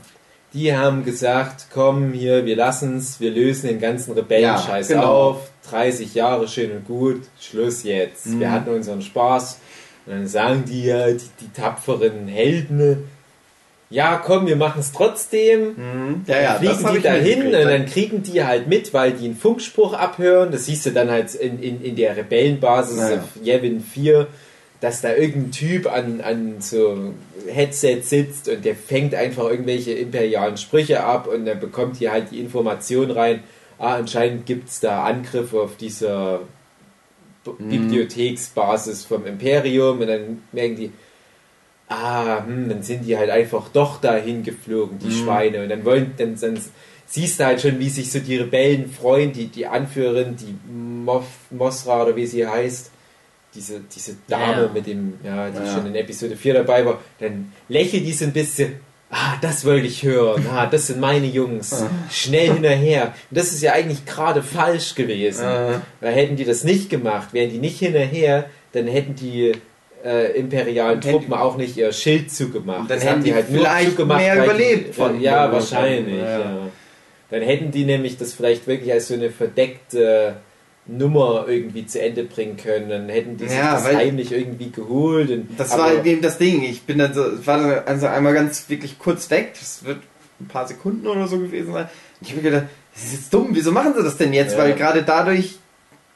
[0.55, 5.13] Die haben gesagt, komm hier, wir lassen's, wir lösen den ganzen Rebellenscheiß Ja, genau.
[5.13, 5.51] auf.
[5.69, 8.27] 30 Jahre schön und gut, Schluss jetzt.
[8.27, 8.39] Mhm.
[8.39, 9.59] Wir hatten unseren Spaß.
[10.05, 13.09] Und dann sagen die ja, die, die tapferen Helden,
[13.89, 15.75] ja, komm, wir machen es trotzdem.
[15.75, 16.21] Mhm.
[16.27, 19.35] Ja, ja, fliegen hab die dahin und dann kriegen die halt mit, weil die einen
[19.35, 20.51] Funkspruch abhören.
[20.51, 23.15] Das siehst du dann halt in, in, in der Rebellenbasis Ja, ja.
[23.17, 24.27] auf Yavin 4,
[24.81, 27.13] dass da irgendein Typ an, an so
[27.47, 32.31] Headset sitzt und der fängt einfach irgendwelche imperialen Sprüche ab und dann bekommt hier halt
[32.31, 33.43] die Information rein,
[33.77, 36.41] ah, anscheinend gibt es da Angriffe auf dieser
[37.51, 37.69] Mhm.
[37.69, 40.91] Bibliotheksbasis vom Imperium und dann merken die,
[41.89, 45.63] ah, hm, dann sind die halt einfach doch dahin geflogen, die Schweine.
[45.63, 46.59] Und dann wollen, dann, dann
[47.05, 51.27] siehst du halt schon, wie sich so die Rebellen freuen, die, die Anführerin, die Mof,
[51.51, 52.91] Mosra oder wie sie heißt,
[53.55, 54.69] diese, diese Dame Ja.
[54.73, 55.73] mit dem, ja, die Ja.
[55.73, 58.73] schon in Episode 4 dabei war, dann lächelt die so ein bisschen,
[59.09, 63.13] ah, das wollte ich hören, ah, das sind meine Jungs, schnell hinterher.
[63.31, 65.45] Und das ist ja eigentlich gerade falsch gewesen.
[65.45, 65.79] Äh.
[66.01, 69.53] Weil hätten die das nicht gemacht, wären die nicht hinterher, dann hätten die
[70.03, 72.81] äh, imperialen Hätten- Truppen auch nicht ihr Schild zugemacht.
[72.91, 74.07] Dann Das hätten die vielleicht mehr
[74.37, 76.21] weil überlebt Die, von- ja, wahrscheinlich.
[76.21, 76.39] ja.
[76.41, 76.57] Ja.
[77.31, 80.35] Dann hätten die nämlich das vielleicht wirklich als so eine verdeckte
[80.87, 82.89] Nummer irgendwie zu Ende bringen können.
[82.89, 85.29] Dann hätten die sich Ja, das heimlich irgendwie geholt.
[85.31, 86.63] Und, Das war eben das Ding.
[86.63, 89.55] Ich bin dann so, war dann also einmal ganz wirklich kurz weg.
[89.59, 89.99] Das wird
[90.39, 91.89] ein paar Sekunden oder so gewesen sein.
[92.21, 93.49] Ich habe mir gedacht, das ist jetzt dumm.
[93.51, 94.53] Wieso machen sie das denn jetzt?
[94.53, 94.59] Ja.
[94.59, 95.57] Weil gerade dadurch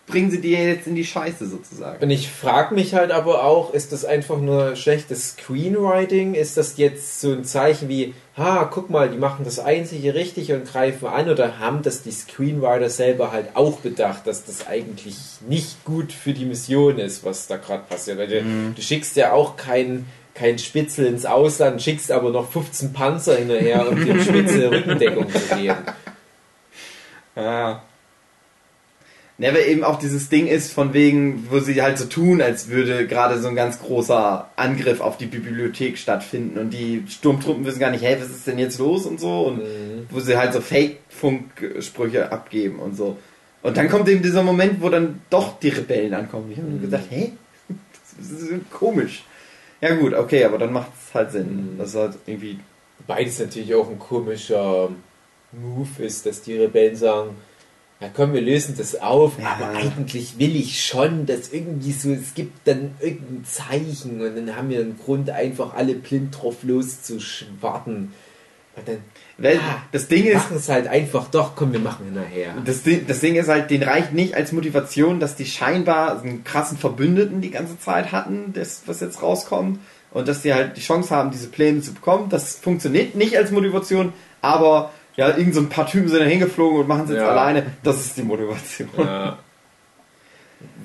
[0.09, 2.03] bringen sie die jetzt in die Scheiße sozusagen.
[2.03, 6.33] Und ich frage mich halt aber auch, ist das einfach nur schlechtes Screenwriting?
[6.33, 10.51] Ist das jetzt so ein Zeichen wie, ha, guck mal, die machen das Einzige richtig
[10.51, 11.29] und greifen an?
[11.29, 15.15] Oder haben das die Screenwriter selber halt auch bedacht, dass das eigentlich
[15.47, 18.17] nicht gut für die Mission ist, was da gerade passiert?
[18.17, 22.93] Weil du, du schickst ja auch keinen kein Spitzel ins Ausland, schickst aber noch 15
[22.93, 25.77] Panzer hinterher, um dem Spitzel Rückendeckung zu geben.
[27.35, 27.83] Ja.
[29.39, 32.67] Ja, weil eben auch dieses Ding ist, von wegen, wo sie halt so tun, als
[32.67, 37.79] würde gerade so ein ganz großer Angriff auf die Bibliothek stattfinden und die Sturmtruppen wissen
[37.79, 40.07] gar nicht, hey, was ist denn jetzt los und so und Mhm.
[40.09, 43.17] wo sie halt so Fake-Funksprüche abgeben und so.
[43.61, 46.51] Und dann kommt eben dieser Moment, wo dann doch die Rebellen ankommen.
[46.51, 47.31] Ich habe mir gesagt, hä?
[48.17, 49.23] Das ist komisch.
[49.79, 51.73] Ja gut, okay, aber dann macht es halt Sinn.
[51.73, 51.77] Mhm.
[51.77, 52.59] Das ist halt irgendwie...
[53.07, 54.89] Beides natürlich auch ein komischer
[55.53, 57.29] Move ist, dass die Rebellen sagen,
[58.01, 59.57] ja komm, wir lösen das auf, Ja.
[59.59, 64.55] aber eigentlich will ich schon, dass irgendwie so, es gibt dann irgendein Zeichen und dann
[64.55, 68.13] haben wir einen Grund, einfach alle blind drauf loszuschwarten.
[68.75, 68.97] Und dann
[69.37, 72.55] Weil Ah, das Ding ist, machen es halt einfach doch, komm, wir machen nachher.
[72.65, 76.43] Das Ding, das Ding ist halt, den reicht nicht als Motivation, dass die scheinbar einen
[76.43, 79.79] krassen Verbündeten die ganze Zeit hatten, das, was jetzt rauskommt,
[80.11, 82.29] und dass die halt die Chance haben, diese Pläne zu bekommen.
[82.29, 84.11] Das funktioniert nicht als Motivation,
[84.41, 87.31] aber ja, irgend so ein paar Typen sind da hingeflogen und machen es jetzt Ja.
[87.31, 87.65] alleine.
[87.83, 88.87] Das ist die Motivation.
[88.97, 89.37] Ja.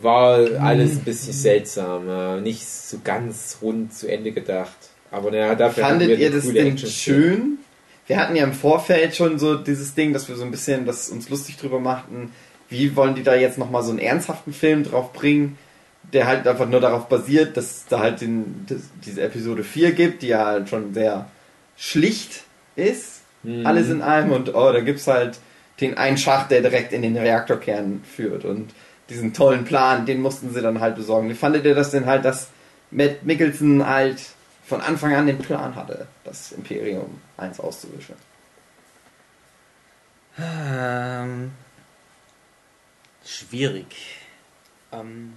[0.02, 2.40] War alles ein bisschen seltsam, ja.
[2.40, 4.74] nicht so ganz rund zu Ende gedacht.
[5.12, 7.58] Aber naja, dafür Fandet wir ihr das denn schön?
[8.08, 11.10] Wir hatten ja im Vorfeld schon so dieses Ding, dass wir so ein bisschen das
[11.10, 12.32] uns lustig drüber machten.
[12.68, 15.56] Wie wollen die da jetzt nochmal so einen ernsthaften Film drauf bringen,
[16.12, 19.92] der halt einfach nur darauf basiert, dass es da halt den, das, diese Episode 4
[19.92, 21.30] gibt, die ja halt schon sehr
[21.76, 22.42] schlicht
[22.74, 23.13] ist.
[23.44, 23.66] Mhm.
[23.66, 25.38] Alles in allem und oh, da gibt's halt
[25.80, 28.74] den einen Schacht, der direkt in den Reaktorkern führt und
[29.10, 31.28] diesen tollen Plan, den mussten sie dann halt besorgen.
[31.28, 32.48] Wie fandet ihr das denn halt, dass
[32.90, 34.20] Matt Mickelson halt
[34.66, 38.14] von Anfang an den Plan hatte, das Imperium 1 auszuwischen?
[40.38, 41.52] Ähm,
[43.24, 44.18] schwierig.
[44.92, 45.34] Ähm,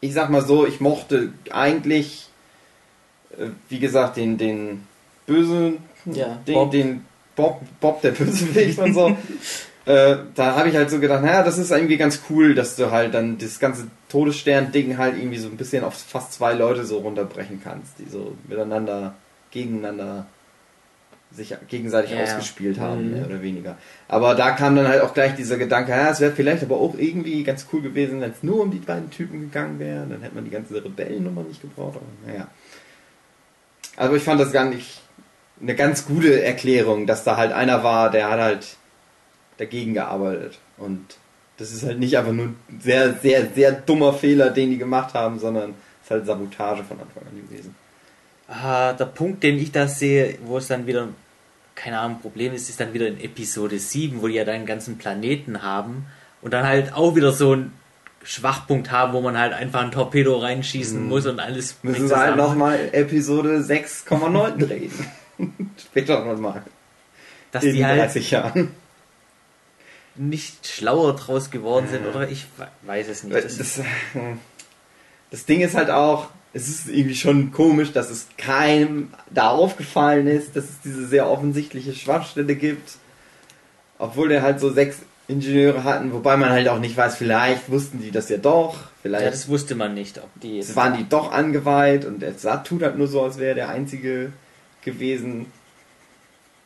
[0.00, 2.28] Ich sag mal so, ich mochte eigentlich,
[3.38, 4.86] äh, wie gesagt, den, den
[5.26, 6.70] bösen, Ja, den, Bob.
[6.70, 7.04] den
[7.36, 9.16] Bob, Bob der Bösewicht und so.
[9.86, 12.90] äh, da habe ich halt so gedacht, naja, das ist irgendwie ganz cool, dass du
[12.90, 16.98] halt dann das ganze Todesstern-Ding halt irgendwie so ein bisschen auf fast zwei Leute so
[16.98, 19.14] runterbrechen kannst, die so miteinander,
[19.50, 20.26] gegeneinander
[21.32, 22.22] sich gegenseitig Ja.
[22.22, 23.14] ausgespielt haben, Mhm.
[23.16, 23.76] mehr oder weniger.
[24.06, 26.94] Aber da kam dann halt auch gleich dieser Gedanke, ja, es wäre vielleicht aber auch
[26.96, 30.36] irgendwie ganz cool gewesen, wenn es nur um die beiden Typen gegangen wäre, dann hätte
[30.36, 32.46] man die ganze Rebellennummer nicht gebraucht, aber naja.
[33.96, 35.00] Also ich fand das gar nicht
[35.60, 38.76] eine ganz gute Erklärung, dass da halt einer war, der hat halt
[39.56, 40.58] dagegen gearbeitet.
[40.76, 41.16] Und
[41.56, 45.14] das ist halt nicht einfach nur ein sehr, sehr, sehr dummer Fehler, den die gemacht
[45.14, 45.70] haben, sondern
[46.00, 47.74] es ist halt Sabotage von Anfang an gewesen.
[48.48, 51.08] Ah, der Punkt, den ich da sehe, wo es dann wieder,
[51.74, 54.66] keine Ahnung, Problem ist, ist dann wieder in Episode 7, wo die ja dann einen
[54.66, 56.06] ganzen Planeten haben
[56.42, 57.72] und dann halt auch wieder so einen
[58.22, 62.36] Schwachpunkt haben, wo man halt einfach ein Torpedo reinschießen muss und alles Müssen sie halt
[62.36, 64.92] nochmal Episode 6,9 drehen.
[65.78, 66.62] Später nochmal.
[67.52, 68.70] dass In die halt 30 Jahren.
[70.16, 73.34] nicht schlauer draus geworden sind oder ich we- weiß es nicht.
[73.44, 73.80] Das Das,
[75.30, 80.26] das Ding ist halt auch, es ist irgendwie schon komisch, dass es keinem da aufgefallen
[80.28, 82.92] ist, dass es diese sehr offensichtliche Schwachstelle gibt.
[83.98, 88.00] Obwohl der halt so sechs Ingenieure hatten, wobei man halt auch nicht weiß, vielleicht wussten
[88.00, 91.08] die das ja doch, vielleicht Ja, das wusste man nicht, ob die es waren die
[91.08, 94.32] doch angeweiht und der Sat tut halt nur so, als wäre der Einzige
[94.84, 95.46] gewesen.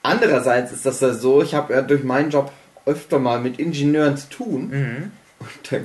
[0.03, 2.53] Andererseits ist das ja so, ich habe ja durch meinen Job
[2.87, 4.71] öfter mal mit Ingenieuren zu tun.
[4.71, 5.11] Mhm.
[5.41, 5.83] Und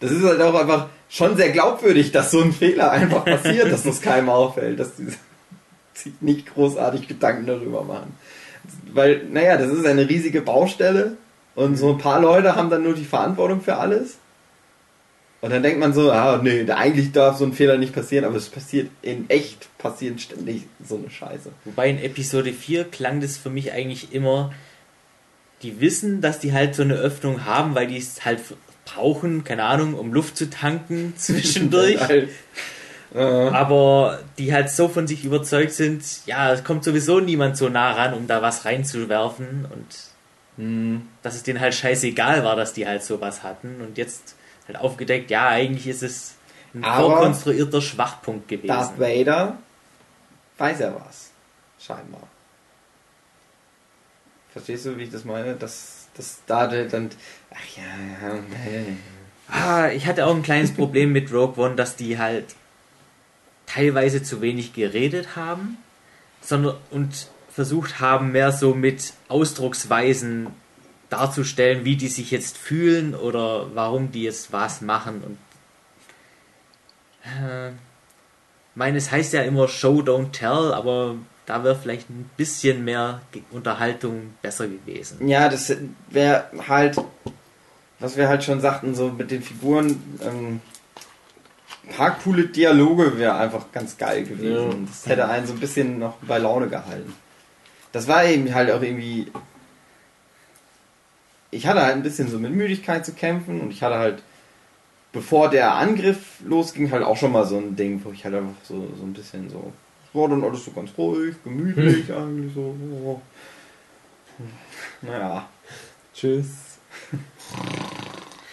[0.00, 3.82] das ist halt auch einfach schon sehr glaubwürdig, dass so ein Fehler einfach passiert, dass
[3.82, 5.08] das keinem auffällt, dass die
[5.94, 8.14] sich nicht großartig Gedanken darüber machen.
[8.92, 11.16] Weil, naja, das ist eine riesige Baustelle
[11.54, 14.18] und so ein paar Leute haben dann nur die Verantwortung für alles.
[15.40, 18.36] Und dann denkt man so, ah, nee, eigentlich darf so ein Fehler nicht passieren, aber
[18.36, 21.50] es passiert in echt, passiert ständig so eine Scheiße.
[21.64, 24.52] Wobei in Episode 4 klang das für mich eigentlich immer,
[25.62, 28.40] die wissen, dass die halt so eine Öffnung haben, weil die es halt
[28.84, 31.98] brauchen, keine Ahnung, um Luft zu tanken zwischendurch.
[33.12, 37.68] Äh, aber die halt so von sich überzeugt sind, ja, es kommt sowieso niemand so
[37.68, 39.86] nah ran, um da was reinzuwerfen und
[40.56, 41.02] hm.
[41.22, 44.36] dass es denen halt scheißegal war, dass die halt sowas hatten und jetzt
[44.74, 46.34] halt aufgedeckt, ja, eigentlich ist es
[46.74, 48.68] ein Aber vorkonstruierter Schwachpunkt gewesen.
[48.68, 49.58] Darth Vader
[50.58, 51.30] weiß er was.
[51.78, 52.22] Scheinbar.
[54.52, 55.54] Verstehst du, wie ich das meine?
[55.54, 57.10] Dass, dass da dann.
[57.50, 58.96] Ach ja, ja, nee.
[59.48, 62.54] Ah, ich hatte auch ein kleines Problem mit Rogue One, dass die halt
[63.66, 65.78] teilweise zu wenig geredet haben,
[66.40, 70.48] sondern und versucht haben, mehr so mit Ausdrucksweisen
[71.10, 75.38] darzustellen, wie die sich jetzt fühlen oder warum die jetzt was machen und
[77.24, 77.72] äh,
[78.74, 81.16] meine, es heißt ja immer Show don't tell, aber
[81.46, 83.20] da wäre vielleicht ein bisschen mehr
[83.50, 85.26] Unterhaltung besser gewesen.
[85.28, 85.76] Ja, das
[86.08, 86.96] wäre halt,
[87.98, 90.60] was wir halt schon sagten, so mit den Figuren, ähm,
[91.96, 94.86] paar coole Dialoge wäre einfach ganz geil gewesen.
[94.86, 97.12] Das hätte einen so ein bisschen noch bei Laune gehalten.
[97.92, 99.26] Das war eben halt auch irgendwie.
[101.50, 104.22] Ich hatte halt ein bisschen so mit Müdigkeit zu kämpfen und ich hatte halt,
[105.12, 108.54] bevor der Angriff losging, halt auch schon mal so ein Ding, wo ich halt einfach
[108.62, 109.72] so, so ein bisschen so.
[110.08, 112.74] Es war dann alles so ganz ruhig, gemütlich eigentlich so.
[113.04, 113.20] Oh.
[115.02, 115.48] Naja.
[116.14, 116.78] Tschüss.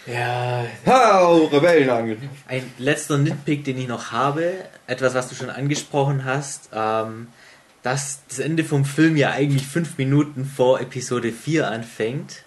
[0.06, 2.19] Ja, Hau, Rebellenangriff.
[2.48, 4.53] Ein letzter Nitpick, den ich noch habe,
[4.88, 7.28] etwas, was du schon angesprochen hast, ähm,
[7.84, 12.44] dass das Ende vom Film ja eigentlich fünf Minuten vor Episode 4 anfängt.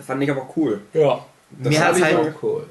[0.00, 0.80] Das fand ich aber cool.
[0.94, 1.24] ja.
[1.58, 2.64] Mir hat's halt- auch cool.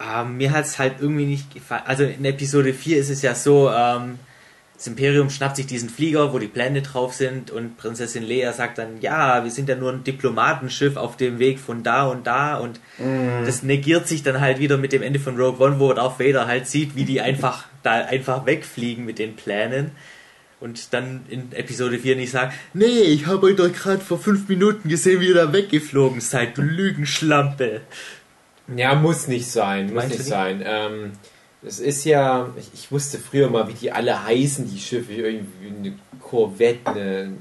[0.00, 1.82] Ähm, mir hat es halt irgendwie nicht gefallen.
[1.84, 4.18] Also in Episode 4 ist es ja so, ähm,
[4.76, 8.78] das Imperium schnappt sich diesen Flieger, wo die Pläne drauf sind und Prinzessin Leia sagt
[8.78, 12.56] dann, ja, wir sind ja nur ein Diplomatenschiff auf dem Weg von da und da
[12.56, 12.80] und
[13.44, 16.46] das negiert sich dann halt wieder mit dem Ende von Rogue One, wo Darth Vader
[16.46, 19.90] halt sieht, wie die einfach da einfach wegfliegen mit den Plänen
[20.60, 24.48] und dann in Episode 4 nicht sagen, nee, ich habe euch doch gerade vor fünf
[24.48, 27.80] Minuten gesehen, wie ihr da weggeflogen seid, du Lügenschlampe.
[28.76, 30.62] Ja, muss nicht sein, muss Meinst nicht sein.
[30.64, 31.12] Ähm,
[31.62, 35.68] es ist ja, ich, ich wusste früher mal, wie die alle heißen, die Schiffe, irgendwie
[35.68, 37.32] eine Corvette, eine,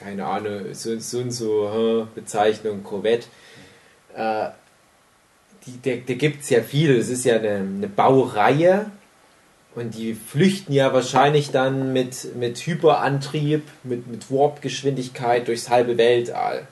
[0.00, 3.26] keine Ahnung, so, so und so Bezeichnung, Corvette.
[4.14, 4.48] Äh,
[5.66, 8.90] die, da da gibt es ja viele, es ist ja eine, eine Baureihe
[9.74, 16.66] und die flüchten ja wahrscheinlich dann mit, mit Hyperantrieb, mit, mit Warp-Geschwindigkeit durchs halbe Weltall.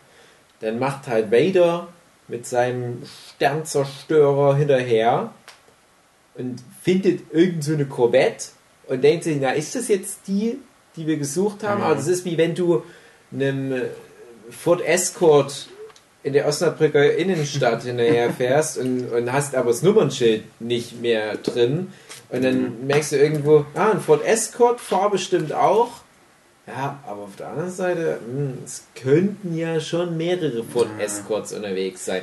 [0.60, 1.88] Dann macht halt Vader
[2.28, 3.02] mit seinem
[3.34, 5.32] Sternzerstörer hinterher
[6.34, 8.48] und findet irgend so eine Corvette
[8.86, 10.58] und denkt sich, na, ist das jetzt die,
[10.96, 11.82] die wir gesucht haben?
[11.82, 12.82] Aber das ist wie wenn du
[13.32, 13.82] einem
[14.50, 15.68] Ford Escort
[16.22, 21.92] in der Osnabrücker Innenstadt hinterher fährst und, und hast aber das Nummernschild nicht mehr drin
[22.32, 25.90] und dann merkst du irgendwo, ah, ein Ford Escort, Farbe stimmt auch.
[26.66, 32.04] Ja, aber auf der anderen Seite, hm, es könnten ja schon mehrere Ford Escorts unterwegs
[32.04, 32.22] sein.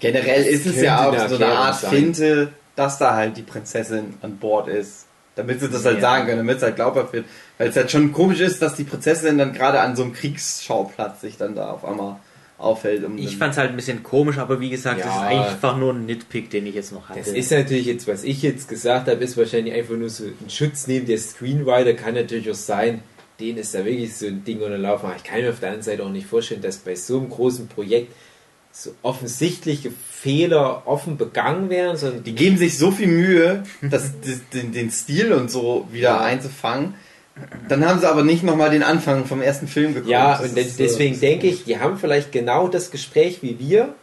[0.00, 1.90] Generell ist es ja auch so eine Art sein.
[1.90, 5.06] Finte, dass da halt die Prinzessin an Bord ist.
[5.36, 6.00] Damit sie das halt Ja.
[6.02, 7.24] sagen können, damit es halt glaubhaft wird.
[7.56, 11.20] Weil es halt schon komisch ist, dass die Prinzessin dann gerade an so einem Kriegsschauplatz
[11.20, 12.16] sich dann da auf einmal
[12.58, 13.04] auffällt.
[13.04, 15.30] Um Ich fand es halt ein bisschen komisch, aber wie gesagt, das Ja.
[15.30, 17.20] ist einfach nur ein Nitpick, den ich jetzt noch hatte.
[17.20, 20.50] Das ist natürlich jetzt, was ich jetzt gesagt habe, ist wahrscheinlich einfach nur so ein
[20.50, 21.94] Schutz neben der Screenwriter.
[21.94, 23.02] Kann natürlich auch sein,
[23.38, 25.06] denen ist da wirklich so ein Ding unterlaufen.
[25.06, 27.30] Aber ich kann mir auf der anderen Seite auch nicht vorstellen, dass bei so einem
[27.30, 28.12] großen Projekt
[28.72, 34.40] so offensichtliche Fehler offen begangen werden, sondern die geben sich so viel Mühe, das, das,
[34.52, 36.20] den, den Stil und so wieder Ja.
[36.20, 36.94] einzufangen.
[37.68, 40.10] Dann haben sie aber nicht nochmal den Anfang vom ersten Film geguckt.
[40.10, 43.42] Ja, Das und ist, de- äh, deswegen denke ich, die haben vielleicht genau das Gespräch
[43.42, 43.94] wie wir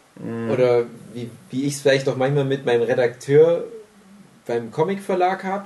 [0.51, 3.65] oder wie, wie ich es vielleicht auch manchmal mit meinem Redakteur
[4.47, 5.65] beim Comicverlag habe.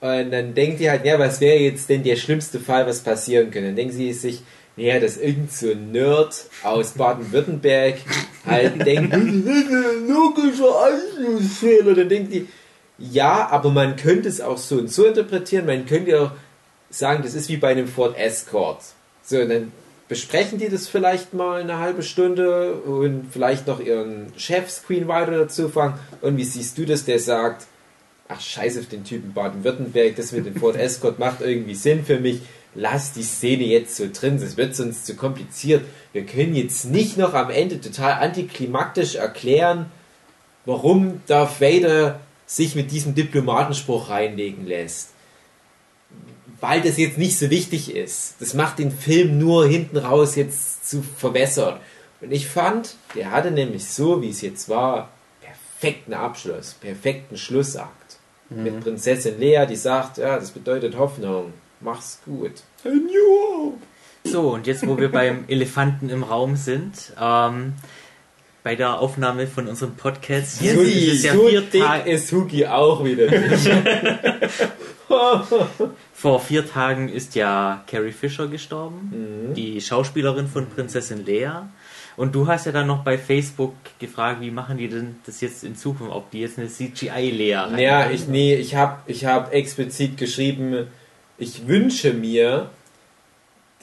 [0.00, 3.50] Und dann denkt ihr halt, ja, was wäre jetzt denn der schlimmste Fall, was passieren
[3.50, 3.68] könnte?
[3.68, 4.42] Dann denken sie sich,
[4.76, 7.94] naja, dass irgend so ein Nerd aus Baden-Württemberg
[8.46, 9.12] halt denkt,
[10.08, 11.94] logischer Anschlussfehler.
[11.94, 12.46] Dann denkt die,
[12.98, 15.66] ja, aber man könnte es auch so und so interpretieren.
[15.66, 16.30] Man könnte auch
[16.98, 18.82] sagen, das ist wie bei einem Ford Escort.
[19.22, 19.72] So, dann
[20.08, 25.98] besprechen die das vielleicht mal eine halbe Stunde und vielleicht noch ihren Chef-Screenwriter dazu fragen.
[26.20, 27.66] Und wie siehst du das, der sagt,
[28.28, 32.20] ach scheiße auf den Typen Baden-Württemberg, das mit dem Ford Escort macht irgendwie Sinn für
[32.20, 32.40] mich.
[32.74, 35.84] Lass die Szene jetzt so drin, das wird sonst zu kompliziert.
[36.12, 39.86] Wir können jetzt nicht noch am Ende total antiklimaktisch erklären,
[40.64, 45.13] warum Darth Vader sich mit diesem Diplomatenspruch reinlegen lässt.
[46.66, 48.36] Weil das jetzt nicht so wichtig ist.
[48.40, 51.78] Das macht den Film nur hinten raus jetzt zu verwässern.
[52.22, 55.10] Und ich fand, der hatte nämlich so, wie es jetzt war,
[55.42, 58.16] perfekten Abschluss, perfekten Schlussakt.
[58.48, 58.62] Mhm.
[58.62, 61.52] Mit Prinzessin Lea, die sagt, ja, das bedeutet Hoffnung.
[61.80, 62.62] Mach's gut.
[64.24, 67.74] So, und jetzt, wo wir beim Elefanten im Raum sind, ähm,
[68.62, 70.62] bei der Aufnahme von unserem Podcast.
[70.62, 72.10] Jetzt Hugi, ist es ja so vier Tage.
[72.10, 73.26] ist Hugi auch wieder
[76.12, 79.54] Vor vier Tagen ist ja Carrie Fisher gestorben, mhm.
[79.54, 81.50] die Schauspielerin von Prinzessin Lea.
[82.16, 85.64] Und du hast ja dann noch bei Facebook gefragt, wie machen die denn das jetzt
[85.64, 90.16] in Zukunft, ob die jetzt eine CGI-Lea Ja, ich, nee, ich habe ich hab explizit
[90.16, 90.86] geschrieben,
[91.38, 92.70] ich wünsche mir,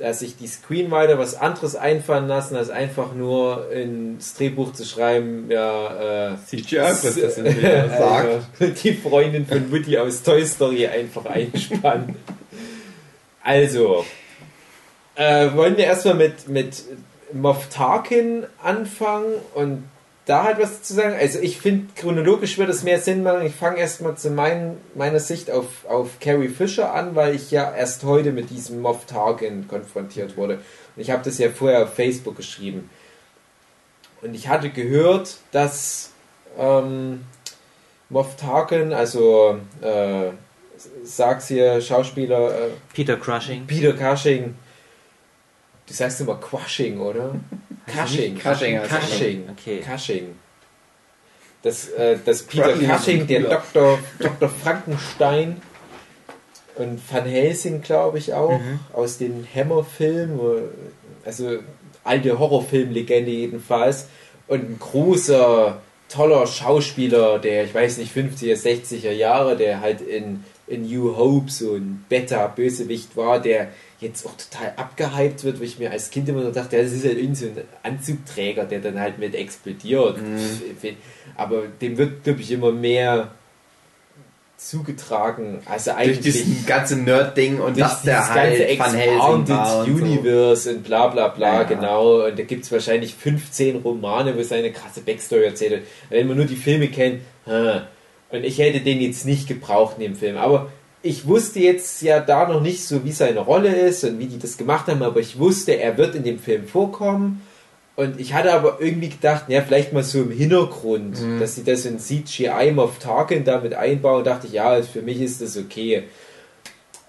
[0.01, 5.49] dass sich die Screenwriter was anderes einfallen lassen, als einfach nur ins Drehbuch zu schreiben,
[5.49, 8.83] ja, äh, CGI-Prinzessin äh, sagt.
[8.83, 12.15] die Freundin von Woody aus Toy Story einfach einspannen.
[13.43, 14.05] also,
[15.15, 16.83] äh, wollen wir erstmal mit, mit
[17.33, 19.83] Moff Tarkin anfangen und
[20.25, 21.15] da halt was zu sagen.
[21.19, 23.45] Also ich finde, chronologisch würde es mehr Sinn machen.
[23.45, 27.73] Ich fange erstmal zu mein, meiner Sicht auf, auf Carrie Fisher an, weil ich ja
[27.73, 30.55] erst heute mit diesem Moff Tarkin konfrontiert wurde.
[30.95, 32.89] Und ich habe das ja vorher auf Facebook geschrieben.
[34.21, 36.11] Und ich hatte gehört, dass
[36.57, 37.25] ähm,
[38.09, 40.31] Moff Tarkin, also äh,
[41.03, 43.65] sag's hier, Schauspieler äh, Peter Crushing.
[43.65, 44.55] Peter Cushing,
[45.87, 47.35] du sagst immer Quashing, oder?
[47.91, 48.37] Cushing.
[48.37, 48.79] Cushing.
[48.81, 49.49] Cushing.
[49.51, 49.79] Okay.
[49.79, 50.35] Cushing.
[51.61, 53.99] Das, äh, das Peter Cushing, der Dr.
[54.19, 54.49] Dr.
[54.49, 55.61] Frankenstein
[56.75, 58.79] und Van Helsing, glaube ich auch, mhm.
[58.93, 60.39] aus den Hammer-Filmen,
[61.23, 61.59] also
[62.03, 64.07] alte Horrorfilm-Legende jedenfalls,
[64.47, 70.43] und ein großer, toller Schauspieler, der, ich weiß nicht, 50er, 60er Jahre, der halt in,
[70.67, 73.69] in New Hope so ein Beta-Bösewicht war, der
[74.01, 76.91] jetzt auch total abgehypt wird, wo ich mir als Kind immer nur dachte, ja, das
[76.91, 80.17] ist halt irgendwie so ein Anzugträger, der dann halt mit explodiert.
[80.17, 80.97] Mhm.
[81.37, 83.31] Aber dem wird, glaube ich, immer mehr
[84.57, 85.61] zugetragen.
[85.65, 90.69] Also eigentlich durch dieses ganze Nerd-Ding und dass der halt Van Helsing Universe so.
[90.71, 91.63] und bla bla bla, ja.
[91.63, 92.25] genau.
[92.25, 95.83] Und da gibt es wahrscheinlich 15 Romane, wo seine krasse Backstory erzählt.
[96.09, 97.21] Wenn man nur die Filme kennt,
[98.31, 100.37] und ich hätte den jetzt nicht gebraucht in dem Film.
[100.37, 100.71] Aber
[101.03, 104.39] ich wusste jetzt ja da noch nicht so, wie seine Rolle ist und wie die
[104.39, 107.41] das gemacht haben, aber ich wusste, er wird in dem Film vorkommen.
[107.95, 111.39] Und ich hatte aber irgendwie gedacht, ja, vielleicht mal so im Hintergrund, mhm.
[111.39, 114.19] dass sie das in CGI auf Tarkin damit einbauen.
[114.19, 116.03] Und dachte ich, ja, für mich ist das okay.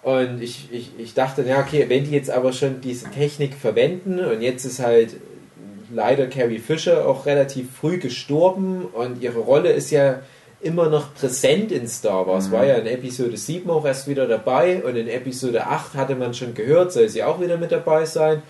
[0.03, 4.19] Und ich, ich, ich dachte, ja, okay, wenn die jetzt aber schon diese Technik verwenden
[4.19, 5.17] und jetzt ist halt
[5.95, 10.21] leider Carrie Fisher auch relativ früh gestorben und ihre Rolle ist ja
[10.63, 12.49] immer noch präsent in Star Wars.
[12.49, 12.53] Mhm.
[12.53, 16.35] War ja in Episode 7 auch erst wieder dabei und in Episode 8 hatte man
[16.35, 18.43] schon gehört, soll sie auch wieder mit dabei sein.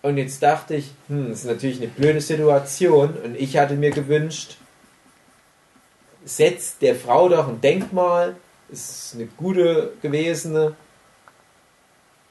[0.00, 3.90] Und jetzt dachte ich, hm, das ist natürlich eine blöde Situation und ich hatte mir
[3.90, 4.56] gewünscht,
[6.24, 8.34] setzt der Frau doch ein Denkmal,
[8.70, 10.74] ist eine gute gewesene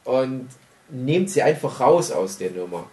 [0.04, 0.50] und
[0.90, 2.90] nehmt sie einfach raus aus der Nummer.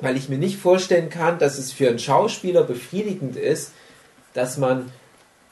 [0.00, 3.72] Weil ich mir nicht vorstellen kann, dass es für einen Schauspieler befriedigend ist,
[4.32, 4.90] dass man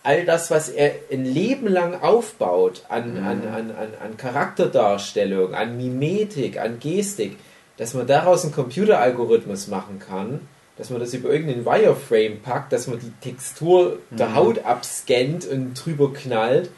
[0.07, 3.27] all das, was er ein Leben lang aufbaut an, mhm.
[3.27, 7.37] an, an, an, an Charakterdarstellung, an Mimetik, an Gestik,
[7.77, 10.41] dass man daraus einen Computeralgorithmus machen kann,
[10.79, 14.17] dass man das über irgendeinen Wireframe packt, dass man die Textur mhm.
[14.17, 16.71] der Haut abscannt und drüber knallt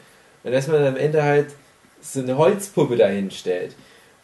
[0.43, 1.53] und dass man am Ende halt
[2.01, 3.75] so eine Holzpuppe dahin stellt.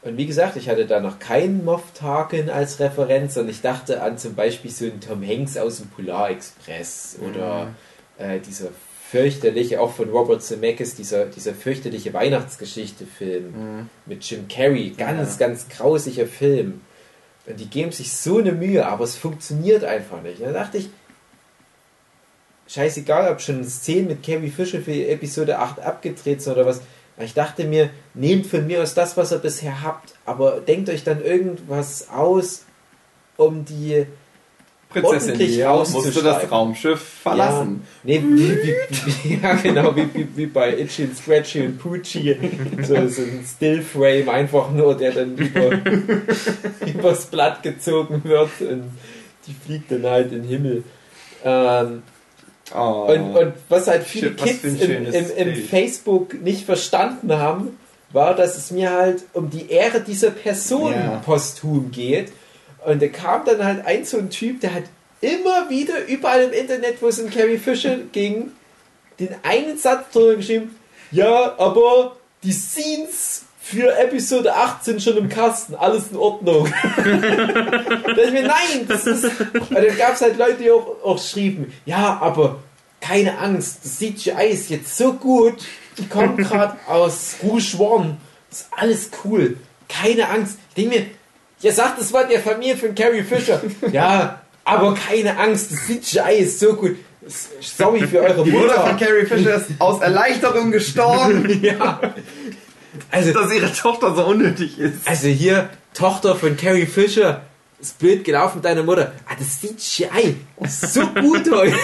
[0.02, 4.02] Und wie gesagt, ich hatte da noch keinen Moff Tarkin als Referenz, sondern ich dachte
[4.02, 8.24] an zum Beispiel so einen Tom Hanks aus dem Polar Express oder mhm.
[8.24, 8.70] äh, dieser
[9.12, 13.90] fürchterliche, auch von Robert Zemeckis, dieser, dieser fürchterliche Weihnachtsgeschichte-Film mhm.
[14.06, 15.48] mit Jim Carrey, ganz, ja.
[15.48, 16.82] ganz grausiger Film.
[17.46, 20.40] Und die geben sich so eine Mühe, aber es funktioniert einfach nicht.
[20.40, 20.90] Und da dachte ich,
[22.68, 26.82] scheißegal, ob schon Szenen mit Carrie Fisher für Episode 8 abgedreht sind oder was.
[27.20, 31.04] Ich dachte mir, nehmt von mir aus das, was ihr bisher habt, aber denkt euch
[31.04, 32.66] dann irgendwas aus,
[33.38, 34.08] um die
[35.02, 37.84] Prinzessin ordentlich Lea musste das Raumschiff verlassen.
[38.04, 38.76] Ja, nee, wie, wie,
[39.24, 42.36] wie, ja genau, wie, wie, wie bei Itchy und Scratchy und Poochie.
[42.82, 45.72] So, so ein Stillframe einfach nur, der dann über,
[46.86, 48.92] übers Blatt gezogen wird und
[49.48, 50.84] die fliegt dann halt in den Himmel.
[51.44, 52.04] Ähm,
[52.74, 53.06] Oh.
[53.14, 55.56] und, und was halt viele Kids im, im, im.
[55.56, 57.78] Facebook nicht verstanden haben,
[58.12, 61.22] war, dass es mir halt um die Ehre dieser Person Ja.
[61.24, 62.32] posthum geht.
[62.86, 64.84] Und da kam dann halt ein so ein Typ, der hat
[65.22, 68.52] immer wieder überall im Internet, wo es um Carrie Fisher ging,
[69.20, 70.76] den einen Satz drüber geschrieben,
[71.12, 76.72] ja, aber die Scenes für Episode 8 sind schon im Kasten, alles in Ordnung.
[76.96, 79.24] da ich mir, nein, das ist.
[79.24, 82.60] Und dann gab es halt Leute, die auch, auch schrieben, ja, aber
[83.02, 85.64] keine Angst, das CGI ist jetzt so gut,
[85.98, 88.18] die kommen gerade aus Rouge One,
[88.52, 89.58] ist alles cool,
[89.90, 90.58] keine Angst.
[90.70, 91.06] Ich denke mir,
[91.62, 93.62] ihr sagt, das war der Familie von Carrie Fisher.
[93.92, 96.96] Ja, aber keine Angst, das CGI ist so gut.
[97.60, 99.06] Sorry für eure Die Mutter von Mutter.
[99.06, 102.00] Carrie Fisher ist aus Erleichterung gestorben, Ja.
[103.12, 105.06] Also, dass ihre Tochter so unnötig ist.
[105.06, 107.42] Also hier, Tochter von Carrie Fisher,
[107.82, 109.12] ist blöd gelaufen mit deiner Mutter.
[109.28, 111.76] Ah, das CGI ist so gut heute.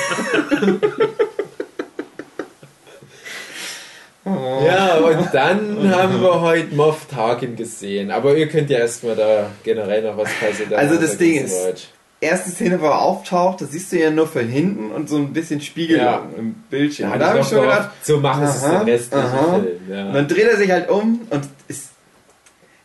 [4.23, 8.11] Ja, und dann haben wir heute Moff Tarkin gesehen.
[8.11, 10.73] Aber ihr könnt ja erstmal da generell noch was passiert.
[10.73, 11.89] Also das Ding ist-
[12.23, 15.34] Erste Szene, wo er auftaucht, das siehst du ja nur von hinten und so ein
[15.34, 16.22] bisschen Spiegelung Ja.
[16.38, 17.07] im Bildschirm.
[17.10, 19.53] Ja, Und da habe ich schon gedacht, so machen sie es den restlichen aha.
[19.56, 19.65] Film.
[19.88, 20.11] und Ja.
[20.11, 21.88] dann dreht er sich halt um und ist,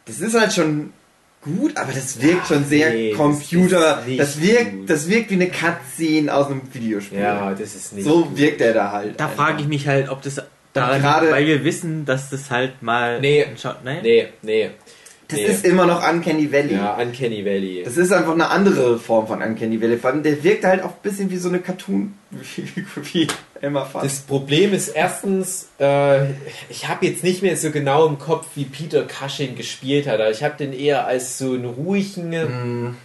[0.06, 0.94] das ist halt schon
[1.42, 4.02] gut, aber das wirkt schon sehr nee, das Computer.
[4.06, 4.88] nicht Das, wirkt, gut.
[4.90, 7.18] das wirkt wie eine Cutscene aus einem Videospiel.
[7.20, 8.06] ja, das ist nicht.
[8.06, 9.20] so wirkt er da halt.
[9.20, 10.40] Da frage ich mich halt, ob das
[10.76, 13.46] daran, gerade- weil wir wissen, dass das halt mal Nee.
[13.60, 14.00] Schau- nee?
[14.02, 14.70] Nee, nee.
[15.28, 15.44] Das nee.
[15.46, 16.74] ist immer noch Uncanny Valley.
[16.74, 17.82] ja, Uncanny Valley.
[17.84, 19.96] Das ist einfach eine andere Form von Uncanny Valley.
[19.96, 22.14] Vor allem, der wirkt halt auch ein bisschen wie so eine Cartoon,
[23.12, 23.26] wie,
[23.60, 24.04] Emma fast.
[24.04, 26.26] Das Problem ist erstens, äh,
[26.68, 30.20] ich habe jetzt nicht mehr so genau im Kopf, wie Peter Cushing gespielt hat.
[30.30, 32.96] Ich habe den eher als so einen ruhigen, Mm,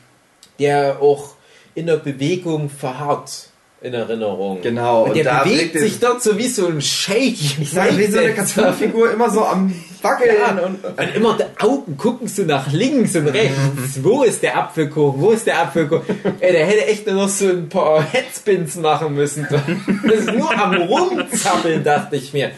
[0.60, 1.34] der auch
[1.74, 3.48] in der Bewegung verharrt
[3.82, 4.62] in Erinnerung.
[4.62, 7.60] Genau, Und und der da bewegt sich dort so wie so ein Shake.
[7.60, 10.86] ich sag, wie so eine Cartoonfigur immer so am Wackeln Ja, und.
[10.86, 13.58] und immer die Augen gucken so nach links und rechts.
[14.04, 15.20] Wo ist der Apfelkuchen?
[15.20, 16.16] Wo ist der Apfelkuchen?
[16.40, 19.48] Ey, der hätte echt nur noch so ein paar Headspins machen müssen.
[19.50, 22.52] Das ist nur am Rumzappeln, dachte ich mir.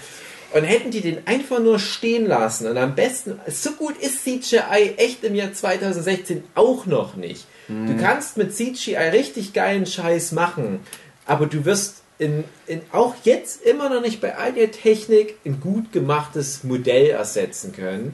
[0.54, 4.94] Und hätten die den einfach nur stehen lassen und am besten, so gut ist CGI
[4.98, 7.46] echt im Jahr 2016 auch noch nicht.
[7.70, 10.82] Du kannst mit CGI richtig geilen Scheiß machen,
[11.26, 15.60] aber du wirst in, in, auch jetzt immer noch nicht bei all der Technik ein
[15.60, 18.14] gut gemachtes Modell ersetzen können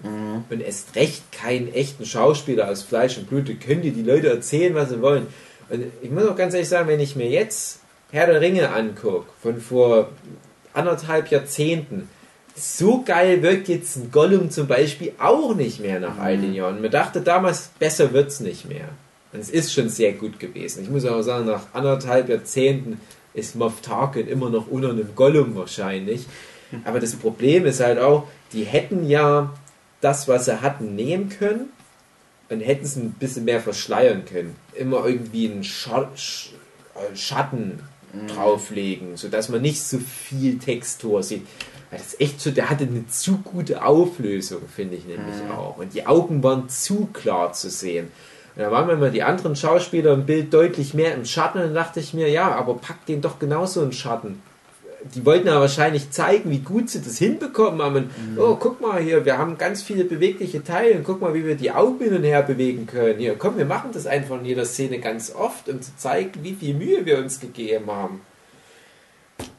[0.49, 3.49] und erst recht keinen echten Schauspieler aus Fleisch und Blut.
[3.49, 5.27] Da können dir die Leute erzählen, was sie wollen.
[5.69, 7.81] Und ich muss auch ganz ehrlich sagen, wenn ich mir jetzt
[8.11, 10.09] Herr der Ringe angucke, von vor
[10.73, 12.09] anderthalb Jahrzehnten,
[12.55, 16.81] so geil wirkt jetzt ein Gollum zum Beispiel auch nicht mehr nach all den Jahren.
[16.81, 18.89] Man dachte damals, besser wird's nicht mehr.
[19.31, 20.83] Und es ist schon sehr gut gewesen.
[20.83, 22.99] Ich muss auch sagen, nach anderthalb Jahrzehnten
[23.33, 26.25] ist Moff Tarkin immer noch unter einem Gollum wahrscheinlich.
[26.83, 29.53] Aber das Problem ist halt auch, die hätten ja
[30.01, 31.69] das, was sie hatten, nehmen können
[32.49, 34.55] und hätten es ein bisschen mehr verschleiern können.
[34.73, 36.51] Immer irgendwie einen Scha Sch
[36.95, 37.79] äh, Schatten
[38.27, 41.45] drauflegen, sodass man nicht so viel Textur sieht.
[41.89, 45.77] Weil das ist echt so, der hatte eine zu gute Auflösung, finde ich nämlich auch.
[45.77, 48.11] Und die Augen waren zu klar zu sehen.
[48.59, 51.73] Da waren mir mal die anderen Schauspieler im Bild deutlich mehr im Schatten und dann
[51.73, 54.41] dachte ich mir, ja, aber pack den doch genauso in Schatten.
[55.15, 58.09] Die wollten ja wahrscheinlich zeigen, wie gut sie das hinbekommen haben.
[58.37, 61.55] Oh, guck mal hier, wir haben ganz viele bewegliche Teile und guck mal, wie wir
[61.55, 63.17] die Augen hin und her bewegen können.
[63.17, 66.53] Hier, komm, wir machen das einfach in jeder Szene ganz oft, um zu zeigen, wie
[66.53, 68.19] viel Mühe wir uns gegeben haben.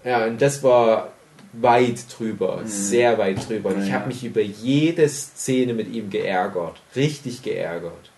[0.05, 1.13] Ja, und das war
[1.55, 3.71] weit drüber, sehr weit drüber.
[3.71, 6.83] Und ich habe mich über jede Szene mit ihm geärgert.
[6.95, 8.10] Richtig geärgert.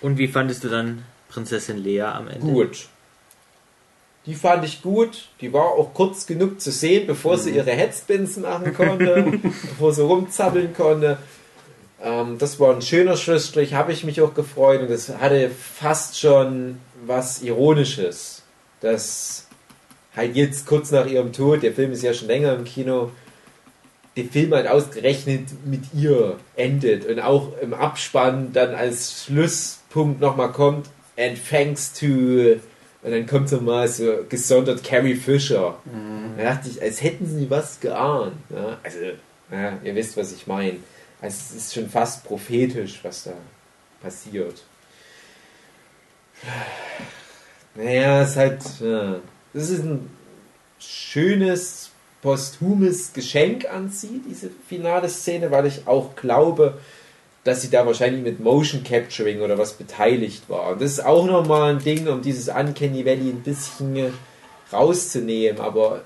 [0.00, 2.46] Und wie fandest du dann Prinzessin Lea am Ende?
[2.46, 2.88] Gut.
[4.26, 5.28] Die fand ich gut.
[5.40, 10.02] Die war auch kurz genug zu sehen, bevor sie ihre Headspins machen konnte, bevor sie
[10.02, 11.18] rumzappeln konnte.
[12.02, 16.18] Ähm, das war ein schöner Schlussstrich, habe ich mich auch gefreut und das hatte fast
[16.18, 18.42] schon was Ironisches.
[18.80, 19.46] Dass
[20.16, 23.10] halt jetzt kurz nach ihrem Tod, der Film ist ja schon länger im Kino,
[24.16, 30.52] der Film halt ausgerechnet mit ihr endet und auch im Abspann dann als Schlusspunkt nochmal
[30.52, 32.60] kommt, and thanks to
[33.02, 35.78] Und dann kommt so mal so gesondert Carrie Fisher.
[36.36, 38.34] Da dachte ich, als hätten sie was geahnt.
[38.50, 38.78] Ja?
[38.82, 38.98] Also,
[39.50, 40.78] ja, ihr wisst, was ich meine.
[41.20, 43.32] Also es ist schon fast prophetisch, was da
[44.02, 44.62] passiert.
[47.74, 48.62] Naja, es ist halt.
[48.80, 49.16] Ja,
[49.52, 50.10] das ist ein
[50.78, 51.89] schönes
[52.22, 56.78] posthumes Geschenk an sie, diese finale Szene, weil ich auch glaube,
[57.44, 60.72] dass sie da wahrscheinlich mit Motion Capturing oder was beteiligt war.
[60.72, 64.12] Und das ist auch nochmal ein Ding, um dieses Uncanny Valley ein bisschen
[64.70, 65.60] rauszunehmen.
[65.60, 66.02] Aber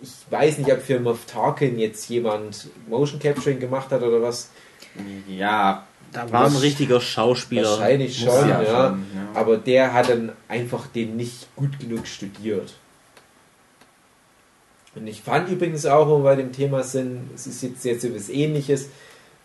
[0.00, 4.50] ich weiß nicht, ob für Moff Tarkin jetzt jemand Motion Capturing gemacht hat oder was.
[5.28, 7.70] Ja, Da war ein richtiger Schauspieler.
[7.70, 8.88] Wahrscheinlich schon, ja ja.
[8.90, 9.40] schon, ja.
[9.40, 12.74] Aber der hat dann einfach den nicht gut genug studiert.
[14.96, 18.04] Und ich fand übrigens auch, wo wir bei dem Thema sind, es ist jetzt, jetzt
[18.04, 18.88] etwas ähnliches,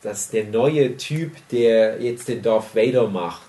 [0.01, 3.41] dass der neue Typ, der jetzt den Darth Vader macht,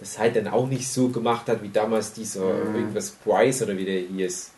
[0.00, 2.74] das halt dann auch nicht so gemacht hat wie damals dieser Mhm.
[2.76, 4.50] irgendwas Price oder wie der hieß.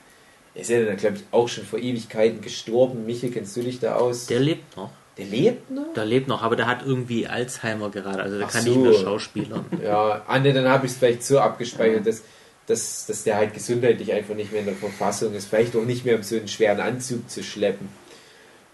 [0.55, 3.05] Er ist ja dann, glaube ich, auch schon vor Ewigkeiten gestorben.
[3.05, 4.27] Michael, kennst du dich da aus?
[4.27, 4.91] Der lebt noch.
[5.19, 5.93] der lebt noch?
[5.95, 8.23] Der lebt noch, aber der hat irgendwie Alzheimer gerade.
[8.23, 8.71] Also der Ach kann so.
[8.71, 9.65] nicht mehr schauspielern.
[9.85, 12.23] Ja, ah, ne, dann habe ich es vielleicht so abgespeichert, dass,
[12.67, 15.47] dass, dass der halt gesundheitlich einfach nicht mehr in der Verfassung ist.
[15.49, 17.89] Vielleicht auch nicht mehr, um so einen schweren Anzug zu schleppen.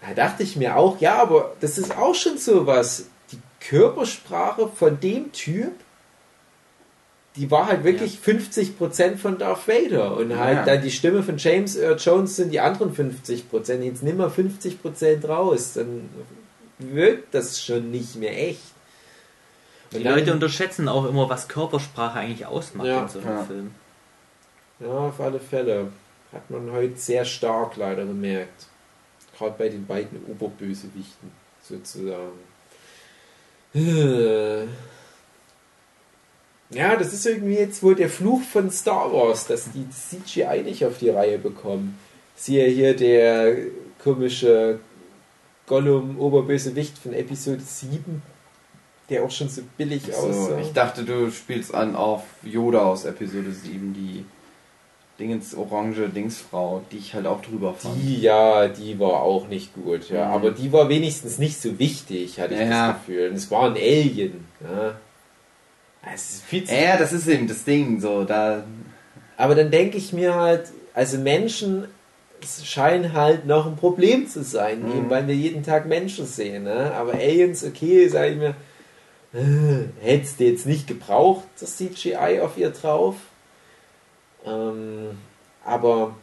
[0.01, 3.05] Da dachte ich mir auch, ja, aber das ist auch schon so was.
[3.31, 5.71] Die Körpersprache von dem Typ,
[7.35, 10.17] die war halt wirklich 50% von Darth Vader.
[10.17, 10.65] Und halt Ja.
[10.65, 13.83] dann die Stimme von James Earl Jones sind die anderen 50%.
[13.83, 16.09] Jetzt nimm mal 50% raus, dann
[16.79, 18.59] wirkt das schon nicht mehr echt.
[19.91, 23.03] Die Und dann- Leute unterschätzen auch immer, was Körpersprache eigentlich ausmacht Ja.
[23.03, 23.43] in so einem Ja.
[23.43, 23.71] Film.
[24.79, 25.91] Ja, auf alle Fälle.
[26.31, 28.67] Hat man heute sehr stark leider gemerkt.
[29.37, 31.31] Gerade bei den beiden Oberbösewichten
[31.61, 32.39] sozusagen.
[33.73, 34.63] Äh.
[36.69, 40.83] Ja, das ist irgendwie jetzt wohl der Fluch von Star Wars, dass die CGI nicht
[40.85, 41.97] auf die Reihe bekommen.
[42.35, 43.55] Siehe hier der
[44.03, 44.79] komische
[45.67, 48.21] Gollum-Oberbösewicht von Episode 7,
[49.09, 50.57] der auch schon so billig So, aussah.
[50.59, 54.25] ich dachte, du spielst an auf Yoda aus Episode 7, die
[55.19, 58.01] Dingens orange Dingsfrau, die ich halt auch drüber fand.
[58.01, 60.27] Die, ja, die war auch nicht gut, ja.
[60.27, 60.33] Mhm.
[60.33, 62.87] Aber die war wenigstens nicht so wichtig, hatte ich Ja.
[62.93, 63.29] das Gefühl.
[63.29, 64.45] Und es war ein Alien.
[64.61, 64.95] Ja.
[66.13, 68.63] Es ist viel zu Ja, das ist eben das Ding, so, da.
[69.37, 71.85] Aber dann denke ich mir halt, also Menschen
[72.63, 74.91] scheinen halt noch ein Problem zu sein, Mhm.
[74.97, 76.63] eben weil wir jeden Tag Menschen sehen.
[76.63, 76.91] Ne?
[76.95, 78.55] Aber Aliens, okay, sage ich mir,
[79.33, 83.15] äh, hättest du jetzt nicht gebraucht, das CGI auf ihr drauf.
[84.45, 85.17] Ähm,
[85.65, 86.15] aber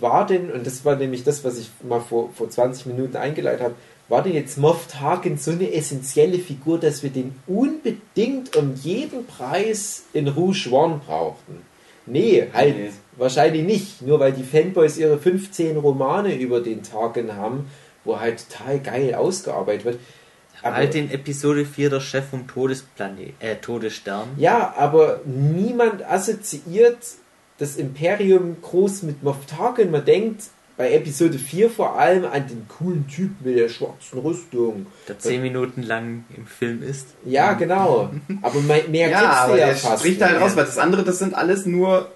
[0.00, 3.62] war denn, und das war nämlich das, was ich mal vor, vor 20 Minuten eingeleitet
[3.62, 3.74] habe,
[4.08, 9.26] war denn jetzt Moff Tarkin so eine essentielle Figur, dass wir den unbedingt um jeden
[9.26, 11.62] Preis in Rouge One brauchten?
[12.06, 12.90] Nee, halt Nee.
[13.16, 14.02] wahrscheinlich nicht.
[14.02, 17.70] Nur weil die Fanboys ihre 15 Romane über den Tarkin haben,
[18.04, 19.98] wo halt total geil ausgearbeitet wird.
[20.62, 24.28] Halt in Episode 4 der Chef vom Todesplanet, äh, Todesstern.
[24.36, 26.98] Ja, aber niemand assoziiert
[27.58, 29.90] das Imperium groß mit Moff Tarkin.
[29.90, 30.42] Man denkt
[30.76, 34.86] bei Episode 4 vor allem an den coolen Typ mit der schwarzen Rüstung.
[35.08, 37.08] der 10 Minuten lang im Film ist.
[37.24, 38.10] Ja, genau.
[38.42, 39.98] Aber me- mehr Ja, kriegst aber ja der fast.
[40.04, 42.12] spricht halt raus, weil das andere, das sind alles nur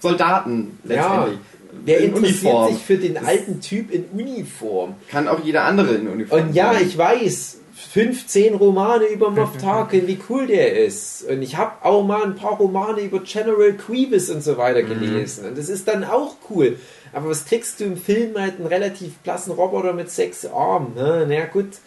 [0.00, 1.38] Soldaten, letztendlich.
[1.84, 2.72] Wer in interessiert Uniform.
[2.74, 4.94] sich für den alten Typ in Uniform?
[5.10, 6.48] Kann auch jeder andere in Uniform.
[6.48, 6.86] Und ja, sein.
[6.86, 7.58] ich weiß,
[7.96, 11.22] 15 Romane über Moff Tarkin, wie cool der ist.
[11.22, 15.46] Und ich habe auch mal ein paar Romane über General Grievous und so weiter gelesen.
[15.46, 16.78] Und das ist dann auch cool.
[17.14, 20.94] Aber was kriegst du im Film halt einen relativ blassen Roboter mit sechs Armen?
[20.94, 21.24] Ne?
[21.26, 21.78] Na gut.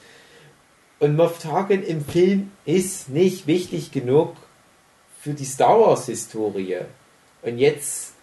[0.97, 4.33] Und Moff Tarkin im Film ist nicht wichtig genug
[5.21, 6.79] für die Star Wars Historie.
[7.43, 8.13] Und jetzt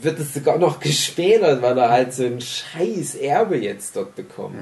[0.00, 4.56] wird es sogar noch geschmälert, weil er halt so ein scheiß Erbe jetzt dort bekommt.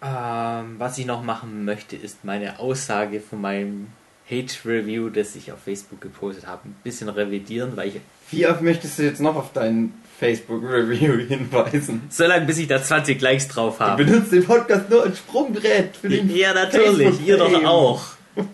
[0.00, 3.88] Ähm, was ich noch machen möchte, ist meine Aussage von meinem
[4.30, 8.00] Hate-Review, das ich auf Facebook gepostet habe, ein bisschen revidieren, weil ich
[8.30, 12.02] Wie oft möchtest du jetzt noch auf dein Facebook-Review hinweisen?
[12.10, 14.04] so lange, bis ich da 20 Likes drauf Du habe.
[14.04, 18.02] benutzt den Podcast nur als Sprungbrett für den Ja, natürlich, ihr doch auch.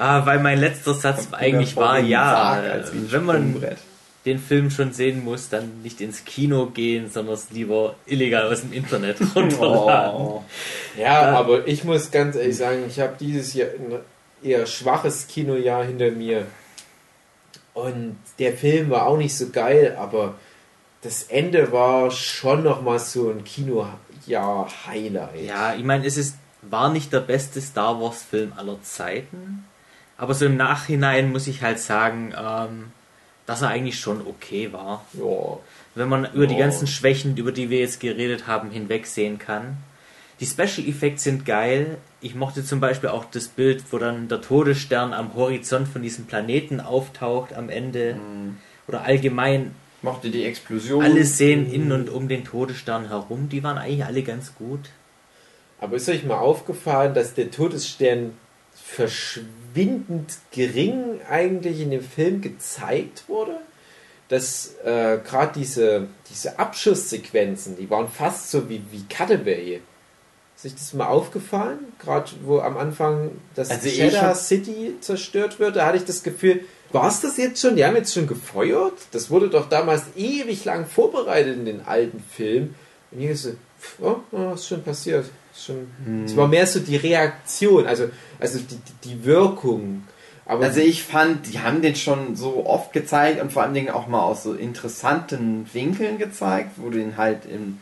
[0.00, 3.78] Ah, weil mein letzter Satz eigentlich war, ja, als wenn man Sprungbrett.
[4.24, 8.62] Den Film schon sehen muss, dann nicht ins Kino gehen, sondern es lieber illegal aus
[8.62, 10.20] dem Internet runterladen.
[10.20, 10.44] Oh.
[10.98, 14.00] Ja, aber ich muss ganz ehrlich sagen, ich habe dieses Jahr ein
[14.42, 16.46] eher schwaches Kinojahr hinter mir.
[17.74, 20.34] Und der Film war auch nicht so geil, aber
[21.02, 25.44] das Ende war schon nochmal so ein Kino-Jahr-Highlight.
[25.44, 29.64] Ja, ich meine, es ist, war nicht der beste Star Wars-Film aller Zeiten,
[30.16, 32.90] aber so im Nachhinein muss ich halt sagen, ähm,
[33.48, 35.06] dass er eigentlich schon okay war.
[35.14, 35.58] Ja.
[35.94, 36.60] Wenn man über die Ja.
[36.60, 39.78] ganzen Schwächen, über die wir jetzt geredet haben, hinwegsehen kann.
[40.38, 41.96] Die Special Effects sind geil.
[42.20, 46.26] Ich mochte zum Beispiel auch das Bild, wo dann der Todesstern am Horizont von diesem
[46.26, 48.16] Planeten auftaucht am Ende.
[48.86, 51.02] Oder allgemein Mochte die Explosion.
[51.02, 54.90] alle Szenen in und um den Todesstern herum, die waren eigentlich alle ganz gut.
[55.80, 58.34] Aber ist euch mal aufgefallen, dass der Todesstern
[59.72, 63.56] verschwindend gering eigentlich in dem Film gezeigt wurde?
[64.28, 69.80] Dass äh, gerade diese, diese Abschusssequenzen, die waren fast so wie, wie Cutaway.
[70.54, 71.78] Ist euch das mal aufgefallen?
[71.98, 76.22] Gerade wo am Anfang das Also ich Cheddar City zerstört wird, da hatte ich das
[76.22, 77.76] Gefühl, war es das jetzt schon?
[77.76, 78.94] Die haben jetzt schon gefeuert?
[79.12, 82.74] Das wurde doch damals ewig lang vorbereitet in den alten Filmen.
[83.10, 83.52] Und hier ist so,
[84.00, 85.26] oh, oh, ist schon passiert.
[85.64, 88.08] Schon, Es war mehr so die Reaktion, also,
[88.38, 90.04] also die, die, Wirkung.
[90.46, 93.90] Aber Also ich fand, die haben den schon so oft gezeigt und vor allen Dingen
[93.90, 97.78] auch mal aus so interessanten Winkeln gezeigt, wo du ihn halt in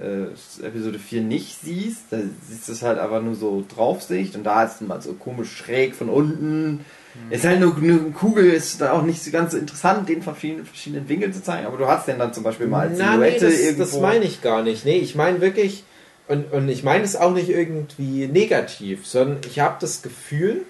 [0.00, 2.04] äh, Episode 4 nicht siehst.
[2.10, 2.18] Da
[2.48, 5.56] siehst du es halt aber nur so Draufsicht und da ist es mal so komisch
[5.56, 6.84] schräg von unten.
[7.30, 10.36] Ist halt nur, eine Kugel, ist da auch nicht so ganz so interessant, den von
[10.36, 13.16] vielen verschiedenen Winkeln zu zeigen, aber du hast den dann zum Beispiel mal als Na,
[13.16, 13.82] nee, Silhouette das, irgendwo.
[13.82, 14.84] das meine ich gar nicht.
[14.84, 15.84] Nee, ich meine wirklich,
[16.28, 20.62] und, und ich meine es auch nicht irgendwie negativ, sondern ich habe das Gefühl,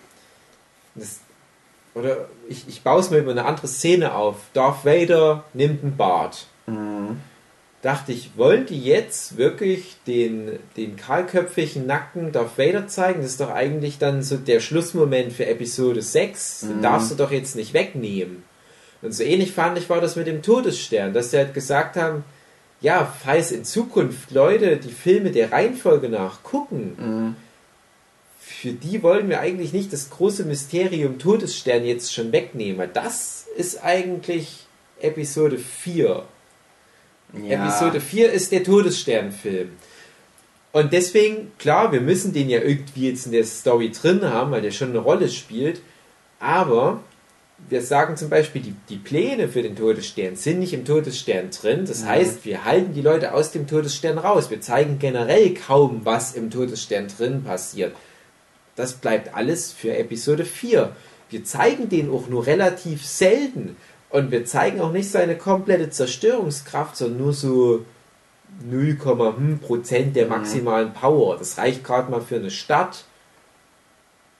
[0.94, 1.20] das,
[1.94, 4.36] oder ich, ich baue es mir über eine andere Szene auf.
[4.54, 6.46] Darth Vader nimmt ein Bad.
[6.66, 7.20] Mhm.
[7.82, 13.22] Dachte ich, wollen die jetzt wirklich den, den kahlköpfigen, nackten Darth Vader zeigen?
[13.22, 16.60] Das ist doch eigentlich dann so der Schlussmoment für Episode 6.
[16.60, 16.82] Den Mhm.
[16.82, 18.42] darfst du doch jetzt nicht wegnehmen.
[19.00, 22.24] Und so ähnlich fand ich war das mit dem Todesstern, dass sie halt gesagt haben,
[22.80, 27.36] ja, falls in Zukunft Leute die Filme der Reihenfolge nach gucken, Mhm.
[28.40, 32.78] für die wollen wir eigentlich nicht das große Mysterium Todesstern jetzt schon wegnehmen.
[32.78, 34.66] weil Das ist eigentlich
[35.00, 36.24] Episode 4.
[37.46, 37.66] Ja.
[37.66, 39.70] Episode 4 ist der Todessternfilm.
[40.72, 44.62] Und deswegen, klar, wir müssen den ja irgendwie jetzt in der Story drin haben, weil
[44.62, 45.80] der schon eine Rolle spielt.
[46.40, 47.00] Aber
[47.68, 51.84] wir sagen zum Beispiel, die, die Pläne für den Todesstern sind nicht im Todesstern drin.
[51.86, 54.50] Das heißt, wir halten die Leute aus dem Todesstern raus.
[54.50, 57.94] Wir zeigen generell kaum, was im Todesstern drin passiert.
[58.76, 60.94] Das bleibt alles für Episode 4.
[61.30, 63.76] Wir zeigen den auch nur relativ selten.
[64.08, 67.84] Und wir zeigen auch nicht seine komplette Zerstörungskraft, sondern nur so
[68.70, 71.36] 0,5% der maximalen Power.
[71.36, 73.04] Das reicht gerade mal für eine Stadt.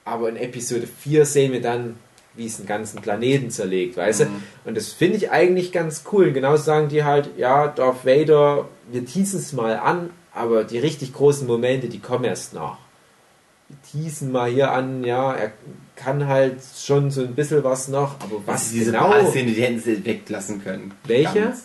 [0.05, 1.97] Aber in Episode 4 sehen wir dann,
[2.39, 4.27] wie es den ganzen Planeten zerlegt, weißt du?
[4.65, 6.32] Und das finde ich eigentlich ganz cool.
[6.32, 11.12] Genauso sagen die halt, ja, Darth Vader, wir teasen es mal an, aber die richtig
[11.12, 12.78] großen Momente, die kommen erst nach.
[13.69, 15.52] Wir teasen mal hier an, ja, er
[15.97, 19.10] kann halt schon so ein bisschen was noch, aber was Also diese genau?
[19.10, 20.93] Badszene, die hätten sie weglassen können.
[21.05, 21.40] Welche?
[21.40, 21.65] Ganz.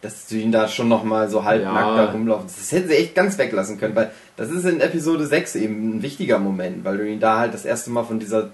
[0.00, 1.72] Dass du ihn da schon nochmal so halb Ja.
[1.72, 2.46] nackt da rumlaufen.
[2.46, 6.02] Das hätten sie echt ganz weglassen können, weil das ist in Episode 6 eben ein
[6.02, 8.50] wichtiger Moment, weil du ihn da halt das erste Mal von dieser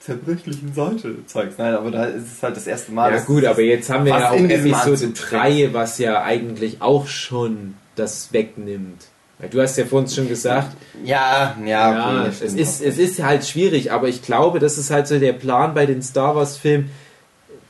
[0.00, 1.58] zerbrechlichen Seite zeigst.
[1.58, 3.12] Nein, aber da ist es halt das erste Mal.
[3.12, 7.06] Ja gut, aber jetzt haben wir ja auch Episode Anzug 3, was ja eigentlich auch
[7.06, 9.06] schon das wegnimmt.
[9.38, 10.74] Weil Du hast ja vor uns schon gesagt,
[11.04, 14.90] Ja, ja, ja, okay, es, ist, es ist halt schwierig, aber ich glaube, das ist
[14.90, 16.90] halt so der Plan bei den Star Wars Filmen,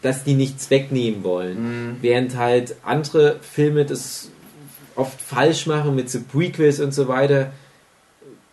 [0.03, 1.91] dass die nichts wegnehmen wollen.
[1.91, 1.97] Mhm.
[2.01, 4.31] Während halt andere Filme das
[4.95, 7.53] oft falsch machen mit so Prequels und so weiter,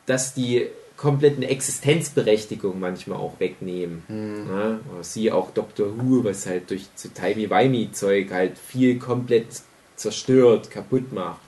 [0.07, 0.67] dass die
[0.97, 4.03] kompletten Existenzberechtigung manchmal auch wegnehmen.
[4.07, 4.81] Mhm.
[4.91, 9.61] Oder siehe auch Doctor Who, was halt durch so Timey-Wimey-Zeug halt viel komplett
[9.95, 11.39] zerstört, kaputt macht.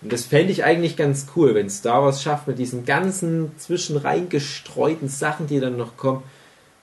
[0.00, 3.96] Und das fände ich eigentlich ganz cool, wenn Star Wars schafft, mit diesen ganzen zwischen
[3.96, 6.22] reingestreuten Sachen, die dann noch kommen,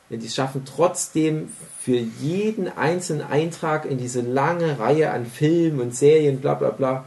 [0.10, 1.50] wenn die es schaffen, trotzdem
[1.80, 7.06] für jeden einzelnen Eintrag in diese lange Reihe an Filmen und Serien, bla bla bla,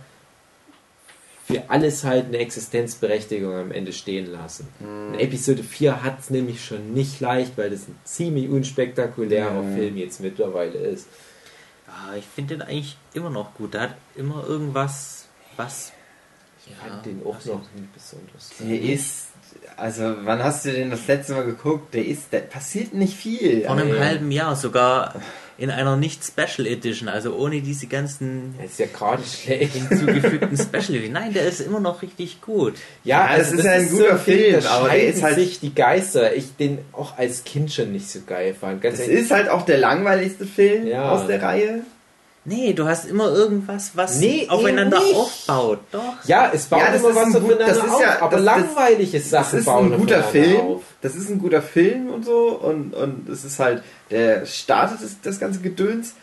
[1.51, 4.69] für alles halt eine Existenzberechtigung am Ende stehen lassen.
[4.81, 9.75] Und Episode 4 hat es nämlich schon nicht leicht, weil das ein ziemlich unspektakulärer Ja.
[9.75, 11.09] Film jetzt mittlerweile ist.
[11.87, 13.73] Ja, ich finde den eigentlich immer noch gut.
[13.73, 15.27] Der hat immer irgendwas,
[15.57, 15.93] was.
[16.67, 18.51] Ich fand den auch noch nicht besonders.
[18.61, 19.29] Der ist,
[19.79, 21.95] also wann hast du den das letzte Mal geguckt?
[21.95, 23.65] Der ist, der passiert nicht viel.
[23.65, 24.01] Vor einem ja.
[24.01, 25.15] halben Jahr sogar
[25.59, 29.73] in einer nicht Special Edition, also ohne diese ganzen Das ist ja gerade schlecht.
[29.75, 31.13] hinzugefügten Special Edition.
[31.13, 32.75] Nein, der ist immer noch richtig gut.
[33.05, 35.75] Ja, Ja, das ist ja ein guter Film, da aber der ist halt- sich die
[35.75, 36.35] Geister.
[36.37, 38.81] Ich den auch als Kind schon nicht so geil fand.
[38.83, 39.25] Ganz Das ehrlich.
[39.25, 41.11] ist halt auch der langweiligste Film Ja.
[41.11, 41.81] aus der Reihe.
[42.45, 45.81] Nee, du hast immer irgendwas, was Nee, aufeinander aufbaut.
[45.93, 46.15] Doch.
[46.25, 48.23] Ja, es baut Ja, das immer ist was ein gut- aufeinander das ist auf, ja-
[48.23, 50.57] aber das- das- langweilige Das Sachen ist bauen ein guter Film.
[50.61, 50.83] auf.
[51.03, 52.49] Das ist ein guter Film und so.
[52.59, 56.15] Und, und es ist halt, der startet das, das ganze Gedöns.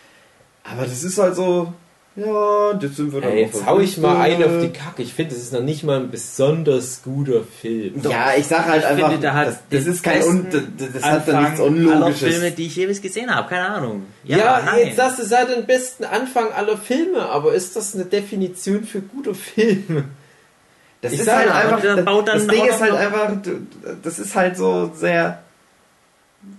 [0.64, 1.74] Aber das ist halt so,
[2.16, 5.04] ja, das sind wir dann Ey, jetzt hau ich mal einen auf die Kacke.
[5.04, 8.02] Ich finde, das ist noch nicht mal ein besonders guter Film.
[8.10, 10.62] Ja, ich sag halt Ich einfach, finde, hat das, das ist kein, Un, das,
[10.94, 12.36] das hat da nichts Anfang aller Unlogisches.
[12.36, 13.50] Filme, die ich jeweils gesehen habe.
[13.50, 14.04] Keine Ahnung.
[14.24, 14.88] Ja, Ja, nein.
[14.88, 18.86] jetzt sagst du, es hat den besten Anfang aller Filme, aber ist das eine Definition
[18.86, 20.06] für gute Filme?
[21.02, 21.82] Das Ich ist halt einfach,
[22.26, 23.34] das, Ding ist halt einfach,
[24.02, 25.44] das ist halt so sehr,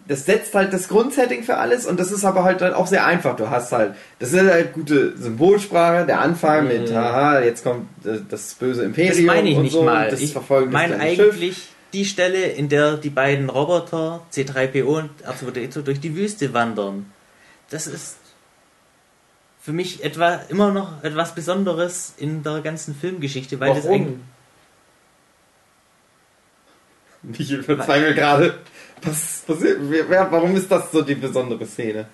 [0.08, 3.04] das setzt halt das Grundsetting für alles und das ist aber halt dann auch sehr
[3.04, 3.36] einfach.
[3.36, 8.18] Du hast halt, das ist halt gute Symbolsprache, der Anfang mit, haha, jetzt kommt äh,
[8.28, 10.10] das böse Imperium das meine ich und nicht so, mal.
[10.10, 11.34] das Ich meine kleine Schiff.
[11.34, 17.10] eigentlich die Stelle, in der die beiden Roboter C3PO und R2D2 durch die Wüste wandern.
[17.70, 18.16] Das ist
[19.60, 24.18] für mich etwa immer noch etwas Besonderes in der ganzen Filmgeschichte, weil das eigentlich
[27.38, 28.54] Ich verzweifle gerade.
[29.02, 29.78] Was passiert?
[30.10, 32.06] Warum ist das so die besondere Szene?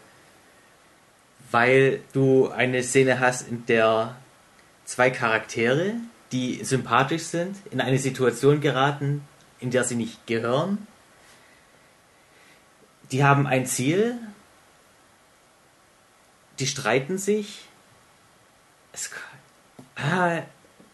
[1.50, 4.16] weil du eine Szene hast, in der
[4.86, 5.92] zwei Charaktere,
[6.32, 9.22] die sympathisch sind, in eine Situation geraten,
[9.60, 10.86] in der sie nicht gehören.
[13.10, 14.16] Die haben ein Ziel,
[16.58, 17.66] die streiten sich.
[18.94, 19.10] Es,
[19.96, 20.38] ah,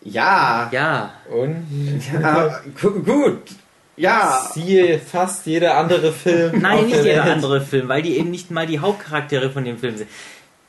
[0.01, 3.51] Ja, ja, Und ja gu- gut.
[3.99, 6.61] Ja, siehe fast jeder andere Film.
[6.61, 7.35] Nein, nicht der jeder Welt.
[7.35, 10.09] andere Film, weil die eben nicht mal die Hauptcharaktere von dem Film sind.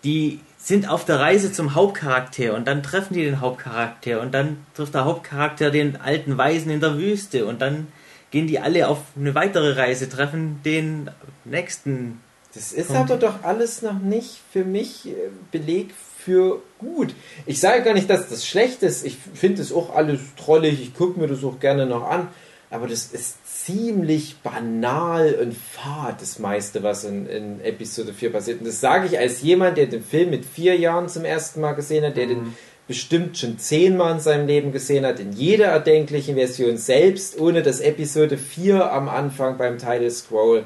[0.03, 4.57] Die sind auf der Reise zum Hauptcharakter und dann treffen die den Hauptcharakter und dann
[4.75, 7.87] trifft der Hauptcharakter den alten Weisen in der Wüste und dann
[8.31, 11.09] gehen die alle auf eine weitere Reise, treffen den
[11.45, 12.21] nächsten.
[12.53, 15.13] Das ist aber doch alles noch nicht für mich äh,
[15.51, 17.15] Beleg für gut.
[17.45, 19.05] Ich sage gar nicht, dass das schlecht ist.
[19.05, 20.81] Ich finde es auch alles trollig.
[20.81, 22.27] Ich gucke mir das auch gerne noch an.
[22.71, 28.59] Aber das ist ziemlich banal und fad, das meiste, was in, in Episode 4 passiert.
[28.59, 31.73] Und das sage ich als jemand, der den Film mit vier Jahren zum ersten Mal
[31.73, 32.53] gesehen hat, der den
[32.87, 37.81] bestimmt schon zehnmal in seinem Leben gesehen hat, in jeder erdenklichen Version, selbst ohne das
[37.81, 40.65] Episode 4 am Anfang beim Title Scroll.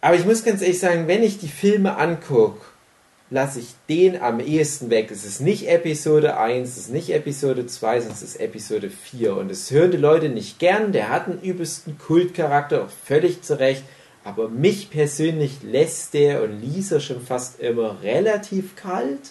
[0.00, 2.64] Aber ich muss ganz ehrlich sagen, wenn ich die Filme angucke,
[3.30, 5.10] lasse ich den am ehesten weg.
[5.10, 9.36] Es ist nicht Episode 1, es ist nicht Episode 2, sondern es ist Episode 4.
[9.36, 10.92] Und es hören die Leute nicht gern.
[10.92, 13.84] Der hat einen übelsten Kultcharakter, auch völlig zurecht.
[14.24, 19.30] Aber mich persönlich lässt der und er schon fast immer relativ kalt.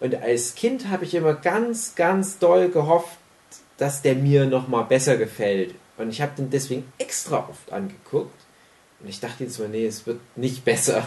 [0.00, 3.18] Und als Kind habe ich immer ganz, ganz doll gehofft,
[3.76, 5.74] dass der mir nochmal besser gefällt.
[5.98, 8.34] Und ich habe den deswegen extra oft angeguckt.
[9.00, 11.06] Und ich dachte jetzt mal, nee, es wird nicht besser.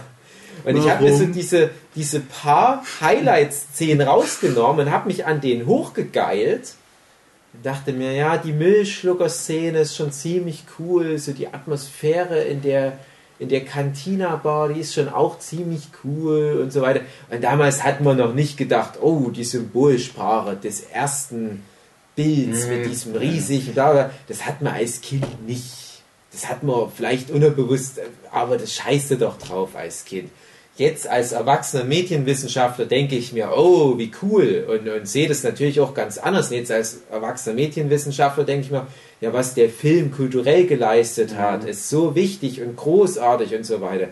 [0.66, 5.66] Und ich habe mir so diese, diese paar Highlight-Szenen rausgenommen und habe mich an denen
[5.66, 6.74] hochgegeilt.
[7.54, 11.18] Und dachte mir, ja, die Milchschlucker-Szene ist schon ziemlich cool.
[11.18, 13.00] So die Atmosphäre in der,
[13.40, 17.02] in der Cantina-Bar, die ist schon auch ziemlich cool und so weiter.
[17.30, 21.64] Und damals hat man noch nicht gedacht, oh, die Symbolsprache des ersten
[22.16, 25.89] Bilds mit diesem riesigen, das hat man als Kind nicht.
[26.32, 28.00] Das hat man vielleicht unterbewusst,
[28.32, 30.30] aber das scheiße doch drauf als Kind.
[30.80, 34.66] Jetzt als erwachsener Medienwissenschaftler denke ich mir, oh, wie cool.
[34.70, 36.52] Und, und sehe das natürlich auch ganz anders.
[36.52, 38.88] Und jetzt als erwachsener Medienwissenschaftler denke ich mir,
[39.20, 44.08] ja, was der Film kulturell geleistet hat, ist so wichtig und großartig und so weiter.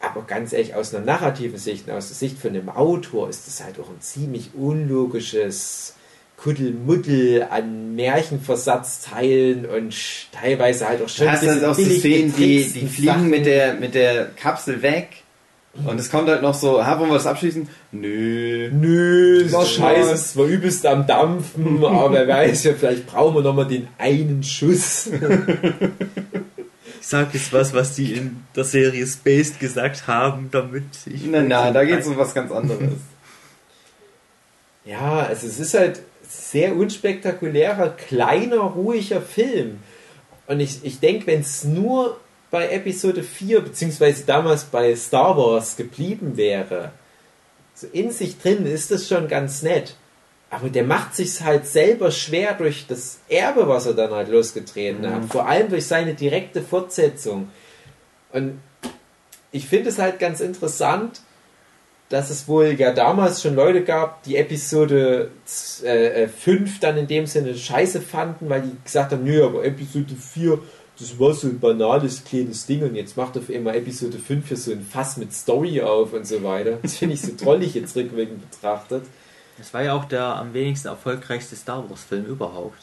[0.00, 3.62] Aber ganz ehrlich, aus einer narrativen Sicht, aus der Sicht von einem Autor, ist das
[3.62, 5.94] halt auch ein ziemlich unlogisches
[6.36, 9.94] Kuddelmuddel an Märchenversatzteilen und
[10.32, 13.30] teilweise halt auch schon Du hast dann auch so Szenen, die, die fliegen Sachen.
[13.30, 15.22] mit der, mit der Kapsel weg.
[15.86, 17.68] Und es kommt halt noch so, ha, wollen wir das abschließen?
[17.90, 18.70] Nö.
[18.72, 23.34] Nö, das ist scheiße, es war übelst am Dampfen, aber wer weiß ja, vielleicht brauchen
[23.36, 25.10] wir nochmal den einen Schuss.
[27.00, 31.26] Ich sage jetzt was, was die in der Serie Spaced gesagt haben, damit ich.
[31.26, 32.94] Nein, nein, da geht es um was ganz anderes.
[34.86, 39.80] Ja, also es ist halt sehr unspektakulärer, kleiner, ruhiger Film.
[40.46, 42.18] Und ich, ich denke, wenn es nur
[42.50, 46.92] bei Episode 4, beziehungsweise damals bei Star Wars geblieben wäre,
[47.74, 49.96] so in sich drin ist das schon ganz nett.
[50.50, 55.10] Aber der macht sich halt selber schwer durch das Erbe, was er dann halt losgetreten
[55.10, 55.24] hat.
[55.24, 57.48] Vor allem durch seine direkte Fortsetzung.
[58.32, 58.60] Und
[59.50, 61.22] ich finde es halt ganz interessant,
[62.10, 67.54] dass es wohl ja damals schon Leute gab, die Episode 5 dann in dem Sinne
[67.54, 70.58] scheiße fanden, weil die gesagt haben, nö, aber Episode 4,
[70.98, 74.56] das war so ein banales kleines Ding und jetzt macht auf einmal Episode 5 für
[74.56, 76.78] so ein Fass mit Story auf und so weiter.
[76.82, 79.04] Das finde ich so trollig jetzt rückwirkend betrachtet.
[79.58, 82.78] Das war ja auch der am wenigsten erfolgreichste Star Wars-Film überhaupt.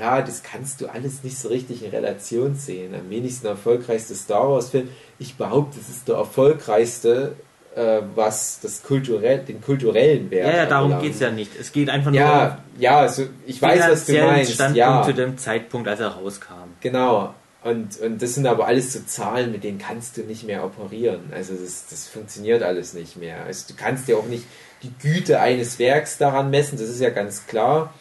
[0.00, 2.92] Ja, das kannst du alles nicht so richtig in Relation sehen.
[2.92, 4.88] Am wenigsten erfolgreichste Star Wars-Film.
[5.18, 7.36] Ich behaupte, es ist der erfolgreichste,
[7.74, 11.52] äh, was das kulturell, den kulturellen Wert Ja, ja, darum geht es ja nicht.
[11.58, 14.52] Es geht einfach nur Ja, ja, also ich weiß, was du meinst.
[14.52, 16.54] Standpunkt Ja, zu dem Zeitpunkt, als er rauskam.
[16.80, 17.34] genau.
[17.64, 21.32] Und, und das sind aber alles so Zahlen, mit denen kannst du nicht mehr operieren.
[21.34, 23.42] Also das, das funktioniert alles nicht mehr.
[23.44, 24.44] Also du kannst ja auch nicht
[24.84, 27.92] die Güte eines Werks daran messen, das ist ja ganz klar.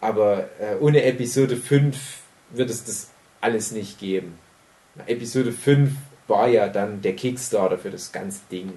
[0.00, 1.96] Aber äh, ohne Episode 5
[2.50, 3.08] wird es das
[3.40, 4.38] alles nicht geben.
[5.06, 5.90] Episode 5
[6.28, 8.72] war ja dann der Kickstarter für das ganze Ding.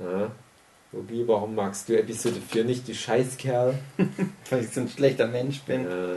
[0.00, 0.30] Ja.
[0.92, 3.78] Obi, warum magst du Episode 4 nicht, du Scheißkerl?
[4.50, 5.84] Weil ich so ein schlechter Mensch bin.
[5.84, 6.16] Ja.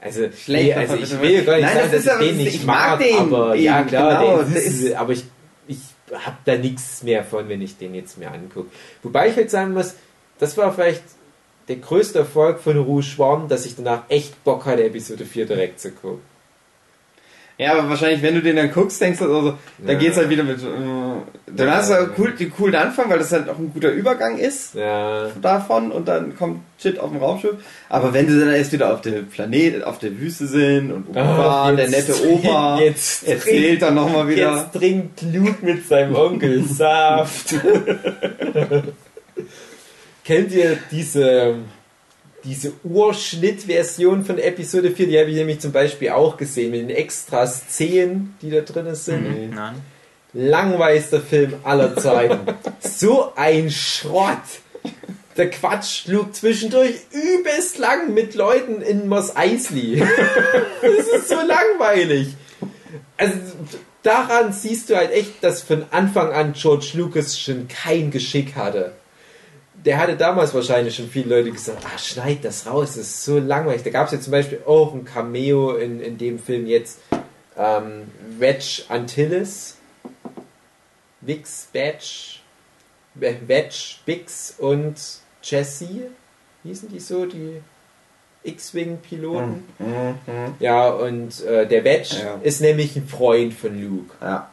[0.00, 2.54] Also, Schlecht, nee, also ich will gar nicht Nein, sagen, das dass ich den nicht
[2.56, 5.24] ich mag den aber eben, ja klar, genau, der ist, ist- aber ich,
[5.66, 5.78] ich
[6.12, 8.70] habe da nichts mehr von, wenn ich den jetzt mir angucke.
[9.02, 9.94] Wobei ich halt sagen muss,
[10.38, 11.02] das war vielleicht
[11.68, 15.80] der größte Erfolg von Rouge One, dass ich danach echt Bock hatte, Episode 4 direkt
[15.80, 16.20] zu gucken.
[17.56, 19.98] Ja, aber wahrscheinlich, wenn du den dann guckst, denkst du, also, da Ja.
[19.98, 20.58] geht's halt wieder mit.
[20.58, 20.64] Äh,
[21.54, 24.38] dann hast du halt cool, den coolen Anfang, weil das halt auch ein guter Übergang
[24.38, 27.54] ist Ja, davon und dann kommt Shit auf dem Raumschiff.
[27.88, 31.68] Aber wenn sie dann erst wieder auf der Planet, auf der Wüste sind und Opa,
[31.68, 34.56] Ah, der nette Opa, jetzt erzählt dann nochmal wieder.
[34.56, 37.54] Jetzt trinkt Luke mit seinem Onkel Saft.
[40.24, 41.56] Kennt ihr diese,
[42.44, 45.06] diese Urschnittversion von Episode 4?
[45.06, 48.94] Die habe ich nämlich zum Beispiel auch gesehen, mit den extra Szenen, die da drin
[48.94, 49.54] sind.
[49.54, 49.76] Nein.
[50.32, 52.40] Langweister Film aller Zeiten.
[52.80, 54.38] so ein Schrott.
[55.36, 60.00] Der Quatsch Luke zwischendurch übelst lang mit Leuten in Mos Eisley.
[60.82, 62.34] das ist so langweilig.
[63.16, 63.36] Also
[64.02, 68.92] daran siehst du halt echt, dass von Anfang an George Lucas schon kein Geschick hatte.
[69.84, 73.38] Der hatte damals wahrscheinlich schon viele Leute gesagt, ah, schneid das raus, das ist so
[73.38, 73.82] langweilig.
[73.82, 77.00] Da gab es ja zum Beispiel auch ein Cameo in, in dem Film jetzt,
[77.58, 79.76] ähm, Wedge Antilles,
[81.20, 82.40] Vix Badge,
[83.14, 84.96] Wedge, Bix und
[85.42, 86.08] Jesse,
[86.62, 87.60] hießen die so, die
[88.42, 89.64] X-Wing-Piloten?
[89.78, 90.14] Mhm.
[90.60, 92.38] Ja, und äh, der Wedge Ja.
[92.42, 94.14] ist nämlich ein Freund von Luke.
[94.20, 94.50] Ja.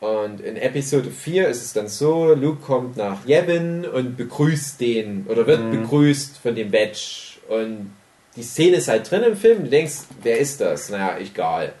[0.00, 5.26] Und in Episode 4 ist es dann so, Luke kommt nach Yavin und begrüßt den,
[5.26, 5.82] oder wird Mhm.
[5.82, 7.38] begrüßt von dem Wedge.
[7.48, 7.92] Und
[8.36, 10.90] die Szene ist halt drin im Film, du denkst, wer ist das?
[10.90, 11.72] Naja, egal.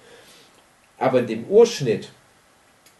[0.98, 2.08] Aber in dem Urschnitt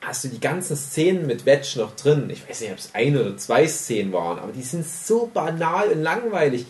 [0.02, 2.28] hast du die ganzen Szenen mit Wedge noch drin.
[2.28, 5.88] Ich weiß nicht, ob es ein oder zwei Szenen waren, aber die sind so banal
[5.88, 6.66] und langweilig.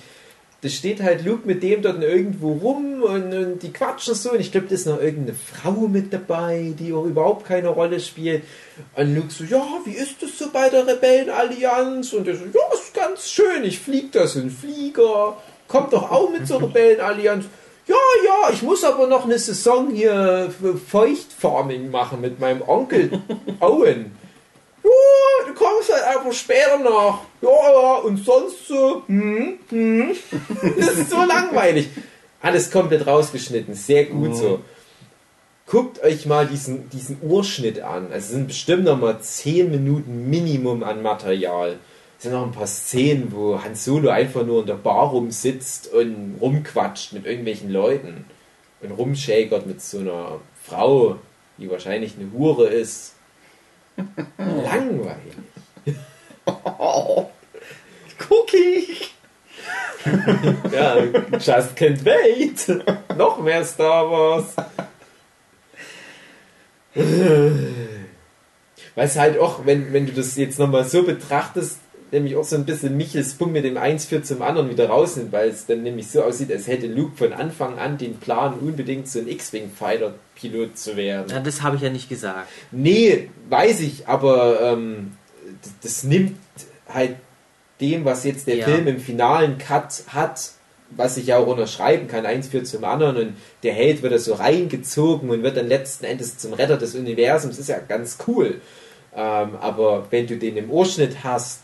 [0.67, 4.33] Da steht halt Luke mit dem dort irgendwo rum und, und die quatschen so.
[4.33, 8.01] Und ich glaube, da ist noch irgendeine Frau mit dabei, die auch überhaupt keine Rolle
[8.01, 8.43] spielt.
[8.97, 12.13] Und Luke so, ja, wie ist das so bei der Rebellenallianz?
[12.15, 15.37] Und er so, ja, ist ganz schön, ich flieg da so ein Flieger.
[15.69, 17.45] Kommt doch auch mit zur Rebellenallianz.
[17.87, 17.95] Ja,
[18.25, 23.21] ja, ich muss aber noch eine Saison hier für Feuchtfarming machen mit meinem Onkel
[23.61, 24.16] Owen.
[25.47, 27.21] Du kommst halt einfach später nach.
[27.41, 30.17] Ja, ja, und sonst so, hm, hm.
[30.79, 31.89] Das ist so langweilig.
[32.41, 34.61] Alles komplett rausgeschnitten, sehr gut so.
[35.67, 38.05] Guckt euch mal diesen, diesen Urschnitt an.
[38.13, 41.79] Also es sind bestimmt noch mal 10 Minuten Minimum an Material.
[42.17, 45.93] Es sind noch ein paar Szenen, wo Han Solo einfach nur in der Bar rumsitzt
[45.93, 48.27] und rumquatscht mit irgendwelchen Leuten.
[48.81, 51.17] Und rumschäkert mit so einer Frau,
[51.59, 53.16] die wahrscheinlich eine Hure ist.
[54.39, 55.37] Langweilig.
[58.29, 58.97] Cookie!
[60.73, 60.97] Ja,
[61.39, 62.69] just can't wait.
[63.17, 64.55] Noch mehr Star Wars.
[66.95, 71.81] Weil es halt auch, wenn, wenn du das jetzt nochmal so betrachtest,
[72.13, 75.33] nämlich auch so ein bisschen Michels Punkt mit dem 1 führt zum anderen wieder rausnimmt,
[75.33, 79.09] weil es dann nämlich so aussieht, als hätte Luke von Anfang an den Plan, unbedingt
[79.09, 81.27] so ein X-Wing-Fighter-Pilot zu werden.
[81.31, 82.49] Ja, das habe ich ja nicht gesagt.
[82.71, 85.13] Nee, weiß ich, aber ähm,
[85.63, 86.37] das, das nimmt
[86.89, 87.17] halt
[87.81, 88.67] dem, was jetzt der Ja.
[88.67, 90.51] Film im finalen Cut hat,
[90.91, 94.19] was ich ja auch unterschreiben kann, eins führt zum anderen und der Held wird da
[94.19, 98.61] so reingezogen und wird dann letzten Endes zum Retter des Universums, ist ja ganz cool.
[99.15, 101.61] Ähm, aber wenn du den im Ohrschnitt hast,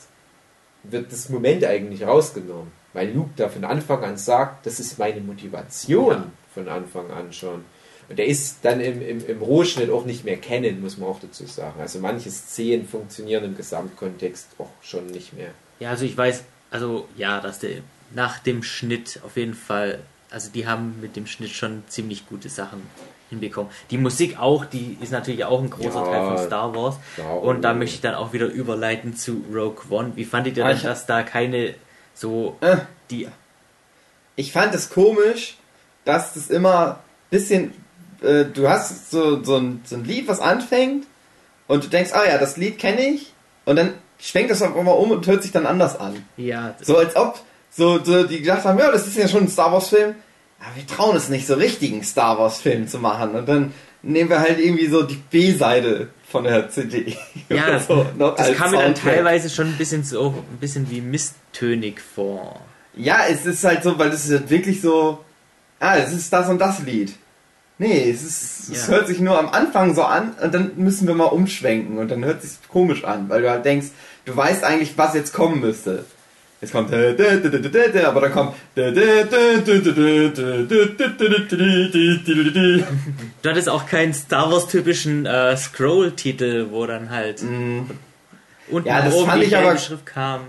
[0.85, 5.21] wird das Moment eigentlich rausgenommen, weil Luke da von Anfang an sagt, das ist meine
[5.21, 6.27] Motivation Ja.
[6.55, 7.65] von Anfang an schon.
[8.09, 11.21] Und der ist dann im, im, im Rohschnitt auch nicht mehr kennen, muss man auch
[11.21, 11.81] dazu sagen.
[11.81, 15.51] Also manche Szenen funktionieren im Gesamtkontext auch schon nicht mehr.
[15.81, 17.79] Ja, also ich weiß, also ja, dass der
[18.15, 20.01] nach dem Schnitt auf jeden Fall
[20.33, 22.83] also die haben mit dem Schnitt schon ziemlich gute Sachen
[23.33, 23.71] hinbekommen.
[23.91, 26.05] Die Musik auch, die ist natürlich auch ein großer Ja.
[26.05, 26.97] Teil von Star Wars.
[27.17, 30.13] Ja, Und da möchte ich dann auch wieder überleiten zu Rogue One.
[30.15, 31.75] Wie fandet ihr Ah, denn, ich- dass da keine
[32.15, 32.77] so Äh.
[33.11, 33.27] die
[34.37, 35.57] ich fand es komisch,
[36.05, 37.01] dass das immer
[37.31, 37.73] bisschen,
[38.23, 41.07] äh, du hast so, so, ein, so ein Lied, was anfängt
[41.69, 43.33] und du denkst, ah ja, das Lied kenne ich
[43.67, 46.25] und dann schwenkt das auf einmal um und hört sich dann anders an.
[46.37, 47.41] ja So als ob
[47.71, 49.89] so, so die gedacht haben, ja, das ist ja schon ein Star Wars
[50.63, 53.73] Film, aber wir trauen es nicht so richtigen Star Wars Film zu machen und dann
[54.03, 57.17] nehmen wir halt irgendwie so die B-Seite von der CD.
[57.49, 62.01] ja, so, das kam mir dann teilweise schon ein bisschen so ein bisschen wie misstönig
[62.01, 62.61] vor.
[62.95, 65.19] Ja, es ist halt so, weil es ist halt wirklich so,
[65.81, 67.15] ah, es ist das und das Lied.
[67.79, 68.95] Nee, es, ist, es Ja.
[68.95, 72.25] hört sich nur am Anfang so an und dann müssen wir mal umschwenken und dann
[72.25, 73.89] hört es sich komisch an, weil du halt denkst,
[74.25, 76.05] du weißt eigentlich, was jetzt kommen müsste.
[76.63, 78.55] Jetzt kommt aber dann kommt
[83.43, 87.91] Du hattest auch keinen Star Wars typischen äh, Scroll-Titel, wo dann halt unten
[88.71, 88.87] Mm.
[88.87, 90.43] Ja, das oben fand die ich aber- Schrift kam.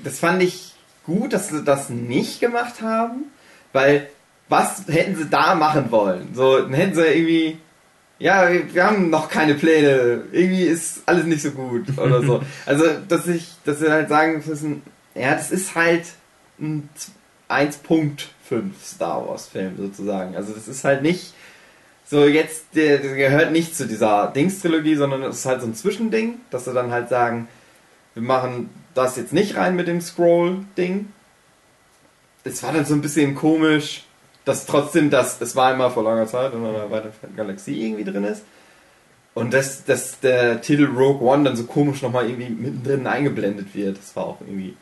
[0.00, 0.74] Das fand ich
[1.04, 3.26] gut, dass sie das nicht gemacht haben,
[3.72, 4.08] weil
[4.48, 6.30] was hätten sie da machen wollen?
[6.34, 7.58] So, dann hätten sie irgendwie,
[8.18, 12.42] ja, wir wir haben noch keine Pläne, irgendwie ist alles nicht so gut oder so.
[12.66, 14.82] Also, dass ich, dass sie halt sagen müssen,
[15.14, 16.04] ja, das ist halt
[16.58, 16.88] ein
[17.48, 18.28] 1.5
[18.82, 20.36] Star Wars Film sozusagen.
[20.36, 21.34] Also, das ist halt nicht
[22.10, 25.76] so jetzt, der, der gehört nicht zu dieser Dings-Trilogie, sondern es ist halt so ein
[25.76, 27.46] Zwischending, dass sie dann halt sagen,
[28.14, 31.12] wir machen das jetzt nicht rein mit dem Scroll-Ding.
[32.42, 34.04] Es war dann so ein bisschen komisch,
[34.44, 38.24] dass trotzdem das, es war immer vor langer Zeit in einer weiteren Galaxie irgendwie drin
[38.24, 38.42] ist.
[39.34, 43.98] Und dass, dass der Titel Rogue One dann so komisch nochmal irgendwie mittendrin eingeblendet wird.
[43.98, 44.74] Das war auch irgendwie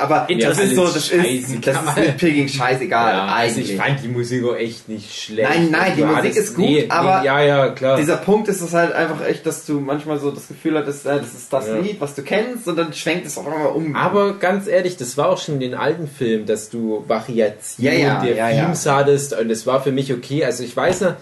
[0.00, 1.94] Aber Ja, das ist so, das ist, das ist scheißegal.
[1.96, 5.48] mit Picking scheißegal Ja, also ich fand die Musik auch echt nicht schlecht.
[5.48, 7.96] Nein, nein, die Du Musik ist gut, aber ja, ja, klar.
[7.98, 11.18] Dieser Punkt ist es halt einfach echt, dass du manchmal so das Gefühl hattest, äh,
[11.18, 11.78] das ist das Ja.
[11.78, 13.94] Lied, was du kennst, und dann schwenkt es auf einmal um.
[13.94, 17.98] Aber ganz ehrlich, das war auch schon in den alten Filmen, dass du Variationen Ja,
[17.98, 18.62] ja, der ja, ja.
[18.64, 20.44] Themes hattest und das war für mich okay.
[20.44, 21.14] Also ich weiß noch,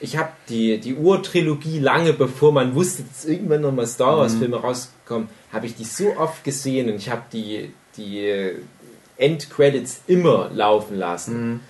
[0.00, 4.38] ich habe die, die Urtrilogie lange bevor man wusste, dass irgendwann nochmal Star Wars Mhm.
[4.40, 4.56] Filme
[5.06, 8.52] rauskommen, habe ich die so oft gesehen und ich habe die, die
[9.16, 11.48] Endcredits immer laufen lassen.
[11.48, 11.60] Mhm.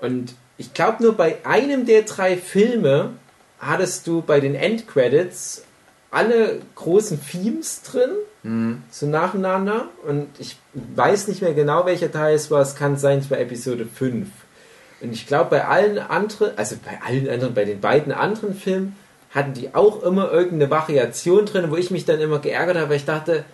[0.00, 3.10] Und ich glaube nur bei einem der drei Filme
[3.58, 5.64] hattest du bei den Endcredits
[6.10, 8.10] alle großen Themes drin,
[8.44, 8.82] Mhm.
[8.90, 9.88] so nacheinander.
[10.06, 12.62] Und ich weiß nicht mehr genau, welcher Teil es war.
[12.62, 14.28] Es kann sein, es war Episode 5.
[15.00, 18.96] Und ich glaube, bei allen anderen, also bei allen anderen, bei den beiden anderen Filmen,
[19.30, 22.96] hatten die auch immer irgendeine Variation drin, wo ich mich dann immer geärgert habe, weil
[22.96, 23.44] ich dachte,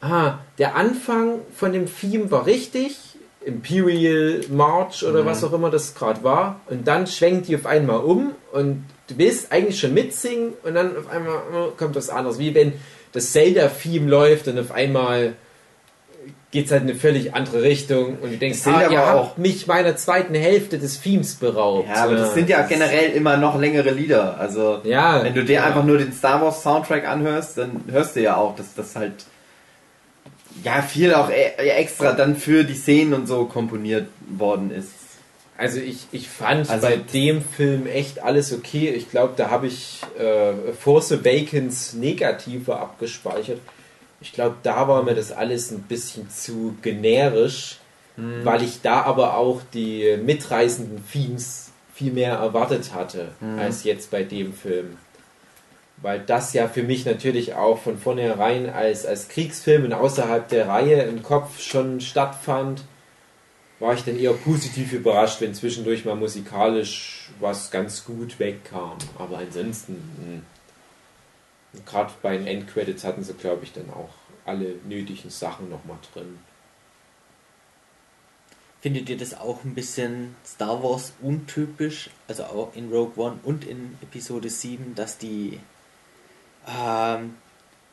[0.00, 2.96] ah, der Anfang von dem Theme war richtig,
[3.44, 8.00] Imperial March oder was auch immer das gerade war, und dann schwenkt die auf einmal
[8.00, 12.40] um und du willst eigentlich schon mitsingen und dann auf einmal oh, kommt was anderes,
[12.40, 12.72] wie wenn
[13.12, 15.34] das Zelda-Theme läuft und auf einmal
[16.52, 19.36] geht es halt in eine völlig andere Richtung und du denkst, ah, aber ihr auch-
[19.36, 21.88] mich meiner zweiten Hälfte des Themes beraubt.
[21.88, 24.38] Ja, aber das sind ja generell immer noch längere Lieder.
[24.38, 25.64] Also, Ja, wenn du dir ja.
[25.64, 29.24] einfach nur den Star Wars Soundtrack anhörst, dann hörst du ja auch, dass das halt
[30.64, 34.90] ja viel auch e extra dann für die Szenen und so komponiert worden ist.
[35.58, 38.90] Also ich, ich fand Also bei dem Film echt alles okay.
[38.90, 43.58] Ich glaube, da habe ich äh, Force Awakens negativer abgespeichert.
[44.26, 47.78] Ich glaube, da war mir das alles ein bisschen zu generisch,
[48.16, 53.28] weil ich da aber auch die mitreißenden Themes viel mehr erwartet hatte
[53.58, 54.96] als jetzt bei dem Film.
[55.98, 60.68] Weil das ja für mich natürlich auch von vornherein als, als Kriegsfilm und außerhalb der
[60.68, 62.82] Reihe im Kopf schon stattfand
[63.78, 68.96] war ich dann eher positiv überrascht, wenn zwischendurch mal musikalisch was ganz gut wegkam.
[69.18, 70.42] Aber ansonsten,
[71.84, 74.10] gerade bei den Endcredits hatten sie, glaube ich, dann auch
[74.44, 76.38] alle nötigen Sachen nochmal drin.
[78.80, 83.64] Findet ihr das auch ein bisschen Star Wars untypisch, also auch in Rogue One und
[83.64, 85.58] in Episode 7, dass die
[86.68, 87.34] ähm,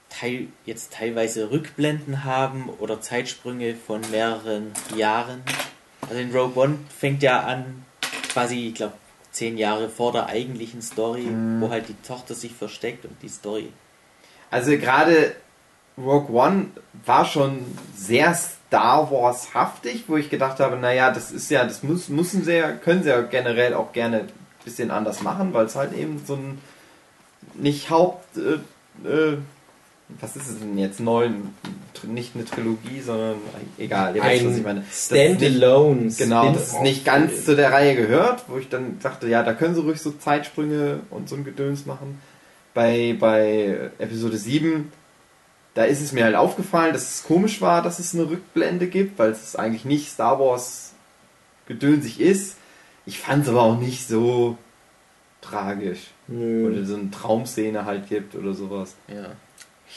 [0.10, 5.42] teil, jetzt teilweise Rückblenden haben oder Zeitsprünge von mehreren Jahren?
[6.02, 7.86] Also in Rogue One fängt ja an,
[8.30, 8.94] quasi, ich glaube,
[9.34, 11.28] zehn Jahre vor der eigentlichen Story,
[11.60, 13.74] wo halt die Tochter sich versteckt und die Story.
[14.50, 15.36] Also gerade
[15.98, 16.68] Rogue One
[17.06, 17.66] war schon
[17.96, 22.44] sehr Star Wars haftig, wo ich gedacht habe, naja, das ist ja, das muss, müssen
[22.44, 24.32] sie ja, können sie ja generell auch gerne ein
[24.64, 26.62] bisschen anders machen, weil es halt eben so ein
[27.56, 29.38] nicht Haupt äh, äh,
[30.20, 31.00] was ist es denn jetzt?
[31.00, 31.54] Neun,
[32.04, 33.36] nicht eine Trilogie, sondern
[33.78, 34.84] egal, ihr wisst, was ich Ein meine.
[34.92, 36.12] Standalone.
[36.18, 39.54] Genau, das ist nicht ganz zu der Reihe gehört, wo ich dann dachte, ja, da
[39.54, 42.20] können sie ruhig so Zeitsprünge und so ein Gedöns machen.
[42.74, 44.92] Bei, bei Episode 7,
[45.76, 49.18] da ist es mir halt aufgefallen, dass es komisch war, dass es eine Rückblende gibt,
[49.20, 50.94] weil es eigentlich nicht Star Wars
[51.68, 52.58] gedönsig ist.
[53.06, 54.58] Ich fand es aber auch nicht so
[55.42, 56.12] tragisch.
[56.28, 56.68] Nö.
[56.68, 58.96] Oder so eine Traumszene halt gibt oder sowas.
[59.08, 59.32] Ja.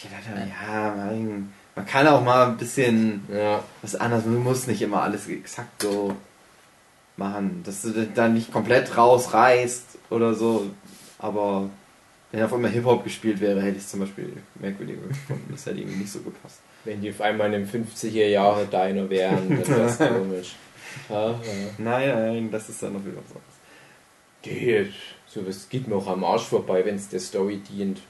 [0.03, 3.63] Ich dachte, ja, mein, man kann auch mal ein bisschen Ja.
[3.83, 4.25] was anderes.
[4.25, 6.15] Du musst nicht immer alles exakt so
[7.17, 10.67] machen, dass du dann nicht komplett rausreißt oder so.
[11.19, 11.71] Aber
[12.31, 15.49] wenn auf einmal Hip-Hop gespielt wäre, hätte ich es zum Beispiel merkwürdiger gefunden.
[15.51, 16.61] Das hätte irgendwie nicht so gepasst.
[16.85, 20.57] Wenn die auf einmal in den 50er Jahre Dino wären, dann wäre das komisch.
[21.09, 21.35] Aha.
[21.79, 23.57] Nein, nein, das ist dann noch wieder was anderes.
[24.43, 24.93] Geht.
[25.27, 28.01] So was geht mir auch am Arsch vorbei, wenn es der Story dient.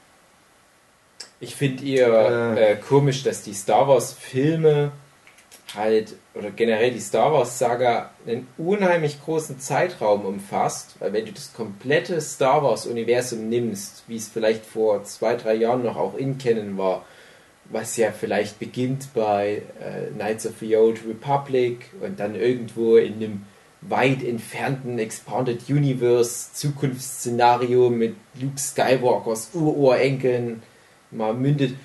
[1.39, 2.71] Ich finde eher Äh.
[2.71, 4.91] äh, komisch, dass die Star Wars Filme
[5.75, 11.31] halt, oder generell die Star Wars Saga, einen unheimlich großen Zeitraum umfasst, weil wenn du
[11.33, 16.15] das komplette Star Wars Universum nimmst, wie es vielleicht vor zwei, drei Jahren noch auch
[16.15, 17.05] in Canon war,
[17.69, 23.15] was ja vielleicht beginnt bei äh, Knights of the Old Republic und dann irgendwo in
[23.15, 23.45] einem
[23.81, 30.63] weit entfernten Expanded Universe Zukunftsszenario mit Luke Skywalkers Ururenkeln
[31.11, 31.75] mal mündet.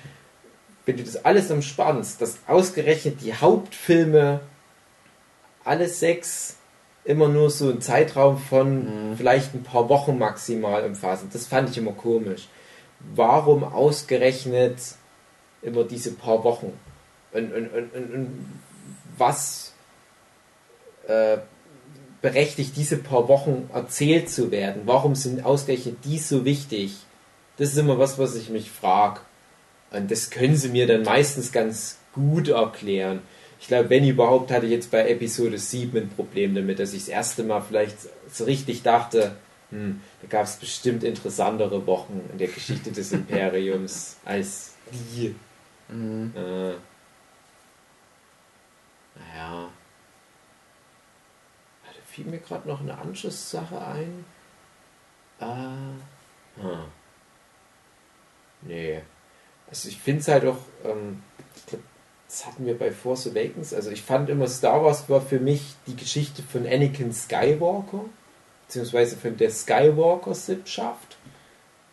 [0.85, 4.41] Wenn du das alles umspannst, dass ausgerechnet die Hauptfilme
[5.63, 6.57] alle sechs
[7.05, 9.17] immer nur so einen Zeitraum von Mhm.
[9.17, 11.29] vielleicht ein paar Wochen maximal umfassen.
[11.33, 12.47] Das fand ich immer komisch.
[13.15, 14.77] Warum ausgerechnet
[15.61, 16.73] immer diese paar Wochen?
[17.33, 18.61] Und, und, und, und,
[19.17, 19.73] was
[21.07, 21.37] äh,
[22.21, 24.83] berechtigt, diese paar Wochen erzählt zu werden?
[24.85, 26.97] Warum sind ausgerechnet die so wichtig?
[27.57, 29.21] Das ist immer was, was ich mich frage.
[29.91, 33.21] Und das können sie mir dann meistens ganz gut erklären.
[33.59, 37.03] Ich glaube, wenn überhaupt, hatte ich jetzt bei Episode 7 ein Problem damit, dass ich
[37.03, 37.97] das erste Mal vielleicht
[38.29, 39.35] so richtig dachte,
[39.69, 45.35] hm, da gab es bestimmt interessantere Wochen in der Geschichte des Imperiums als die.
[45.87, 46.33] Mhm.
[46.35, 46.73] Äh,
[49.19, 49.69] naja.
[51.83, 54.25] Da fiel mir gerade noch eine Anschlusssache ein.
[55.39, 57.02] Äh, hm.
[58.65, 59.01] Nee.
[59.69, 61.23] Also ich finde es halt auch, ähm,
[62.27, 65.75] das hatten wir bei Force Awakens, also ich fand immer Star Wars war für mich
[65.87, 68.05] die Geschichte von Anakin Skywalker,
[68.67, 71.17] beziehungsweise von der Skywalker-Sippschaft,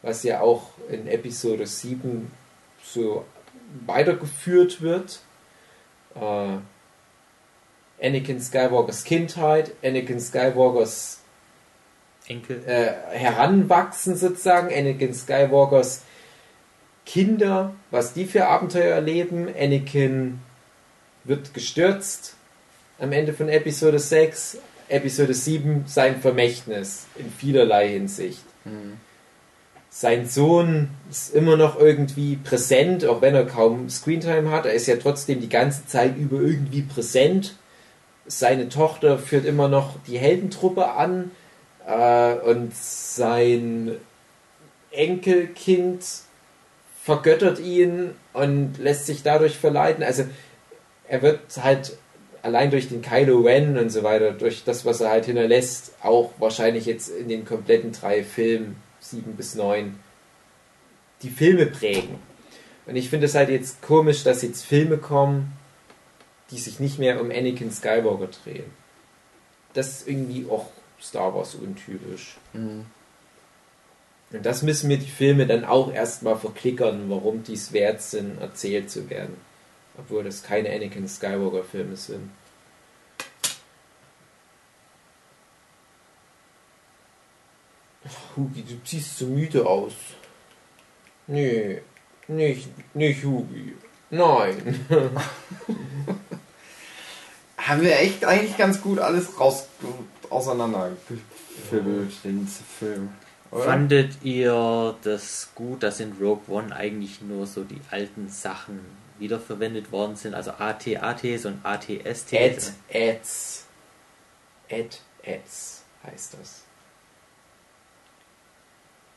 [0.03, 2.31] was ja auch in Episode 7
[2.83, 3.25] so
[3.87, 5.21] weitergeführt wird.
[6.15, 6.59] Äh,
[8.03, 11.21] Anakin Skywalkers Kindheit, Anakin Skywalkers
[12.27, 12.63] Enkel.
[12.67, 16.03] äh, Heranwachsen sozusagen, Anakin Skywalkers
[17.11, 19.49] Kinder, was die für Abenteuer erleben.
[19.49, 20.39] Anakin
[21.25, 22.37] wird gestürzt
[23.01, 24.59] am Ende von Episode 6,
[24.89, 28.45] Episode 7 sein Vermächtnis in vielerlei Hinsicht.
[28.65, 28.99] Mhm.
[29.91, 34.67] Sein Sohn ist immer noch irgendwie präsent, auch wenn er kaum Screentime hat.
[34.67, 37.57] Er ist ja trotzdem die ganze Zeit über irgendwie präsent.
[38.27, 41.33] Seine Tochter führt immer noch die Heldentruppe an
[41.89, 43.97] äh, und sein
[44.93, 46.05] Enkelkind
[47.03, 50.05] vergöttert ihn und lässt sich dadurch verleiten.
[50.05, 50.25] Also
[51.09, 51.97] er wird halt
[52.43, 56.33] allein durch den Kylo Ren und so weiter, durch das, was er halt hinterlässt, auch
[56.39, 59.99] wahrscheinlich jetzt in den kompletten drei Filmen, sieben bis neun,
[61.23, 62.19] die Filme prägen.
[62.87, 65.53] Und ich finde es halt jetzt komisch, dass jetzt Filme kommen,
[66.51, 68.65] die sich nicht mehr um Anakin Skywalker drehen.
[69.75, 70.67] Das ist irgendwie auch
[71.01, 72.37] Star Wars untypisch.
[72.53, 72.87] Mhm.
[74.33, 78.41] Und das müssen mir die Filme dann auch erstmal verklickern, warum die es wert sind,
[78.41, 79.37] erzählt zu werden.
[79.99, 82.31] Obwohl das keine Anakin Skywalker Filme sind.
[88.37, 89.93] Hugi, du siehst so müde aus.
[91.27, 91.83] Nee,
[92.29, 93.75] nicht, nicht Hugi.
[94.11, 94.87] Nein.
[97.57, 99.67] Haben wir echt eigentlich ganz gut alles raus
[100.31, 102.49] auseinandergefilmt, den
[102.79, 103.11] Film.
[103.51, 103.65] Oder?
[103.65, 108.81] Fandet ihr das gut, dass in Rogue One eigentlich nur so die alten Sachen
[109.19, 110.35] wiederverwendet worden sind?
[110.35, 112.33] Also AT-ATs und ATSTs?
[112.33, 113.67] Ed, Eds.
[114.69, 116.65] Ed, Eds heißt das.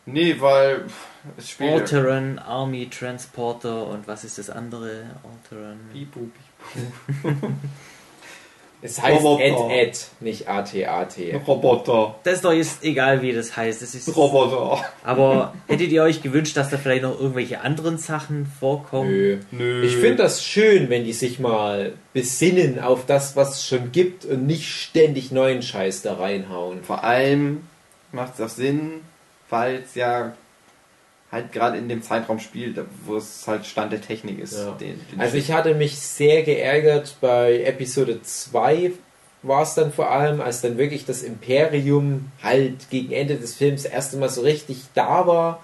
[0.05, 0.85] Nee, weil
[1.37, 1.71] es spielt.
[1.71, 5.15] Alteran, Army Transporter und was ist das andere?
[5.23, 5.79] Alteran.
[5.93, 6.29] Pipu,
[6.73, 7.51] pipu.
[8.83, 9.73] Es heißt Roboter.
[9.73, 11.15] Ed Ed, nicht AT-AT.
[11.47, 12.15] Roboter.
[12.23, 13.81] Das ist doch jetzt egal, wie das heißt.
[13.81, 14.83] Das ist, Roboter.
[15.03, 19.09] aber hättet ihr euch gewünscht, dass da vielleicht noch irgendwelche anderen Sachen vorkommen?
[19.09, 19.37] Nö.
[19.51, 19.85] Nö.
[19.85, 24.25] Ich finde das schön, wenn die sich mal besinnen auf das, was es schon gibt
[24.25, 26.83] und nicht ständig neuen Scheiß da reinhauen.
[26.83, 27.61] Vor allem
[28.11, 29.01] macht es auch Sinn,
[29.49, 30.33] es ja
[31.33, 34.53] halt gerade in dem Zeitraum spielt, wo es halt Stand der Technik ist.
[34.53, 34.71] Ja.
[34.71, 38.91] Den, den Also ich hatte mich sehr geärgert bei Episode 2
[39.41, 43.83] war es dann vor allem, als dann wirklich das Imperium halt gegen Ende des Films
[43.83, 45.61] das erste Mal so richtig da war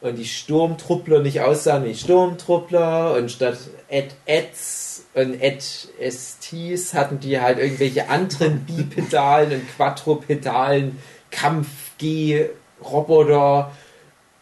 [0.00, 7.18] und die Sturmtruppler nicht aussahen wie Sturmtruppler und statt Ed Eds und Ed STs hatten
[7.18, 11.00] die halt irgendwelche anderen Bipedalen und Quadrupedalen
[11.32, 13.72] Kampf-G-Roboter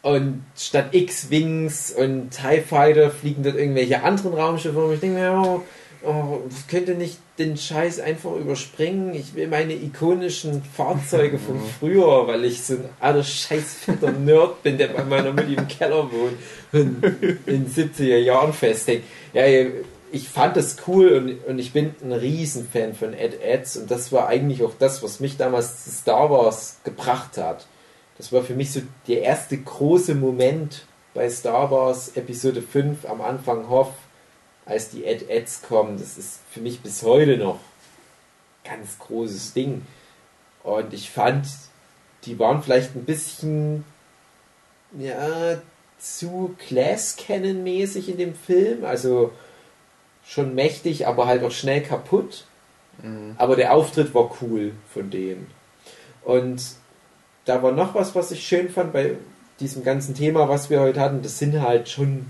[0.04, 5.32] und statt X-Wings und TIE Fighter fliegen dort irgendwelche anderen Raumschiffe und ich denke mir,
[5.32, 5.62] oh,
[6.06, 9.14] oh, könnte nicht den Scheiß einfach überspringen.
[9.14, 14.76] Ich will meine ikonischen Fahrzeuge von früher, weil ich so ein alter scheißfetter Nerd bin,
[14.76, 16.36] der bei meiner Mutti im Keller wohnt
[16.72, 17.02] und
[17.46, 19.04] in den 70er Jahren festhängt.
[19.32, 19.44] Ja,
[20.12, 24.12] ich fand das cool und, und ich bin ein Riesenfan von Ed Eds und das
[24.12, 27.66] war eigentlich auch das, was mich damals zu Star Wars gebracht hat.
[28.16, 33.20] Das war für mich so der erste große Moment bei Star Wars Episode 5 am
[33.20, 33.92] Anfang Hoff,
[34.66, 35.98] als die Ed Eds kommen.
[35.98, 37.58] Das ist für mich bis heute noch
[38.64, 39.82] ein ganz großes Ding.
[40.62, 41.46] Und ich fand,
[42.24, 43.84] die waren vielleicht ein bisschen
[44.98, 45.60] ja,
[45.98, 48.84] zu Class Cannon mäßig in dem Film.
[48.84, 49.32] Also
[50.24, 52.46] schon mächtig, aber halt auch schnell kaputt.
[53.38, 55.50] Aber der Auftritt war cool von denen.
[56.22, 56.62] Und
[57.44, 59.16] da war noch was, was ich schön fand bei
[59.60, 61.22] diesem ganzen Thema, was wir heute hatten.
[61.22, 62.26] Das sind halt schon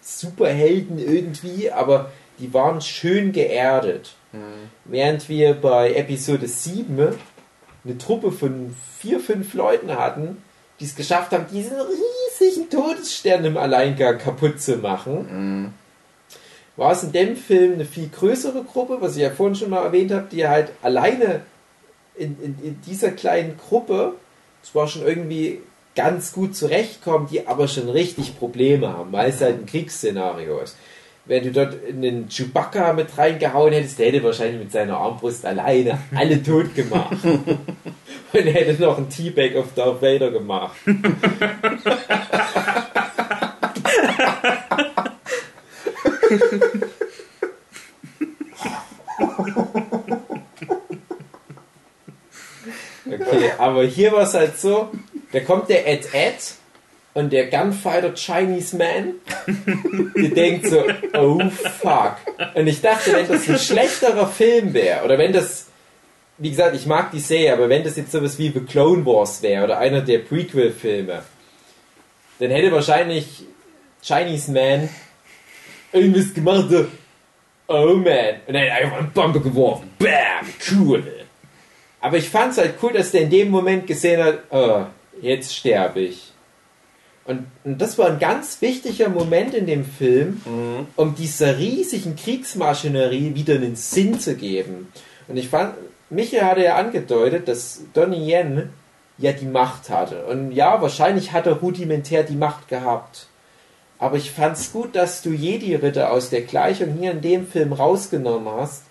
[0.00, 4.14] Superhelden irgendwie, aber die waren schön geerdet.
[4.84, 7.14] Während wir bei Episode 7
[7.84, 10.42] eine Truppe von vier, fünf Leuten hatten,
[10.80, 11.76] die es geschafft haben, diesen
[12.40, 15.74] riesigen Todesstern im Alleingang kaputt zu machen,
[16.76, 19.84] war es in dem Film eine viel größere Gruppe, was ich ja vorhin schon mal
[19.84, 21.42] erwähnt habe, die halt alleine
[22.16, 24.14] in, in, in dieser kleinen Gruppe
[24.62, 25.60] zwar schon irgendwie
[25.94, 30.76] ganz gut zurechtkommen, die aber schon richtig Probleme haben, weil es halt ein Kriegsszenario ist.
[31.24, 35.46] Wenn du dort in den Chewbacca mit reingehauen hättest, der hätte wahrscheinlich mit seiner Armbrust
[35.46, 37.16] alleine alle tot gemacht.
[37.22, 40.76] Und hätte noch einen Teabag auf Darth Vader gemacht.
[53.42, 54.90] Okay, aber hier war es halt so,
[55.32, 56.54] da kommt der Ed Ed
[57.14, 59.14] und der Gunfighter Chinese Man,
[60.16, 61.40] der denkt so, oh
[61.80, 62.16] fuck.
[62.54, 65.66] Und ich dachte, wenn das ein schlechterer Film wäre, oder wenn das,
[66.38, 69.42] wie gesagt, ich mag die Serie, aber wenn das jetzt sowas wie The Clone Wars
[69.42, 71.22] wäre, oder einer der Prequel-Filme,
[72.38, 73.44] dann hätte wahrscheinlich
[74.02, 74.88] Chinese Man
[75.92, 76.86] irgendwas gemacht, so,
[77.68, 81.21] oh man, und dann einfach eine Bombe geworfen, bam, cool.
[82.02, 84.82] Aber ich fand es halt cool, dass der in dem Moment gesehen hat, oh,
[85.22, 86.32] jetzt sterbe ich.
[87.24, 90.42] Und, und das war ein ganz wichtiger Moment in dem Film,
[90.96, 94.92] um dieser riesigen Kriegsmaschinerie wieder einen Sinn zu geben.
[95.28, 95.74] Und ich fand,
[96.10, 98.70] Michael hatte ja angedeutet, dass Donnie Yen
[99.18, 100.26] ja die Macht hatte.
[100.26, 103.28] Und ja, wahrscheinlich hat er rudimentär die Macht gehabt.
[104.02, 107.72] Aber ich fand es gut, dass du Jedi-Ritter aus der Gleichung hier in dem Film
[107.72, 108.82] rausgenommen hast,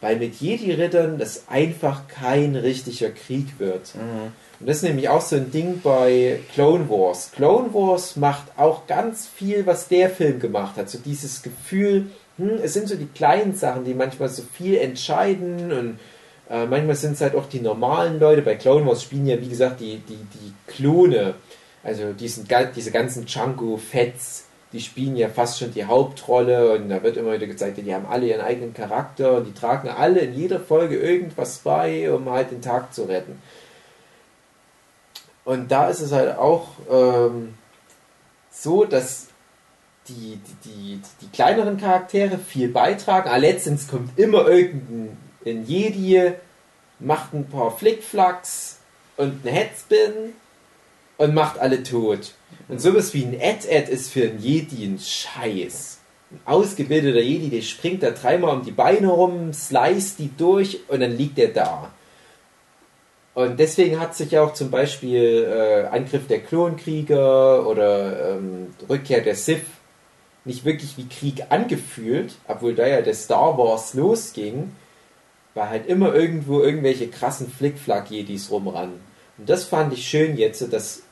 [0.00, 3.92] weil mit Jedi-Rittern das einfach kein richtiger Krieg wird.
[4.58, 7.30] Und das ist nämlich auch so ein Ding bei Clone Wars.
[7.32, 10.88] Clone Wars macht auch ganz viel, was der Film gemacht hat.
[10.88, 12.06] So dieses Gefühl,
[12.38, 15.98] hm, es sind so die kleinen Sachen, die manchmal so viel entscheiden und
[16.48, 18.40] äh, manchmal sind es halt auch die normalen Leute.
[18.40, 21.34] Bei Clone Wars spielen ja, wie gesagt, die, die, die Klone,
[21.82, 24.43] also diesen, diese ganzen Django-Fets,
[24.74, 28.06] die spielen ja fast schon die Hauptrolle und da wird immer wieder gezeigt, die haben
[28.06, 32.50] alle ihren eigenen Charakter und die tragen alle in jeder Folge irgendwas bei, um halt
[32.50, 33.40] den Tag zu retten.
[35.44, 37.54] Und da ist es halt auch ähm,
[38.50, 39.28] so, dass
[40.08, 43.28] die, die, die, die kleineren Charaktere viel beitragen.
[43.28, 46.32] Aber letztens kommt immer irgendein ein Jedi,
[46.98, 48.78] macht ein paar Flickflacks
[49.16, 50.32] und einen Headspin
[51.18, 52.32] und macht alle tot.
[52.68, 55.98] Und sowas wie ein Ed-Ed ist für einen Jedi ein Scheiß.
[56.30, 61.00] Ein ausgebildeter Jedi, der springt da dreimal um die Beine rum, slice die durch und
[61.00, 61.92] dann liegt er da.
[63.34, 69.34] Und deswegen hat sich auch zum Beispiel äh, Angriff der Klonkrieger oder ähm, Rückkehr der
[69.34, 69.62] Sith
[70.44, 74.72] nicht wirklich wie Krieg angefühlt, obwohl da ja der Star Wars losging,
[75.54, 79.00] weil halt immer irgendwo irgendwelche krassen Flickflack-Jedis rumrannen.
[79.38, 81.03] Und das fand ich schön jetzt, dass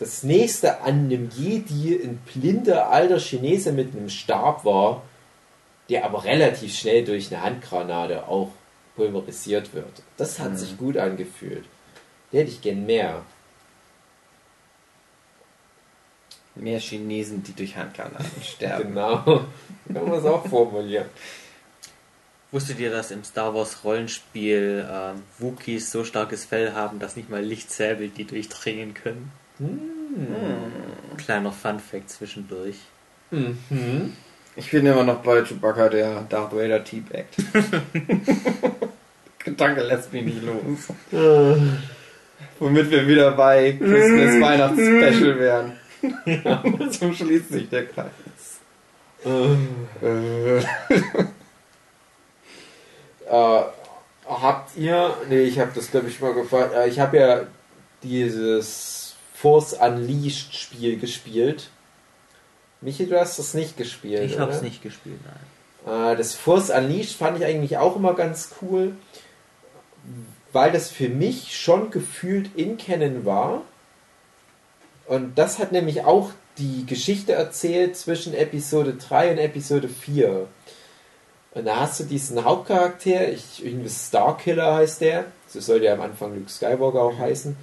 [0.00, 5.02] das nächste an einem Jedi ein blinder alter Chinese mit einem Stab war,
[5.88, 8.50] der aber relativ schnell durch eine Handgranate auch
[8.96, 10.02] pulverisiert wird.
[10.16, 10.56] Das hat Mhm.
[10.56, 11.64] sich gut angefühlt.
[12.32, 13.22] Der hätte ich gern mehr.
[16.54, 18.88] Mehr Chinesen, die durch Handgranaten sterben.
[18.94, 19.22] Genau.
[19.22, 21.06] Kann man es auch formulieren.
[22.52, 27.30] Wusstet ihr, dass im Star Wars Rollenspiel ähm, Wookies so starkes Fell haben, dass nicht
[27.30, 29.30] mal Lichtsäbel die durchdringen können?
[31.16, 32.76] Kleiner Fun Fact zwischendurch.
[33.30, 34.14] Mhm.
[34.56, 37.36] Ich bin immer noch bei Chewbacca, der Darth Vader teabaggt.
[39.38, 40.88] Gedanke lässt mich nicht los.
[42.58, 45.72] Womit wir wieder bei Christmas Weihnachts-Special wären.
[46.90, 48.10] so schließt sich der Kreis.
[49.24, 50.60] Äh,
[53.30, 53.30] Äh,
[54.26, 57.40] habt ihr, nee, ich habe das glaube ich mal gefragt, äh, ich habe ja
[58.02, 58.99] dieses
[59.40, 61.70] Force Unleashed Spiel gespielt.
[62.82, 64.22] Michi, du hast das nicht gespielt.
[64.22, 66.12] Ich habe es nicht gespielt, nein.
[66.12, 68.94] Äh, das Force Unleashed fand ich eigentlich auch immer ganz cool,
[70.52, 73.62] weil das für mich schon gefühlt in Canon war.
[75.06, 80.46] Und das hat nämlich auch die Geschichte erzählt zwischen Episode 3 und Episode 4.
[81.52, 86.02] Und da hast du diesen Hauptcharakter, ich, irgendwie Starkiller heißt der, so soll der am
[86.02, 87.56] Anfang Luke Skywalker auch heißen.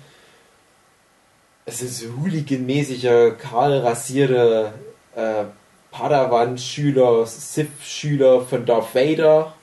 [1.69, 4.73] Es ist hooliganmäßiger, kahl rasierter
[5.13, 5.43] äh,
[5.91, 9.53] Padawan-Schüler, Sith-Schüler von Darth Vader,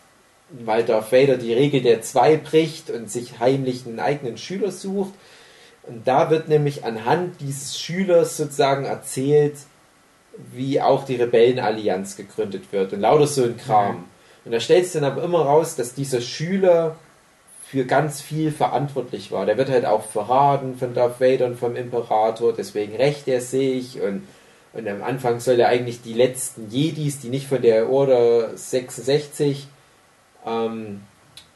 [0.51, 5.15] weil Darth Vader die Regel der zwei bricht und sich heimlich einen eigenen Schüler sucht.
[5.85, 9.57] Und da wird nämlich anhand dieses Schülers sozusagen erzählt,
[10.53, 14.05] wie auch die Rebellenallianz gegründet wird und lauter so ein Kram.
[14.45, 16.97] Und da stellt sich dann aber immer raus, dass dieser Schüler
[17.67, 19.47] für ganz viel verantwortlich war.
[19.47, 24.01] Der wird halt auch verraten von Darth Vader und vom Imperator, deswegen rächt er sich
[24.01, 24.27] und,
[24.75, 29.67] und am Anfang soll er eigentlich die letzten Jedis, die nicht von der Order 66
[30.47, 31.01] ähm,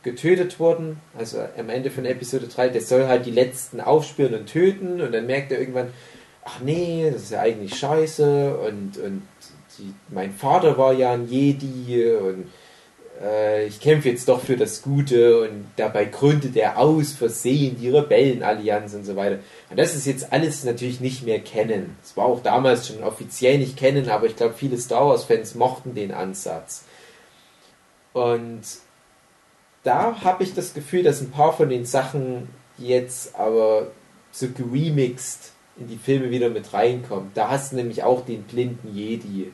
[0.02, 4.46] getötet wurden, also am Ende von Episode 3, der soll halt die letzten aufspüren und
[4.46, 5.92] töten und dann merkt er irgendwann,
[6.44, 9.22] ach nee, das ist ja eigentlich scheiße und, und
[9.78, 12.48] die, mein Vater war ja ein Jedi und
[13.20, 17.90] äh, ich kämpfe jetzt doch für das Gute und dabei gründet er aus Versehen die
[17.90, 19.38] Rebellenallianz und so weiter.
[19.70, 21.96] Und das ist jetzt alles natürlich nicht mehr kennen.
[22.02, 25.94] Es war auch damals schon offiziell nicht kennen, aber ich glaube, viele Star Wars-Fans mochten
[25.94, 26.84] den Ansatz.
[28.12, 28.62] Und
[29.82, 33.88] da habe ich das Gefühl, dass ein paar von den Sachen jetzt aber
[34.32, 37.30] so geremixed in die Filme wieder mit reinkommen.
[37.34, 39.52] Da hast du nämlich auch den blinden Jedi.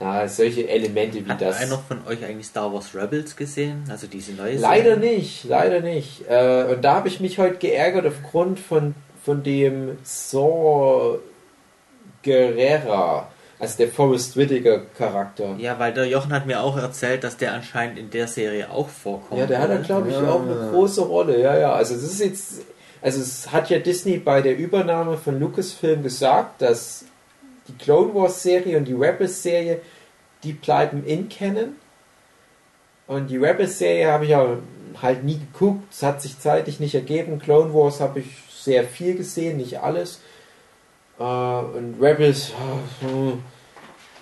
[0.00, 1.58] Ja, solche Elemente wie Hat das.
[1.60, 3.82] einer von euch eigentlich Star Wars Rebels gesehen?
[3.90, 5.16] Also diese neue Leider Serie?
[5.16, 6.22] nicht, leider nicht.
[6.28, 8.94] Äh, und da habe ich mich heute geärgert aufgrund von,
[9.24, 11.18] von dem Saw
[12.22, 15.56] Guerrera, also der Forrest Whitaker Charakter.
[15.58, 18.88] Ja, weil der Jochen hat mir auch erzählt, dass der anscheinend in der Serie auch
[18.88, 19.40] vorkommt.
[19.40, 19.82] Ja, der hat da, oder?
[19.82, 20.30] glaube ich, Ja.
[20.30, 21.40] auch eine große Rolle.
[21.40, 21.72] Ja, ja.
[21.72, 22.52] Also, das ist jetzt.
[23.00, 27.04] Also, es hat ja Disney bei der Übernahme von Lucasfilm gesagt, dass
[27.68, 29.80] die Clone Wars Serie und die Rebels Serie,
[30.42, 31.76] die bleiben in Canon.
[33.06, 34.58] Und die Rebels Serie habe ich ja
[35.00, 35.84] halt nie geguckt.
[35.90, 37.38] Es hat sich zeitlich nicht ergeben.
[37.38, 40.20] Clone Wars habe ich sehr viel gesehen, nicht alles.
[41.18, 42.52] Äh, und Rebels.
[43.00, 43.42] hm.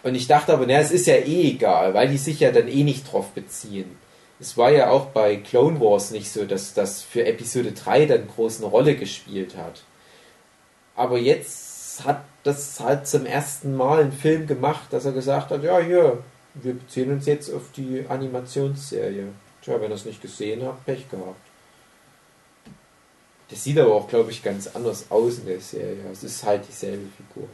[0.03, 2.69] Und ich dachte aber, na, es ist ja eh egal, weil die sich ja dann
[2.69, 3.97] eh nicht drauf beziehen.
[4.39, 8.29] Es war ja auch bei Clone Wars nicht so, dass das für Episode 3 dann
[8.29, 9.83] groß eine Rolle gespielt hat.
[10.95, 15.63] Aber jetzt hat das halt zum ersten Mal einen Film gemacht, dass er gesagt hat,
[15.63, 16.23] ja hier,
[16.55, 19.29] wir beziehen uns jetzt auf die Animationsserie.
[19.63, 21.41] Tja, wenn ihr es nicht gesehen habt, Pech gehabt.
[23.49, 25.99] Das sieht aber auch, glaube ich, ganz anders aus in der Serie.
[26.13, 27.49] Es ist halt dieselbe Figur.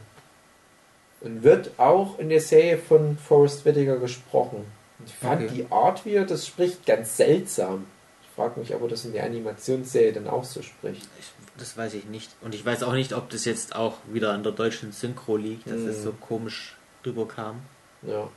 [1.21, 4.65] Und wird auch in der Serie von Forrest Whitaker gesprochen.
[4.99, 5.53] Und ich fand Okay.
[5.55, 7.85] die Art, wie er das spricht, ganz seltsam.
[8.23, 11.07] Ich frage mich, ob er das in der Animationsserie dann auch so spricht.
[11.19, 12.29] Ich, das weiß ich nicht.
[12.41, 15.67] Und ich weiß auch nicht, ob das jetzt auch wieder an der deutschen Synchro liegt,
[15.67, 16.03] dass es Mhm.
[16.03, 16.75] so komisch
[17.05, 17.61] rüberkam.
[18.01, 18.27] Ja.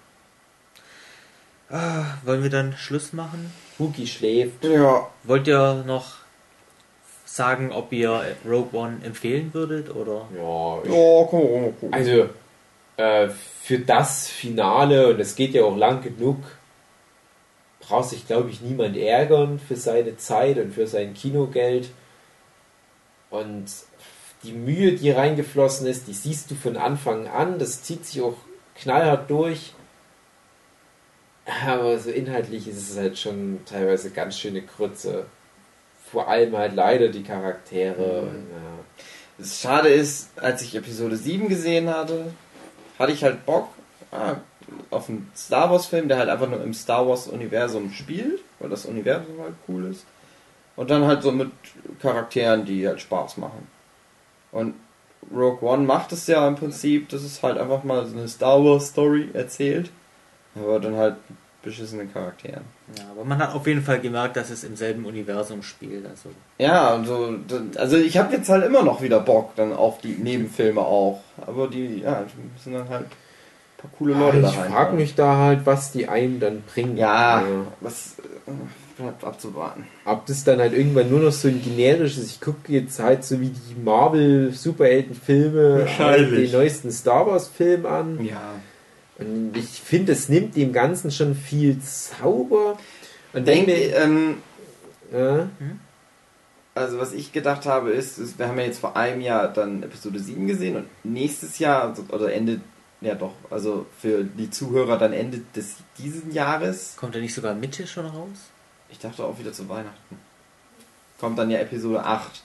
[1.69, 3.53] Ah, wollen wir dann Schluss machen?
[3.79, 4.65] Wookie schläft.
[4.65, 6.15] ja, Wollt ihr noch
[7.25, 10.29] sagen, ob ihr Rogue One empfehlen würdet oder?
[10.37, 11.93] Ja, ich, ja, komm, komm, komm.
[11.93, 12.29] Also,
[12.97, 13.29] äh,
[13.63, 16.39] für das Finale, und es geht ja auch lang genug,
[17.81, 21.91] braucht sich, glaube ich, niemand ärgern für seine Zeit und für sein Kinogeld.
[23.31, 23.67] Und
[24.43, 27.59] die Mühe, die reingeflossen ist, die siehst du von Anfang an.
[27.59, 28.37] Das zieht sich auch
[28.77, 29.75] knallhart durch.
[31.65, 35.27] Aber so inhaltlich ist es halt schon teilweise ganz schöne Krütze.
[36.11, 38.25] Vor allem halt leider die Charaktere.
[38.27, 38.85] Ja.
[39.39, 42.33] Das Schade ist, als ich Episode 7 gesehen hatte,
[42.99, 43.69] hatte ich halt Bock
[44.11, 44.37] ah,
[44.91, 48.71] auf einen Star Wars Film, der halt einfach nur im Star Wars Universum spielt, weil
[48.71, 50.05] das Universum halt cool ist.
[50.77, 51.51] Und dann halt so mit
[52.01, 53.67] Charakteren, die halt Spaß machen.
[54.53, 54.75] Und
[55.35, 58.63] Rogue One macht es ja im Prinzip, das ist halt einfach mal so eine Star
[58.65, 59.91] Wars Story erzählt,
[60.55, 62.63] aber dann halt mit beschissenen Charakteren.
[62.97, 66.07] Ja, aber man hat auf jeden Fall gemerkt, dass es im selben Universum spielt.
[66.07, 67.35] Also Ja, und so,
[67.77, 71.67] also ich habe jetzt halt immer noch wieder Bock dann auf die Nebenfilme auch, aber
[71.69, 72.25] die, ja,
[72.55, 76.09] müssen dann halt ein paar coole Leute da ich frage mich da halt, was die
[76.09, 76.97] einen dann bringen.
[76.97, 77.43] Ja,
[77.81, 78.17] was
[78.47, 78.53] äh,
[78.97, 79.87] bleibt abzuwarten.
[80.05, 83.41] Ob das dann halt irgendwann nur noch so ein generisches, ich gucke jetzt halt so
[83.41, 86.51] wie die Marvel Superheldenfilme Wahrscheinlich.
[86.51, 88.25] den neuesten Star Wars Film an.
[88.25, 88.55] Ja.
[89.19, 92.79] Und ich finde, es nimmt dem Ganzen schon viel Zauber.
[93.33, 94.35] Und Denk, wenn mir, ähm,
[95.13, 95.49] ja,
[96.75, 99.83] also was ich gedacht habe ist, ist, wir haben ja jetzt vor einem Jahr dann
[99.83, 102.61] Episode 7 gesehen und nächstes Jahr, also- oder Ende,
[103.01, 107.55] ja doch, also für die Zuhörer dann Ende des diesen Jahres, kommt er nicht sogar
[107.55, 108.51] Mitte schon raus?
[108.89, 110.19] Ich dachte auch wieder zu Weihnachten,
[111.19, 112.43] kommt dann ja Episode 8.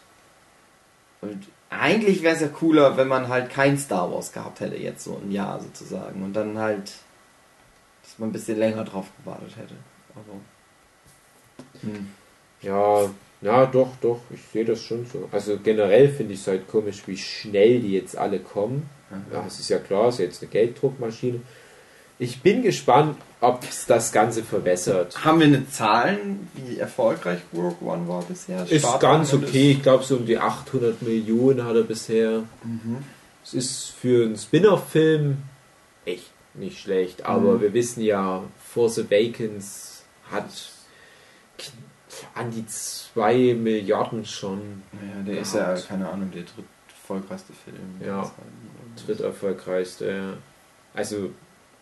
[1.22, 5.04] Und eigentlich wäre es ja cooler, wenn man halt kein Star Wars gehabt hätte, jetzt
[5.04, 6.24] so ein Jahr sozusagen.
[6.24, 6.94] Und dann halt,
[8.04, 9.76] dass man ein bisschen länger drauf gewartet hätte.
[10.16, 10.40] Aber.
[11.82, 12.10] Hm.
[12.62, 13.10] ja,
[13.42, 15.28] ja, doch, doch, ich sehe das schon so.
[15.32, 18.90] Also generell finde ich es halt komisch, wie schnell die jetzt alle kommen.
[19.32, 21.42] Ja, es ist ja klar, es ist jetzt eine Gelddruckmaschine.
[22.22, 25.26] Ich bin gespannt, ob es das Ganze verbessert.
[25.26, 28.62] Haben wir eine Zahlen, wie erfolgreich Rogue One war bisher?
[28.70, 29.72] Ist Start- ganz okay.
[29.72, 32.44] Ich glaube, so um die 800 Millionen hat er bisher.
[33.44, 35.38] Es ist für einen Spin-off-Film
[36.06, 37.26] echt nicht schlecht.
[37.26, 37.62] Aber Mhm.
[37.62, 40.46] wir wissen ja, Force Awakens hat
[42.36, 47.78] an die 2 Milliarden schon Ja, der ist ja, keine Ahnung, der dritt erfolgreichste Film.
[48.06, 48.30] Ja.
[49.08, 50.06] dritterfolgreichste.
[50.12, 50.34] ja.
[50.94, 51.32] Also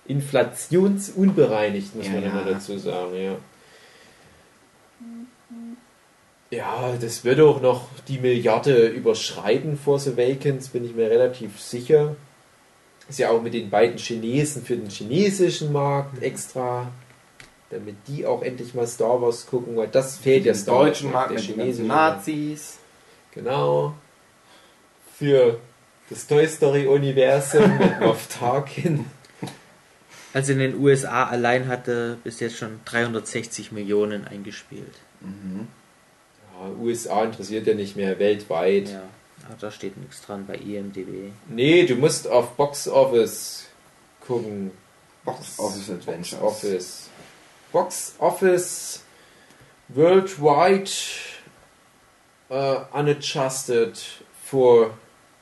[0.09, 2.53] inflationsunbereinigt, muss Ja, man immer ja.
[2.53, 3.35] dazu sagen, ja.
[6.51, 12.15] Ja, das wird auch noch die Milliarde überschreiten, Force Awakens, bin ich mir relativ sicher.
[13.07, 16.87] Ist ja auch mit den beiden Chinesen für den chinesischen Markt extra,
[17.69, 21.11] damit die auch endlich mal Star Wars gucken, weil das fehlt ja Star Wars deutschen
[21.11, 22.17] Markt der mit den ganzen chinesische Markt.
[22.27, 22.77] Nazis.
[23.31, 23.93] Genau.
[25.17, 25.59] Für
[26.09, 29.05] das Toy Story Universum mit Moff Tarkin.
[30.33, 34.93] Also in den USA allein hatte bis jetzt schon 360 Millionen eingespielt.
[35.21, 38.89] Ja, USA interessiert ja nicht mehr weltweit.
[38.89, 39.03] Ja,
[39.47, 41.31] aber da steht nichts dran bei IMDb.
[41.47, 43.65] Nee, du musst auf Box Office
[44.25, 44.71] gucken.
[45.25, 46.41] Box Office Box Adventures.
[46.41, 47.09] Office.
[47.71, 49.03] Box Office
[49.89, 50.91] worldwide
[52.49, 53.99] uh, unadjusted
[54.43, 54.91] for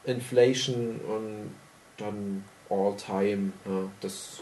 [0.05, 1.55] inflation und
[1.97, 3.53] dann all time.
[3.65, 4.41] Ja, das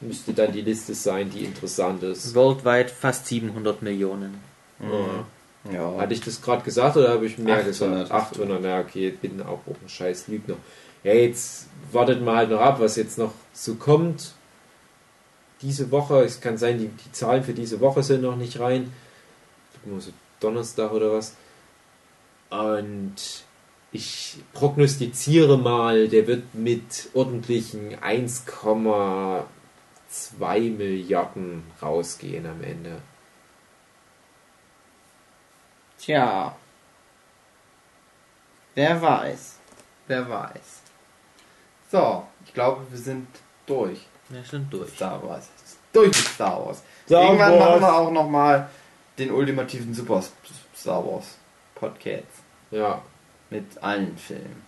[0.00, 2.34] müsste dann die Liste sein, die interessant ist.
[2.34, 4.40] Worldwide fast 700 Millionen.
[4.80, 5.24] Ja.
[5.72, 5.96] Ja.
[5.98, 8.12] Hatte ich das gerade gesagt oder habe ich mehr 800 gesagt?
[8.12, 8.42] hast du.
[8.42, 10.56] 800, ja, okay, bin auch ein scheiß Lügner.
[11.02, 14.32] Ja, jetzt wartet mal halt noch ab, was jetzt noch so kommt.
[15.62, 18.92] Diese Woche, es kann sein, die, die Zahlen für diese Woche sind noch nicht rein.
[19.98, 21.34] So Donnerstag oder was.
[22.50, 23.14] Und
[23.92, 27.96] ich prognostiziere mal, der wird mit ordentlichen
[30.40, 33.00] 1,2 Milliarden rausgehen am Ende.
[35.98, 36.54] Tja.
[38.74, 39.56] Wer weiß.
[40.06, 40.82] Wer weiß.
[41.90, 43.26] So, ich glaube, wir sind
[43.66, 44.06] durch.
[44.30, 44.90] Ja, schon durch.
[44.94, 45.48] Star Wars.
[45.92, 46.82] Durch mit Star Wars.
[47.06, 47.60] Star Irgendwann Wars.
[47.70, 48.68] machen wir auch nochmal
[49.18, 50.22] den ultimativen Super
[50.76, 51.36] Star Wars
[51.74, 52.24] Podcast.
[52.70, 53.00] Ja,
[53.48, 54.62] Mit allen Filmen.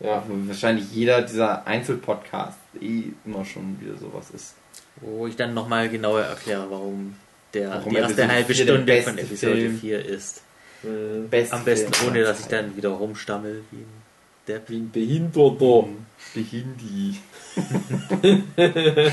[0.00, 0.22] ja.
[0.26, 4.54] Wo wahrscheinlich jeder dieser Einzelpodcast eh immer schon wieder sowas ist.
[5.00, 7.16] Wo ich dann nochmal genauer erkläre, warum
[7.52, 9.78] der Warum die erste halbe 4 der Stunde von Episode Film.
[9.78, 10.42] 4 ist.
[10.82, 11.28] Mhm.
[11.28, 14.02] Beste Am besten Film ohne, dass ich dann wieder rumstammel wie ein
[14.46, 14.68] Depp.
[14.70, 15.88] Wie ein Behinderter.
[16.34, 17.16] Behindi.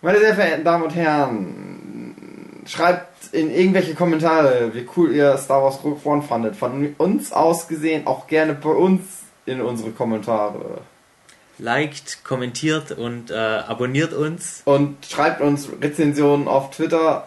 [0.00, 2.14] Meine sehr verehrten Damen und Herren,
[2.66, 6.54] schreibt in irgendwelche Kommentare, wie cool ihr Star Wars Rogue One fandet.
[6.54, 10.82] Von uns aus gesehen auch gerne bei uns in unsere Kommentare.
[11.58, 14.62] Liked, kommentiert und äh, abonniert uns.
[14.64, 17.26] Und schreibt uns Rezensionen auf Twitter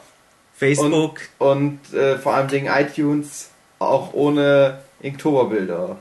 [0.55, 1.21] Facebook.
[1.37, 3.49] und äh, vor allem Dingen iTunes,
[3.79, 5.97] auch ohne Inktoberbilder.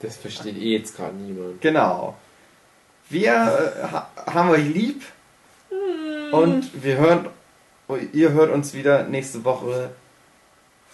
[0.00, 1.60] Das versteht eh jetzt gerade niemand.
[1.60, 2.16] Genau.
[3.08, 5.02] Wir äh, ha haben euch lieb.
[6.32, 7.28] Und wir hören,
[8.12, 9.90] ihr hört uns wieder nächste Woche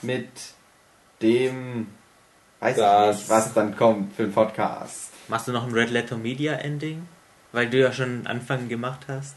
[0.03, 0.29] mit
[1.23, 1.87] dem,
[2.61, 5.12] weiß ich nicht, was dann kommt für ein Podcast.
[5.29, 7.07] Machst du noch ein Red Letter Media Ending?
[7.53, 9.37] Weil du ja schon einen Anfang gemacht hast.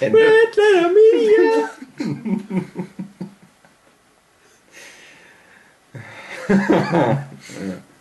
[0.00, 0.18] Ende.
[0.18, 1.70] Letter Media!
[7.60, 7.93] Ja.